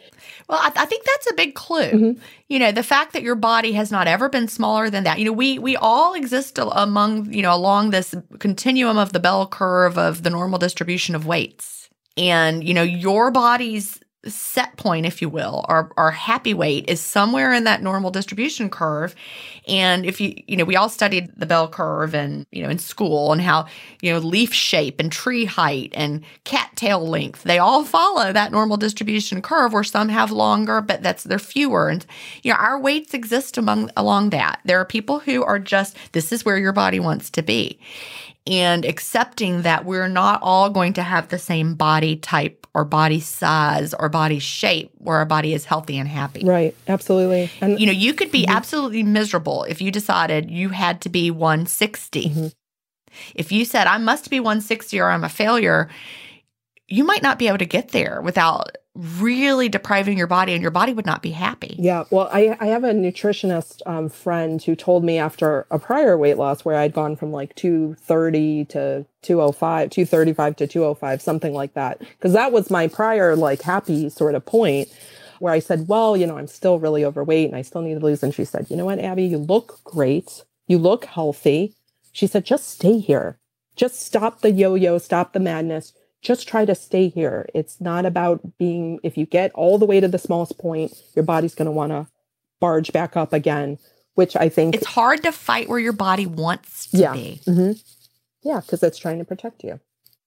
Well, 0.48 0.60
I, 0.60 0.72
I 0.76 0.86
think 0.86 1.06
that's 1.06 1.32
a 1.32 1.34
big 1.34 1.56
clue. 1.56 1.92
Mm-hmm. 1.92 2.22
You 2.50 2.60
know, 2.60 2.72
the 2.72 2.84
fact 2.84 3.14
that 3.14 3.24
your 3.24 3.36
body 3.36 3.74
has 3.74 3.92
not 3.92 4.08
ever 4.08 4.30
been 4.30 4.48
smaller 4.48 4.90
than 4.90 5.04
that. 5.06 5.20
You 5.20 5.26
know, 5.26 5.32
we 5.32 5.60
we 5.60 5.76
all 5.76 6.14
exist 6.14 6.60
among 6.60 7.32
you 7.34 7.42
know 7.42 7.54
along 7.54 7.92
this 7.92 8.14
continuum 8.40 8.98
of 8.98 9.14
the 9.14 9.20
bell 9.20 9.48
curve 9.48 9.98
of 9.98 10.24
the 10.24 10.30
normal 10.30 10.60
distribution 10.60 11.16
of 11.16 11.26
weights, 11.26 11.90
and 12.18 12.64
you 12.64 12.74
know 12.74 12.84
your 12.84 13.32
body's 13.32 14.00
set 14.28 14.78
point, 14.78 15.06
if 15.06 15.22
you 15.22 15.30
will, 15.30 15.66
our 15.68 15.92
our 15.98 16.12
happy 16.12 16.54
weight 16.54 16.88
is 16.88 17.02
somewhere 17.02 17.52
in 17.54 17.64
that 17.64 17.82
normal 17.82 18.12
distribution 18.12 18.70
curve. 18.70 19.16
And 19.68 20.06
if 20.06 20.22
you 20.22 20.36
you 20.48 20.56
know, 20.56 20.64
we 20.64 20.76
all 20.76 20.90
studied 20.90 21.32
the 21.36 21.46
bell 21.46 21.68
curve 21.68 22.14
and 22.14 22.46
you 22.52 22.62
know 22.62 22.70
in 22.70 22.78
school 22.78 23.32
and 23.32 23.42
how 23.42 23.66
you 24.02 24.12
know 24.12 24.20
leaf 24.20 24.54
shape 24.54 25.00
and 25.00 25.12
tree 25.12 25.46
height 25.46 25.92
and 25.96 26.24
cattail 26.44 27.08
length 27.08 27.44
they 27.44 27.58
all 27.58 27.84
follow 27.84 28.32
that 28.32 28.52
normal 28.52 28.78
distribution 28.78 29.42
curve 29.42 29.74
where 29.74 29.84
some 29.84 30.10
have 30.10 30.32
longer 30.32 30.82
but 30.82 31.02
that's 31.02 31.24
they're 31.24 31.40
fewer. 31.40 31.90
And 31.90 32.06
you 32.44 32.52
know 32.52 32.58
our 32.58 32.80
weights 32.80 33.14
exist 33.14 33.58
among 33.58 33.90
along 33.98 34.30
that. 34.30 34.62
There 34.66 34.80
are 34.80 34.86
people 34.86 35.20
who 35.20 35.44
are 35.44 35.60
just 35.60 35.98
this 36.12 36.32
is 36.32 36.46
where 36.46 36.58
your 36.58 36.74
body 36.74 37.00
wants 37.00 37.30
to 37.32 37.42
be 37.42 37.80
and 38.48 38.86
accepting 38.86 39.62
that 39.62 39.86
we're 39.86 40.08
not 40.08 40.40
all 40.42 40.70
going 40.70 40.94
to 40.94 41.04
have 41.04 41.28
the 41.28 41.38
same 41.38 41.76
body 41.76 42.16
type 42.16 42.66
or 42.74 42.86
body 42.86 43.20
size 43.20 43.94
or 43.94 44.10
body 44.10 44.40
shape 44.40 44.92
where 44.98 45.18
our 45.18 45.26
body 45.26 45.54
is 45.54 45.66
healthy 45.66 45.98
and 45.98 46.08
happy 46.08 46.44
right, 46.46 46.76
absolutely. 46.88 47.50
And 47.60 47.80
you 47.80 47.86
know, 47.86 47.92
you 47.92 48.14
could 48.14 48.32
be 48.32 48.44
mm-hmm. 48.44 48.56
absolutely 48.56 49.04
miserable 49.04 49.64
if 49.64 49.82
you 49.82 49.92
decided 49.92 50.50
you 50.50 50.70
had 50.70 51.02
to 51.02 51.10
be 51.10 51.30
160. 51.30 52.30
Mm-hmm. 52.30 52.48
If 53.36 53.52
you 53.52 53.66
said, 53.66 53.88
I 53.88 53.98
must 53.98 54.30
be 54.30 54.40
160 54.40 55.00
or 55.00 55.10
I'm 55.10 55.24
a 55.24 55.30
failure, 55.30 55.90
you 56.88 57.04
might 57.04 57.22
not 57.22 57.40
be 57.40 57.48
able 57.48 57.58
to 57.58 57.66
get 57.66 57.90
there 57.90 58.22
without 58.22 58.78
really 58.94 59.70
depriving 59.70 60.18
your 60.18 60.28
body, 60.28 60.54
and 60.54 60.62
your 60.62 60.72
body 60.72 60.94
would 60.94 61.06
not 61.06 61.22
be 61.22 61.32
happy. 61.32 61.76
Yeah, 61.80 62.04
well, 62.10 62.30
I, 62.32 62.58
I 62.60 62.68
have 62.68 62.84
a 62.84 62.92
nutritionist 62.92 63.82
um, 63.86 64.10
friend 64.10 64.62
who 64.62 64.76
told 64.76 65.04
me 65.04 65.18
after 65.18 65.66
a 65.72 65.80
prior 65.80 66.18
weight 66.18 66.38
loss 66.38 66.66
where 66.66 66.78
I'd 66.78 66.94
gone 66.94 67.16
from 67.16 67.32
like 67.32 67.56
230 67.56 68.66
to 68.66 69.06
205, 69.22 69.90
235 69.90 70.56
to 70.58 70.68
205, 70.68 71.22
something 71.22 71.54
like 71.54 71.74
that. 71.74 72.00
Because 72.00 72.34
that 72.34 72.52
was 72.52 72.70
my 72.70 72.88
prior 72.88 73.36
like 73.36 73.62
happy 73.62 74.10
sort 74.10 74.36
of 74.36 74.46
point 74.46 74.90
where 75.40 75.54
I 75.54 75.60
said, 75.60 75.88
well, 75.88 76.18
you 76.18 76.28
know, 76.28 76.38
I'm 76.38 76.48
still 76.48 76.78
really 76.78 77.06
overweight 77.06 77.48
and 77.48 77.56
I 77.56 77.62
still 77.62 77.82
need 77.82 78.00
to 78.00 78.06
lose. 78.06 78.22
And 78.24 78.34
she 78.34 78.46
said, 78.46 78.68
you 78.70 78.76
know 78.76 78.86
what, 78.86 79.00
Abby, 79.00 79.24
you 79.24 79.38
look 79.38 79.84
great. 79.84 80.44
You 80.68 80.78
look 80.78 81.06
healthy. 81.06 81.76
She 82.12 82.28
said, 82.28 82.46
just 82.46 82.70
stay 82.70 83.00
here. 83.00 83.40
Just 83.76 84.02
stop 84.02 84.42
the 84.42 84.52
yo 84.52 84.76
yo, 84.76 84.98
stop 84.98 85.34
the 85.34 85.40
madness 85.40 85.94
just 86.22 86.48
try 86.48 86.66
to 86.66 86.76
stay 86.76 87.10
here. 87.10 87.48
It's 87.54 87.82
not 87.82 88.06
about 88.06 88.58
being, 88.58 89.00
if 89.04 89.18
you 89.18 89.26
get 89.26 89.52
all 89.54 89.78
the 89.78 89.86
way 89.86 90.00
to 90.00 90.08
the 90.08 90.20
smallest 90.20 90.58
point, 90.58 90.94
your 91.16 91.24
body's 91.24 91.56
going 91.56 91.66
to 91.66 91.72
want 91.72 91.92
to 91.92 92.08
barge 92.60 92.92
back 92.94 93.18
up 93.18 93.34
again, 93.34 93.80
which 94.16 94.36
I 94.36 94.50
think, 94.50 94.76
It's 94.76 94.86
hard 94.86 95.24
to 95.24 95.32
fight 95.32 95.68
where 95.68 95.80
your 95.80 95.94
body 95.94 96.26
wants 96.26 96.88
to 96.88 96.98
yeah. 96.98 97.14
be. 97.14 97.42
hmm 97.46 97.72
Yeah, 98.44 98.62
because 98.62 98.84
it's 98.84 99.00
trying 99.00 99.20
to 99.20 99.26
protect 99.26 99.64
you. 99.64 99.80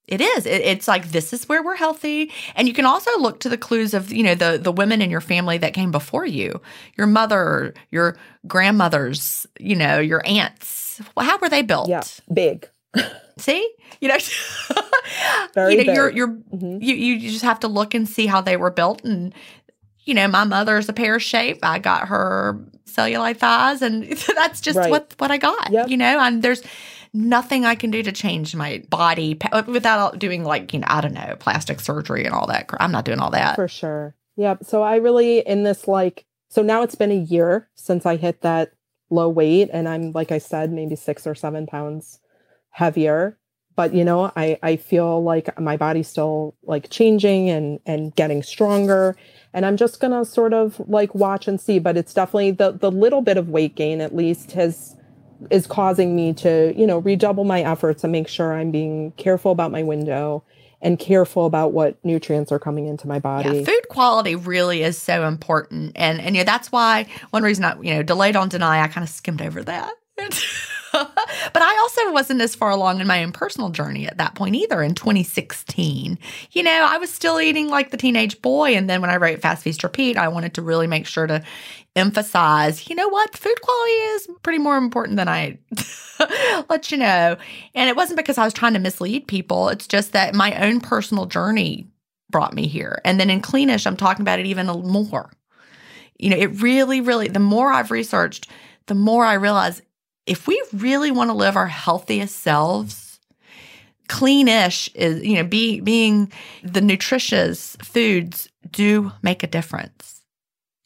It 0.07 0.21
is. 0.21 0.45
It, 0.45 0.61
it's 0.61 0.87
like 0.87 1.13
this 1.13 1.33
is 1.33 1.49
where 1.49 1.63
we're 1.63 1.77
healthy, 1.77 2.31
and 2.55 2.69
you 2.69 2.75
can 2.75 2.85
also 2.85 3.11
look 3.19 3.41
to 3.41 3.49
the 3.49 3.57
clues 3.57 3.95
of 3.95 4.13
you 4.13 4.23
know 4.23 4.35
the 4.35 4.59
the 4.63 4.71
women 4.71 5.01
in 5.01 5.11
your 5.11 5.23
family 5.23 5.57
that 5.57 5.73
came 5.73 5.91
before 5.91 6.27
you, 6.27 6.61
your 6.99 7.07
mother, 7.07 7.73
your 7.91 8.19
grandmothers, 8.47 9.47
you 9.59 9.75
know, 9.75 10.01
your 10.01 10.21
aunts. 10.27 11.01
Well, 11.17 11.25
how 11.25 11.39
were 11.39 11.49
they 11.49 11.63
built? 11.63 11.89
Yeah, 11.89 12.03
big. 12.31 12.69
See, 13.39 13.69
you 14.01 14.09
know, 14.09 14.17
you 15.57 15.85
know, 15.85 15.93
you're 15.93 16.11
you're 16.11 16.29
Mhm. 16.29 16.83
you 16.83 16.95
you 16.95 17.31
just 17.31 17.45
have 17.45 17.61
to 17.61 17.69
look 17.69 17.95
and 17.95 18.09
see 18.09 18.27
how 18.27 18.41
they 18.41 18.57
were 18.57 18.71
built, 18.71 19.05
and 19.05 19.35
you 20.05 20.15
know, 20.15 20.29
my 20.29 20.45
mother's 20.45 20.89
a 20.89 20.93
pear 20.93 21.19
shape. 21.19 21.59
I 21.63 21.79
got 21.79 22.09
her 22.09 22.61
cellulite 22.87 23.39
thighs, 23.39 23.83
and 23.83 24.05
that's 24.37 24.61
just 24.61 24.79
Right. 24.79 24.91
what 24.91 25.15
what 25.19 25.31
I 25.31 25.39
got. 25.39 25.71
Yep. 25.71 25.89
You 25.89 25.97
know, 25.97 26.19
and 26.21 26.43
there's 26.43 26.63
nothing 27.13 27.65
I 27.65 27.75
can 27.77 27.91
do 27.91 28.03
to 28.03 28.13
change 28.13 28.55
my 28.57 28.83
body 28.91 29.39
without 29.69 30.19
doing 30.19 30.45
like 30.45 30.73
you 30.73 30.81
know 30.81 30.87
I 30.89 31.01
don't 31.01 31.15
know 31.15 31.37
plastic 31.39 31.81
surgery 31.81 32.25
and 32.25 32.35
all 32.35 32.47
that. 32.49 32.69
I'm 32.81 32.93
not 32.93 33.05
doing 33.05 33.19
all 33.21 33.31
that. 33.31 33.55
For 33.57 33.69
sure. 33.69 34.15
Yep. 34.37 34.65
So 34.65 34.83
I 34.83 34.97
really 34.97 35.39
in 35.41 35.63
this 35.65 35.87
like 35.89 36.25
so 36.49 36.63
now 36.63 36.83
it's 36.83 36.95
been 36.97 37.11
a 37.13 37.15
year 37.15 37.69
since 37.75 38.07
I 38.07 38.17
hit 38.17 38.43
that 38.43 38.73
low 39.11 39.29
weight 39.29 39.71
and 39.73 39.89
I'm 39.89 40.11
like 40.13 40.33
I 40.33 40.39
said 40.39 40.73
maybe 40.73 40.97
6 40.97 41.27
or 41.27 41.35
7 41.37 41.67
pounds 41.67 42.19
heavier 42.75 43.39
but 43.77 43.95
you 43.95 44.05
know 44.05 44.31
I 44.37 44.59
I 44.63 44.77
feel 44.77 45.23
like 45.23 45.59
my 45.61 45.77
body's 45.77 46.09
still 46.09 46.55
like 46.63 46.91
changing 46.91 47.51
and 47.51 47.81
and 47.87 48.15
getting 48.15 48.43
stronger 48.43 49.17
and 49.53 49.65
I'm 49.65 49.77
just 49.77 50.01
to 50.01 50.25
sort 50.25 50.53
of 50.53 50.81
like 50.89 51.15
watch 51.15 51.49
and 51.49 51.61
see 51.61 51.79
but 51.79 51.97
it's 51.97 52.15
definitely 52.15 52.53
the 52.53 52.73
the 52.73 52.91
little 52.91 53.23
bit 53.23 53.37
of 53.37 53.49
weight 53.49 53.75
gain 53.75 54.01
at 54.01 54.15
least 54.15 54.53
has 54.53 54.97
is 55.51 55.67
causing 55.67 56.17
me 56.17 56.33
to, 56.33 56.73
you 56.77 56.87
know, 56.87 56.99
redouble 56.99 57.45
my 57.45 57.63
efforts 57.63 58.05
and 58.05 58.13
make 58.13 58.29
sure 58.29 58.53
I'm 58.53 58.71
being 58.71 59.13
careful 59.13 59.53
about 59.53 59.71
my 59.71 59.83
window 59.83 60.45
and 60.81 60.99
careful 60.99 61.47
about 61.47 61.73
what 61.73 62.03
nutrients 62.05 62.53
are 62.53 62.59
coming 62.59 62.87
into 62.87 63.09
my 63.09 63.19
body. 63.19 63.59
Yeah, 63.59 63.65
food 63.65 63.89
quality 63.89 64.37
really 64.37 64.83
is 64.83 65.01
so 65.01 65.27
important, 65.27 65.93
and 65.97 66.21
and 66.21 66.37
you 66.37 66.43
know 66.43 66.45
that's 66.45 66.71
why 66.71 67.07
one 67.31 67.43
reason 67.43 67.65
I 67.65 67.81
you 67.81 67.95
know 67.95 68.03
delayed 68.03 68.35
don't 68.35 68.51
deny 68.51 68.83
I 68.83 68.89
kind 68.89 69.05
of 69.05 69.09
skimmed 69.09 69.43
over 69.43 69.63
that. 69.65 69.95
but 71.53 71.63
I 71.63 71.79
also 71.83 72.13
wasn't 72.13 72.41
as 72.41 72.55
far 72.55 72.71
along 72.71 73.01
in 73.01 73.07
my 73.07 73.25
own 73.25 73.33
personal 73.33 73.71
journey 73.71 74.07
at 74.07 74.19
that 74.19 74.35
point 74.35 74.55
either. 74.55 74.83
In 74.83 74.95
2016, 74.95 76.19
you 76.53 76.63
know, 76.63 76.87
I 76.89 76.99
was 76.99 77.13
still 77.13 77.41
eating 77.41 77.69
like 77.69 77.91
the 77.91 77.97
teenage 77.97 78.41
boy, 78.41 78.77
and 78.77 78.89
then 78.89 79.01
when 79.01 79.11
I 79.11 79.17
wrote 79.17 79.41
Fast 79.41 79.65
Feast 79.65 79.83
Repeat, 79.83 80.17
I 80.17 80.29
wanted 80.29 80.55
to 80.55 80.63
really 80.63 80.87
make 80.87 81.07
sure 81.07 81.27
to 81.27 81.43
emphasize, 81.97 82.89
you 82.89 82.95
know 82.97 83.09
what, 83.09 83.37
food 83.37 83.61
quality 83.61 83.93
is 83.93 84.29
pretty 84.43 84.59
more 84.59 84.77
important 84.77 85.17
than 85.17 85.29
I 85.29 85.59
let 86.69 86.91
you 86.91 86.99
know. 86.99 87.37
And 87.75 87.89
it 87.89 87.97
wasn't 87.97 88.19
because 88.19 88.39
I 88.39 88.45
was 88.45 88.55
trying 88.55 88.75
to 88.75 88.81
mislead 88.81 89.27
people. 89.27 89.69
It's 89.69 89.87
just 89.87 90.13
that 90.13 90.35
my 90.35 90.55
own 90.65 90.81
personal 90.81 91.27
journey 91.27 91.89
brought 92.31 92.55
me 92.55 92.67
here. 92.67 93.01
And 93.05 93.19
then 93.19 93.31
in 93.31 93.43
Cleanish, 93.43 93.87
I'm 93.87 93.97
talking 93.97 94.23
about 94.23 94.39
it 94.39 94.47
even 94.47 94.67
more. 94.67 95.31
You 96.19 96.31
know, 96.31 96.37
it 96.37 96.61
really, 96.61 97.01
really, 97.01 97.29
the 97.29 97.41
more 97.41 97.73
I've 97.73 97.91
researched, 97.91 98.49
the 98.87 98.95
more 98.95 99.25
I 99.25 99.35
realize 99.35 99.83
if 100.27 100.47
we 100.47 100.63
really 100.73 101.11
want 101.11 101.31
to 101.31 101.35
live 101.35 101.57
our 101.57 101.67
healthiest 101.67 102.37
selves, 102.37 103.21
cleanish 104.09 104.91
is, 104.95 105.25
you 105.25 105.35
know, 105.35 105.45
be, 105.45 105.81
being 105.81 106.33
the 106.63 106.81
nutritious 106.81 107.77
foods 107.83 108.49
do 108.71 109.13
make 109.23 109.43
a 109.43 109.47
difference, 109.47 110.23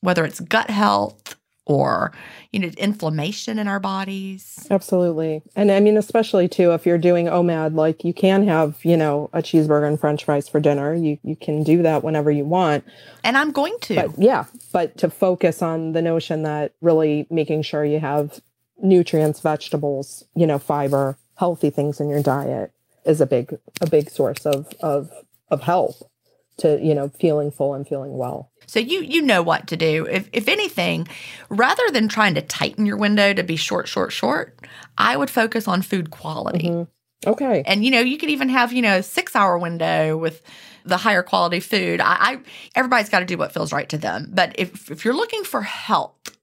whether 0.01 0.25
it's 0.25 0.41
gut 0.41 0.71
health 0.71 1.37
or, 1.67 2.13
you 2.51 2.61
know, 2.61 2.69
inflammation 2.79 3.59
in 3.59 3.69
our 3.69 3.79
bodies. 3.79 4.67
Absolutely. 4.71 5.43
And 5.55 5.71
I 5.71 5.81
mean, 5.81 5.99
especially 5.99 6.49
too, 6.49 6.73
if 6.73 6.87
you're 6.87 6.97
doing 6.97 7.27
OMAD, 7.27 7.75
like 7.75 8.05
you 8.05 8.15
can 8.15 8.47
have, 8.49 8.83
you 8.85 8.97
know, 8.97 9.29
a 9.35 9.43
cheeseburger 9.43 9.87
and 9.87 10.01
french 10.01 10.25
fries 10.25 10.49
for 10.49 10.61
dinner. 10.61 10.95
You, 10.95 11.19
you 11.23 11.37
can 11.37 11.63
do 11.63 11.83
that 11.83 12.03
whenever 12.03 12.31
you 12.31 12.45
want. 12.45 12.85
And 13.23 13.37
I'm 13.37 13.53
going 13.53 13.77
to. 13.83 13.95
But 13.97 14.19
yeah, 14.19 14.45
but 14.73 14.97
to 14.99 15.11
focus 15.11 15.61
on 15.61 15.93
the 15.93 16.01
notion 16.01 16.43
that 16.45 16.73
really 16.81 17.27
making 17.31 17.63
sure 17.63 17.85
you 17.85 18.01
have 18.01 18.41
nutrients, 18.79 19.41
vegetables, 19.41 20.25
you 20.35 20.47
know, 20.47 20.59
fiber, 20.59 21.17
healthy 21.37 21.71
things 21.71 22.01
in 22.01 22.09
your 22.09 22.23
diet 22.23 22.73
is 23.05 23.21
a 23.21 23.27
big, 23.27 23.59
a 23.81 23.89
big 23.89 24.11
source 24.11 24.45
of, 24.47 24.69
of, 24.81 25.11
of 25.51 25.63
help 25.63 26.11
to, 26.59 26.79
you 26.83 26.95
know, 26.95 27.09
feeling 27.09 27.51
full 27.51 27.75
and 27.75 27.87
feeling 27.87 28.17
well. 28.17 28.51
So 28.67 28.81
you 28.81 29.01
you 29.01 29.23
know 29.23 29.43
what 29.43 29.67
to 29.69 29.77
do. 29.77 30.07
If 30.11 30.29
if 30.33 30.47
anything, 30.47 31.09
rather 31.49 31.89
than 31.91 32.09
trying 32.09 32.35
to 32.35 32.43
tighten 32.43 32.85
your 32.85 32.99
window 32.99 33.33
to 33.33 33.43
be 33.43 33.57
short, 33.57 33.89
short, 33.89 34.13
short, 34.13 34.59
I 34.99 35.17
would 35.17 35.31
focus 35.31 35.67
on 35.67 35.81
food 35.81 36.11
quality. 36.11 36.69
Mhm. 36.69 36.89
Okay. 37.27 37.63
And 37.65 37.85
you 37.85 37.91
know, 37.91 38.01
you 38.01 38.19
could 38.19 38.29
even 38.29 38.49
have 38.51 38.73
you 38.73 38.83
know 38.83 38.99
a 38.99 39.03
six 39.03 39.35
hour 39.35 39.57
window 39.57 40.19
with 40.19 40.43
the 40.85 40.99
higher 40.99 41.23
quality 41.23 41.61
food. 41.61 42.01
I, 42.01 42.17
I 42.21 42.39
everybody's 42.75 43.09
got 43.09 43.21
to 43.21 43.25
do 43.25 43.39
what 43.39 43.53
feels 43.53 43.73
right 43.73 43.89
to 43.89 43.99
them. 43.99 44.31
But 44.35 44.55
if 44.59 44.91
if 44.91 45.05
you're 45.05 45.15
looking 45.17 45.45
for 45.45 45.63
health, 45.63 46.37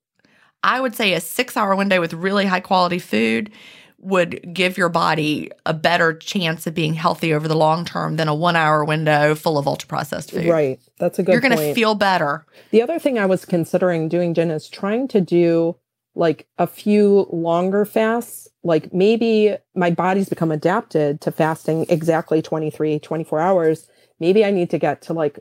I 0.65 0.81
would 0.81 0.95
say 0.95 1.13
a 1.13 1.21
six 1.21 1.55
hour 1.55 1.75
window 1.75 2.01
with 2.01 2.13
really 2.13 2.47
high 2.47 2.59
quality 2.59 2.97
food 2.97 3.51
would 3.99 4.53
give 4.53 4.77
your 4.77 4.89
body 4.89 5.51
a 5.65 5.73
better 5.73 6.13
chance 6.13 6.65
of 6.65 6.73
being 6.73 6.95
healthy 6.95 7.33
over 7.33 7.47
the 7.47 7.55
long 7.55 7.85
term 7.85 8.17
than 8.17 8.27
a 8.27 8.35
one 8.35 8.55
hour 8.55 8.83
window 8.83 9.35
full 9.35 9.59
of 9.59 9.67
ultra 9.67 9.87
processed 9.87 10.31
food. 10.31 10.47
Right. 10.47 10.79
That's 10.97 11.19
a 11.19 11.23
good 11.23 11.31
You're 11.33 11.41
going 11.41 11.55
to 11.55 11.73
feel 11.73 11.93
better. 11.93 12.45
The 12.71 12.81
other 12.81 12.97
thing 12.97 13.19
I 13.19 13.27
was 13.27 13.45
considering 13.45 14.09
doing, 14.09 14.33
Gin, 14.33 14.49
is 14.49 14.67
trying 14.67 15.07
to 15.09 15.21
do 15.21 15.75
like 16.15 16.47
a 16.57 16.65
few 16.65 17.27
longer 17.31 17.85
fasts. 17.85 18.47
Like 18.63 18.91
maybe 18.91 19.55
my 19.75 19.91
body's 19.91 20.29
become 20.29 20.51
adapted 20.51 21.21
to 21.21 21.31
fasting 21.31 21.85
exactly 21.89 22.41
23, 22.41 22.99
24 22.99 23.39
hours. 23.39 23.87
Maybe 24.19 24.43
I 24.43 24.49
need 24.49 24.71
to 24.71 24.79
get 24.79 25.03
to 25.03 25.13
like 25.13 25.39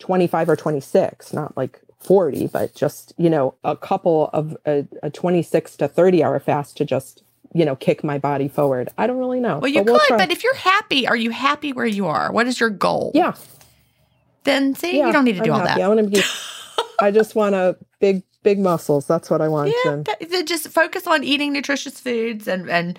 25 0.00 0.50
or 0.50 0.56
26, 0.56 1.32
not 1.32 1.56
like 1.56 1.80
40, 2.06 2.48
but 2.48 2.74
just, 2.74 3.12
you 3.18 3.28
know, 3.30 3.54
a 3.64 3.76
couple 3.76 4.30
of 4.32 4.56
a, 4.66 4.86
a 5.02 5.10
26 5.10 5.76
to 5.78 5.88
30 5.88 6.24
hour 6.24 6.40
fast 6.40 6.76
to 6.78 6.84
just, 6.84 7.22
you 7.54 7.64
know, 7.64 7.76
kick 7.76 8.04
my 8.04 8.18
body 8.18 8.48
forward. 8.48 8.88
I 8.96 9.06
don't 9.06 9.18
really 9.18 9.40
know. 9.40 9.58
Well, 9.58 9.70
you 9.70 9.80
but 9.80 9.86
we'll 9.86 9.98
could, 10.00 10.08
try. 10.08 10.16
but 10.18 10.30
if 10.30 10.44
you're 10.44 10.54
happy, 10.56 11.06
are 11.08 11.16
you 11.16 11.30
happy 11.30 11.72
where 11.72 11.86
you 11.86 12.06
are? 12.06 12.32
What 12.32 12.46
is 12.46 12.60
your 12.60 12.70
goal? 12.70 13.12
yeah, 13.14 13.34
Then 14.44 14.74
see, 14.74 14.98
yeah, 14.98 15.08
you 15.08 15.12
don't 15.12 15.24
need 15.24 15.36
to 15.36 15.42
do 15.42 15.52
I'm 15.52 15.60
all 15.60 15.66
happy. 15.66 15.80
that. 15.80 15.84
I 15.84 15.88
want 15.88 16.00
to 16.00 16.06
be, 16.08 16.22
I 17.00 17.10
just 17.10 17.34
want 17.34 17.54
a 17.56 17.76
big, 18.00 18.22
big 18.42 18.58
muscles. 18.60 19.06
That's 19.06 19.28
what 19.30 19.40
I 19.40 19.48
want. 19.48 19.72
Yeah, 19.84 20.42
just 20.44 20.68
focus 20.68 21.06
on 21.06 21.24
eating 21.24 21.52
nutritious 21.52 21.98
foods 22.00 22.46
and 22.46 22.70
and 22.70 22.98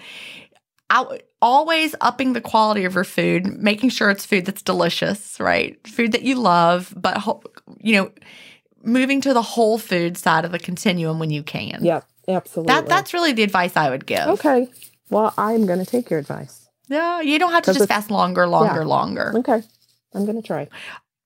out, 0.90 1.22
always 1.42 1.96
upping 2.02 2.34
the 2.34 2.42
quality 2.42 2.86
of 2.86 2.96
your 2.96 3.04
food, 3.04 3.46
making 3.46 3.90
sure 3.90 4.10
it's 4.10 4.26
food 4.26 4.46
that's 4.46 4.62
delicious, 4.62 5.40
right? 5.40 5.78
Food 5.88 6.12
that 6.14 6.24
you 6.24 6.36
love, 6.36 6.94
but 6.96 7.18
you 7.80 7.96
know, 7.96 8.12
moving 8.88 9.22
to 9.22 9.34
the 9.34 9.42
whole 9.42 9.78
food 9.78 10.18
side 10.18 10.46
of 10.46 10.52
the 10.52 10.60
continuum 10.60 11.20
when 11.20 11.30
you 11.30 11.44
can. 11.44 11.84
Yep, 11.84 12.06
absolutely. 12.28 12.74
That 12.74 12.88
that's 12.88 13.14
really 13.14 13.34
the 13.34 13.44
advice 13.44 13.76
I 13.76 13.90
would 13.90 14.06
give. 14.06 14.28
okay. 14.28 14.70
Well, 15.10 15.34
I'm 15.38 15.66
going 15.66 15.80
to 15.80 15.86
take 15.86 16.10
your 16.10 16.20
advice. 16.20 16.68
Yeah, 16.90 17.22
you 17.22 17.40
don't 17.40 17.52
have 17.52 17.64
to 17.64 17.74
just 17.74 17.88
fast 17.88 18.12
longer, 18.12 18.48
longer, 18.48 18.82
yeah. 18.82 18.88
longer. 18.88 19.34
Okay, 19.38 19.62
I'm 20.14 20.26
going 20.26 20.42
to 20.42 20.46
try. 20.46 20.68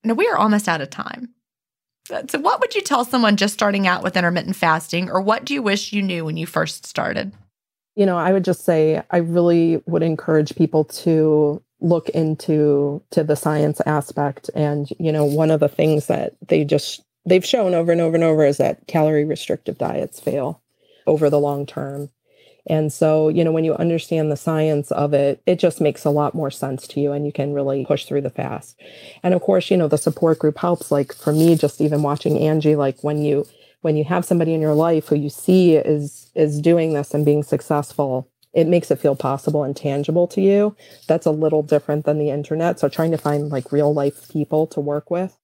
Now 0.03 0.15
we 0.15 0.27
are 0.27 0.37
almost 0.37 0.67
out 0.67 0.81
of 0.81 0.89
time. 0.89 1.29
Uh, 2.11 2.23
so, 2.27 2.39
what 2.39 2.59
would 2.59 2.75
you 2.75 2.81
tell 2.81 3.05
someone 3.05 3.37
just 3.37 3.53
starting 3.53 3.87
out 3.87 4.03
with 4.03 4.17
intermittent 4.17 4.55
fasting, 4.55 5.09
or 5.09 5.21
what 5.21 5.45
do 5.45 5.53
you 5.53 5.61
wish 5.61 5.93
you 5.93 6.01
knew 6.01 6.25
when 6.25 6.37
you 6.37 6.45
first 6.45 6.85
started? 6.85 7.31
You 7.95 8.05
know, 8.05 8.17
I 8.17 8.33
would 8.33 8.45
just 8.45 8.65
say 8.65 9.03
I 9.11 9.17
really 9.17 9.81
would 9.85 10.03
encourage 10.03 10.55
people 10.55 10.85
to 10.85 11.61
look 11.79 12.09
into 12.09 13.01
to 13.11 13.23
the 13.23 13.35
science 13.35 13.81
aspect 13.87 14.51
and 14.53 14.87
you 14.99 15.11
know 15.11 15.25
one 15.25 15.49
of 15.49 15.59
the 15.59 15.67
things 15.67 16.05
that 16.05 16.35
they 16.47 16.63
just 16.63 17.01
they've 17.25 17.45
shown 17.45 17.73
over 17.73 17.91
and 17.91 18.01
over 18.01 18.15
and 18.15 18.23
over 18.23 18.45
is 18.45 18.57
that 18.57 18.87
calorie 18.87 19.25
restrictive 19.25 19.77
diets 19.77 20.19
fail 20.19 20.61
over 21.07 21.29
the 21.29 21.39
long 21.39 21.65
term. 21.65 22.09
And 22.67 22.93
so 22.93 23.29
you 23.29 23.43
know 23.43 23.51
when 23.51 23.63
you 23.65 23.73
understand 23.75 24.31
the 24.31 24.37
science 24.37 24.91
of 24.91 25.13
it 25.13 25.41
it 25.45 25.59
just 25.59 25.81
makes 25.81 26.05
a 26.05 26.11
lot 26.11 26.35
more 26.35 26.51
sense 26.51 26.87
to 26.89 26.99
you 26.99 27.11
and 27.11 27.25
you 27.25 27.31
can 27.31 27.53
really 27.53 27.85
push 27.85 28.05
through 28.05 28.21
the 28.21 28.29
fast. 28.29 28.79
And 29.23 29.33
of 29.33 29.41
course 29.41 29.71
you 29.71 29.77
know 29.77 29.87
the 29.87 29.97
support 29.97 30.39
group 30.39 30.57
helps. 30.57 30.91
Like 30.91 31.13
for 31.13 31.33
me 31.33 31.55
just 31.55 31.81
even 31.81 32.03
watching 32.03 32.39
angie 32.39 32.75
like 32.75 33.03
when 33.03 33.23
you 33.23 33.45
when 33.81 33.97
you 33.97 34.03
have 34.03 34.25
somebody 34.25 34.53
in 34.53 34.61
your 34.61 34.75
life 34.75 35.07
who 35.07 35.15
you 35.15 35.29
see 35.29 35.75
is 35.75 36.31
is 36.35 36.61
doing 36.61 36.93
this 36.93 37.13
and 37.13 37.25
being 37.25 37.43
successful 37.43 38.27
it 38.53 38.67
makes 38.67 38.91
it 38.91 38.99
feel 38.99 39.15
possible 39.15 39.63
and 39.63 39.77
tangible 39.77 40.27
to 40.27 40.41
you. 40.41 40.75
That's 41.07 41.25
a 41.25 41.31
little 41.31 41.63
different 41.63 42.05
than 42.05 42.19
the 42.19 42.31
internet. 42.31 42.79
So 42.79 42.89
trying 42.89 43.11
to 43.11 43.17
find 43.17 43.49
like 43.49 43.71
real 43.71 43.93
life 43.93 44.27
people 44.29 44.67
to 44.67 44.81
work 44.81 45.09
with 45.09 45.37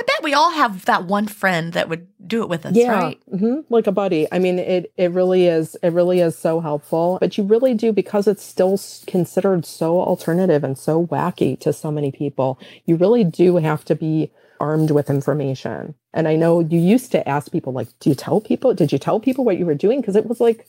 I 0.00 0.02
bet 0.02 0.22
we 0.22 0.32
all 0.32 0.50
have 0.52 0.86
that 0.86 1.04
one 1.04 1.26
friend 1.26 1.74
that 1.74 1.90
would 1.90 2.06
do 2.26 2.42
it 2.42 2.48
with 2.48 2.64
us, 2.64 2.74
yeah 2.74 2.92
right? 2.92 3.22
hmm 3.28 3.60
like 3.68 3.86
a 3.86 3.92
buddy 3.92 4.26
i 4.32 4.38
mean 4.38 4.58
it 4.58 4.92
it 4.96 5.10
really 5.10 5.46
is 5.46 5.76
it 5.82 5.92
really 5.92 6.20
is 6.20 6.38
so 6.38 6.60
helpful 6.60 7.18
but 7.20 7.36
you 7.36 7.44
really 7.44 7.74
do 7.74 7.92
because 7.92 8.28
it's 8.28 8.44
still 8.44 8.78
considered 9.06 9.66
so 9.66 10.00
alternative 10.00 10.62
and 10.62 10.78
so 10.78 11.06
wacky 11.08 11.58
to 11.58 11.72
so 11.72 11.90
many 11.90 12.12
people 12.12 12.58
you 12.86 12.96
really 12.96 13.24
do 13.24 13.56
have 13.56 13.84
to 13.84 13.94
be 13.94 14.30
armed 14.60 14.92
with 14.92 15.10
information 15.10 15.94
and 16.14 16.28
i 16.28 16.36
know 16.36 16.60
you 16.60 16.78
used 16.78 17.10
to 17.10 17.28
ask 17.28 17.50
people 17.50 17.72
like 17.72 17.88
do 17.98 18.08
you 18.08 18.14
tell 18.14 18.40
people 18.40 18.72
did 18.72 18.92
you 18.92 18.98
tell 18.98 19.18
people 19.18 19.44
what 19.44 19.58
you 19.58 19.66
were 19.66 19.74
doing 19.74 20.00
because 20.00 20.16
it 20.16 20.26
was 20.26 20.40
like 20.40 20.66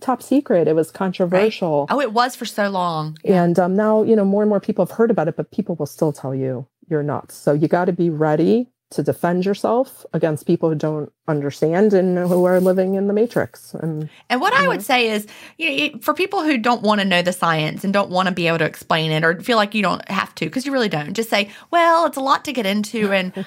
top 0.00 0.22
secret. 0.22 0.68
It 0.68 0.76
was 0.76 0.92
controversial. 0.92 1.86
Oh, 1.90 2.00
it 2.00 2.12
was 2.12 2.36
for 2.36 2.44
so 2.44 2.68
long. 2.68 3.18
And 3.24 3.58
um, 3.58 3.74
now, 3.74 4.04
you 4.04 4.14
know, 4.14 4.24
more 4.24 4.42
and 4.42 4.48
more 4.48 4.60
people 4.60 4.86
have 4.86 4.96
heard 4.96 5.10
about 5.10 5.26
it, 5.26 5.36
but 5.36 5.50
people 5.50 5.74
will 5.74 5.86
still 5.86 6.12
tell 6.12 6.32
you 6.36 6.68
you're 6.88 7.02
nuts. 7.02 7.34
So 7.34 7.52
you 7.52 7.68
got 7.68 7.86
to 7.86 7.92
be 7.92 8.10
ready 8.10 8.68
to 8.90 9.02
defend 9.02 9.44
yourself 9.44 10.06
against 10.14 10.46
people 10.46 10.70
who 10.70 10.74
don't 10.74 11.12
understand 11.26 11.92
and 11.92 12.16
who 12.16 12.44
are 12.46 12.58
living 12.58 12.94
in 12.94 13.06
the 13.06 13.12
matrix. 13.12 13.74
And 13.74 14.08
and 14.30 14.40
what 14.40 14.54
I 14.54 14.66
would 14.66 14.82
say 14.82 15.10
is, 15.10 15.26
you 15.58 15.92
know, 15.92 15.98
for 16.00 16.14
people 16.14 16.42
who 16.42 16.56
don't 16.56 16.80
want 16.80 17.02
to 17.02 17.06
know 17.06 17.20
the 17.20 17.34
science 17.34 17.84
and 17.84 17.92
don't 17.92 18.08
want 18.08 18.28
to 18.28 18.34
be 18.34 18.48
able 18.48 18.58
to 18.58 18.64
explain 18.64 19.10
it 19.10 19.24
or 19.24 19.38
feel 19.40 19.58
like 19.58 19.74
you 19.74 19.82
don't 19.82 20.08
have 20.08 20.34
to 20.36 20.46
because 20.46 20.64
you 20.64 20.72
really 20.72 20.88
don't, 20.88 21.12
just 21.12 21.28
say, 21.28 21.50
well, 21.70 22.06
it's 22.06 22.16
a 22.16 22.22
lot 22.22 22.46
to 22.46 22.52
get 22.52 22.64
into 22.64 23.12
and 23.12 23.44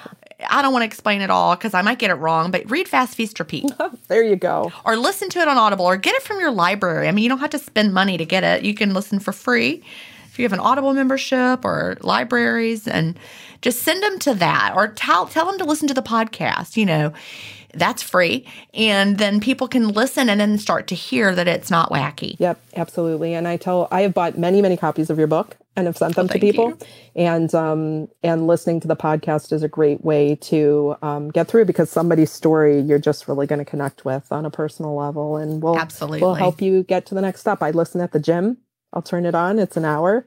I 0.48 0.62
don't 0.62 0.72
want 0.72 0.82
to 0.82 0.86
explain 0.86 1.22
it 1.22 1.30
all 1.30 1.56
because 1.56 1.74
I 1.74 1.82
might 1.82 1.98
get 1.98 2.10
it 2.10 2.14
wrong. 2.14 2.52
But 2.52 2.70
read 2.70 2.86
Fast 2.86 3.16
Feast 3.16 3.40
Repeat. 3.40 3.72
there 4.08 4.22
you 4.22 4.36
go. 4.36 4.70
Or 4.84 4.96
listen 4.96 5.28
to 5.30 5.40
it 5.40 5.48
on 5.48 5.58
Audible 5.58 5.86
or 5.86 5.96
get 5.96 6.14
it 6.14 6.22
from 6.22 6.38
your 6.38 6.52
library. 6.52 7.08
I 7.08 7.12
mean, 7.12 7.24
you 7.24 7.28
don't 7.28 7.40
have 7.40 7.50
to 7.50 7.58
spend 7.58 7.92
money 7.92 8.16
to 8.16 8.24
get 8.24 8.44
it. 8.44 8.62
You 8.62 8.74
can 8.74 8.94
listen 8.94 9.18
for 9.18 9.32
free 9.32 9.82
if 10.32 10.38
you 10.38 10.44
have 10.46 10.54
an 10.54 10.60
Audible 10.60 10.94
membership 10.94 11.62
or 11.62 11.98
libraries, 12.00 12.88
and 12.88 13.18
just 13.60 13.82
send 13.82 14.02
them 14.02 14.18
to 14.20 14.34
that 14.34 14.72
or 14.74 14.88
tell 14.88 15.26
tell 15.26 15.44
them 15.44 15.58
to 15.58 15.64
listen 15.64 15.88
to 15.88 15.94
the 15.94 16.02
podcast. 16.02 16.78
You 16.78 16.86
know, 16.86 17.12
that's 17.74 18.02
free, 18.02 18.46
and 18.72 19.18
then 19.18 19.40
people 19.40 19.68
can 19.68 19.88
listen 19.88 20.30
and 20.30 20.40
then 20.40 20.56
start 20.56 20.86
to 20.86 20.94
hear 20.94 21.34
that 21.34 21.46
it's 21.46 21.70
not 21.70 21.90
wacky. 21.90 22.36
Yep, 22.38 22.58
absolutely. 22.76 23.34
And 23.34 23.46
I 23.46 23.58
tell 23.58 23.88
I 23.90 24.00
have 24.02 24.14
bought 24.14 24.38
many 24.38 24.62
many 24.62 24.78
copies 24.78 25.10
of 25.10 25.18
your 25.18 25.26
book 25.26 25.58
and 25.76 25.86
have 25.86 25.98
sent 25.98 26.16
them 26.16 26.28
to 26.28 26.38
people. 26.38 26.70
You. 26.70 26.78
And 27.14 27.54
um, 27.54 28.08
and 28.22 28.46
listening 28.46 28.80
to 28.80 28.88
the 28.88 28.96
podcast 28.96 29.52
is 29.52 29.62
a 29.62 29.68
great 29.68 30.02
way 30.02 30.36
to 30.36 30.96
um, 31.02 31.30
get 31.30 31.46
through 31.46 31.66
because 31.66 31.90
somebody's 31.90 32.32
story 32.32 32.80
you're 32.80 32.98
just 32.98 33.28
really 33.28 33.46
going 33.46 33.58
to 33.58 33.66
connect 33.66 34.06
with 34.06 34.32
on 34.32 34.46
a 34.46 34.50
personal 34.50 34.94
level, 34.94 35.36
and 35.36 35.62
will 35.62 35.78
absolutely 35.78 36.22
will 36.22 36.34
help 36.34 36.62
you 36.62 36.84
get 36.84 37.04
to 37.06 37.14
the 37.14 37.20
next 37.20 37.40
step. 37.40 37.62
I 37.62 37.70
listen 37.70 38.00
at 38.00 38.12
the 38.12 38.20
gym 38.20 38.56
I'll 38.92 39.02
turn 39.02 39.26
it 39.26 39.34
on. 39.34 39.58
It's 39.58 39.76
an 39.76 39.84
hour, 39.84 40.26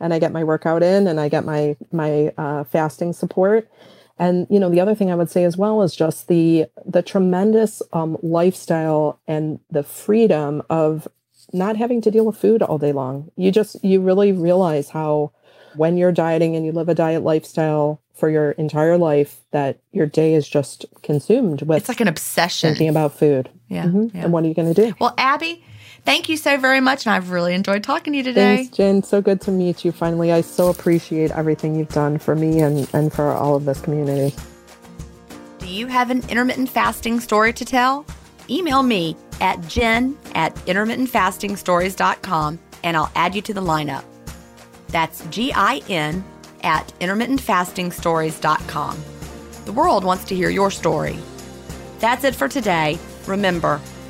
and 0.00 0.14
I 0.14 0.18
get 0.18 0.32
my 0.32 0.44
workout 0.44 0.82
in, 0.82 1.06
and 1.06 1.20
I 1.20 1.28
get 1.28 1.44
my 1.44 1.76
my 1.92 2.32
uh, 2.38 2.64
fasting 2.64 3.12
support. 3.12 3.70
And 4.18 4.46
you 4.50 4.58
know, 4.58 4.70
the 4.70 4.80
other 4.80 4.94
thing 4.94 5.10
I 5.10 5.14
would 5.14 5.30
say 5.30 5.44
as 5.44 5.56
well 5.56 5.82
is 5.82 5.94
just 5.94 6.28
the 6.28 6.66
the 6.84 7.02
tremendous 7.02 7.82
um, 7.92 8.18
lifestyle 8.22 9.20
and 9.28 9.60
the 9.70 9.82
freedom 9.82 10.62
of 10.68 11.06
not 11.52 11.76
having 11.76 12.00
to 12.02 12.10
deal 12.10 12.26
with 12.26 12.36
food 12.36 12.62
all 12.62 12.78
day 12.78 12.92
long. 12.92 13.30
You 13.36 13.50
just 13.50 13.82
you 13.84 14.00
really 14.00 14.32
realize 14.32 14.90
how 14.90 15.32
when 15.76 15.96
you're 15.96 16.12
dieting 16.12 16.56
and 16.56 16.66
you 16.66 16.72
live 16.72 16.88
a 16.88 16.94
diet 16.94 17.22
lifestyle 17.22 18.00
for 18.14 18.28
your 18.28 18.50
entire 18.52 18.98
life 18.98 19.40
that 19.52 19.78
your 19.92 20.06
day 20.06 20.34
is 20.34 20.48
just 20.48 20.84
consumed 21.02 21.62
with 21.62 21.78
it's 21.78 21.88
like 21.88 22.00
an 22.00 22.08
obsession 22.08 22.70
thinking 22.70 22.88
about 22.88 23.16
food 23.16 23.48
yeah, 23.68 23.84
mm-hmm. 23.84 24.16
yeah. 24.16 24.24
and 24.24 24.32
what 24.32 24.42
are 24.42 24.48
you 24.48 24.54
going 24.54 24.72
to 24.72 24.86
do 24.86 24.92
well 24.98 25.14
abby 25.16 25.64
Thank 26.08 26.30
you 26.30 26.38
so 26.38 26.56
very 26.56 26.80
much. 26.80 27.04
And 27.04 27.14
I've 27.14 27.28
really 27.28 27.52
enjoyed 27.52 27.84
talking 27.84 28.14
to 28.14 28.16
you 28.16 28.22
today. 28.22 28.56
Thanks, 28.56 28.74
Gin. 28.74 29.02
So 29.02 29.20
good 29.20 29.42
to 29.42 29.50
meet 29.50 29.84
you 29.84 29.92
finally. 29.92 30.32
I 30.32 30.40
so 30.40 30.68
appreciate 30.68 31.30
everything 31.32 31.74
you've 31.74 31.90
done 31.90 32.16
for 32.16 32.34
me 32.34 32.62
and, 32.62 32.88
and 32.94 33.12
for 33.12 33.30
all 33.30 33.56
of 33.56 33.66
this 33.66 33.78
community. 33.82 34.34
Do 35.58 35.66
you 35.66 35.86
have 35.86 36.08
an 36.08 36.26
intermittent 36.30 36.70
fasting 36.70 37.20
story 37.20 37.52
to 37.52 37.62
tell? 37.62 38.06
Email 38.48 38.82
me 38.82 39.18
at 39.42 39.60
gin 39.68 40.16
at 40.34 40.54
intermittentfastingstories.com 40.64 42.58
and 42.84 42.96
I'll 42.96 43.12
add 43.14 43.34
you 43.34 43.42
to 43.42 43.52
the 43.52 43.60
lineup. 43.60 44.04
That's 44.88 45.26
G 45.26 45.52
I 45.54 45.82
N 45.90 46.24
at 46.62 46.90
intermittentfastingstories.com. 47.00 48.98
The 49.66 49.72
world 49.72 50.04
wants 50.04 50.24
to 50.24 50.34
hear 50.34 50.48
your 50.48 50.70
story. 50.70 51.18
That's 51.98 52.24
it 52.24 52.34
for 52.34 52.48
today. 52.48 52.98
Remember, 53.26 53.78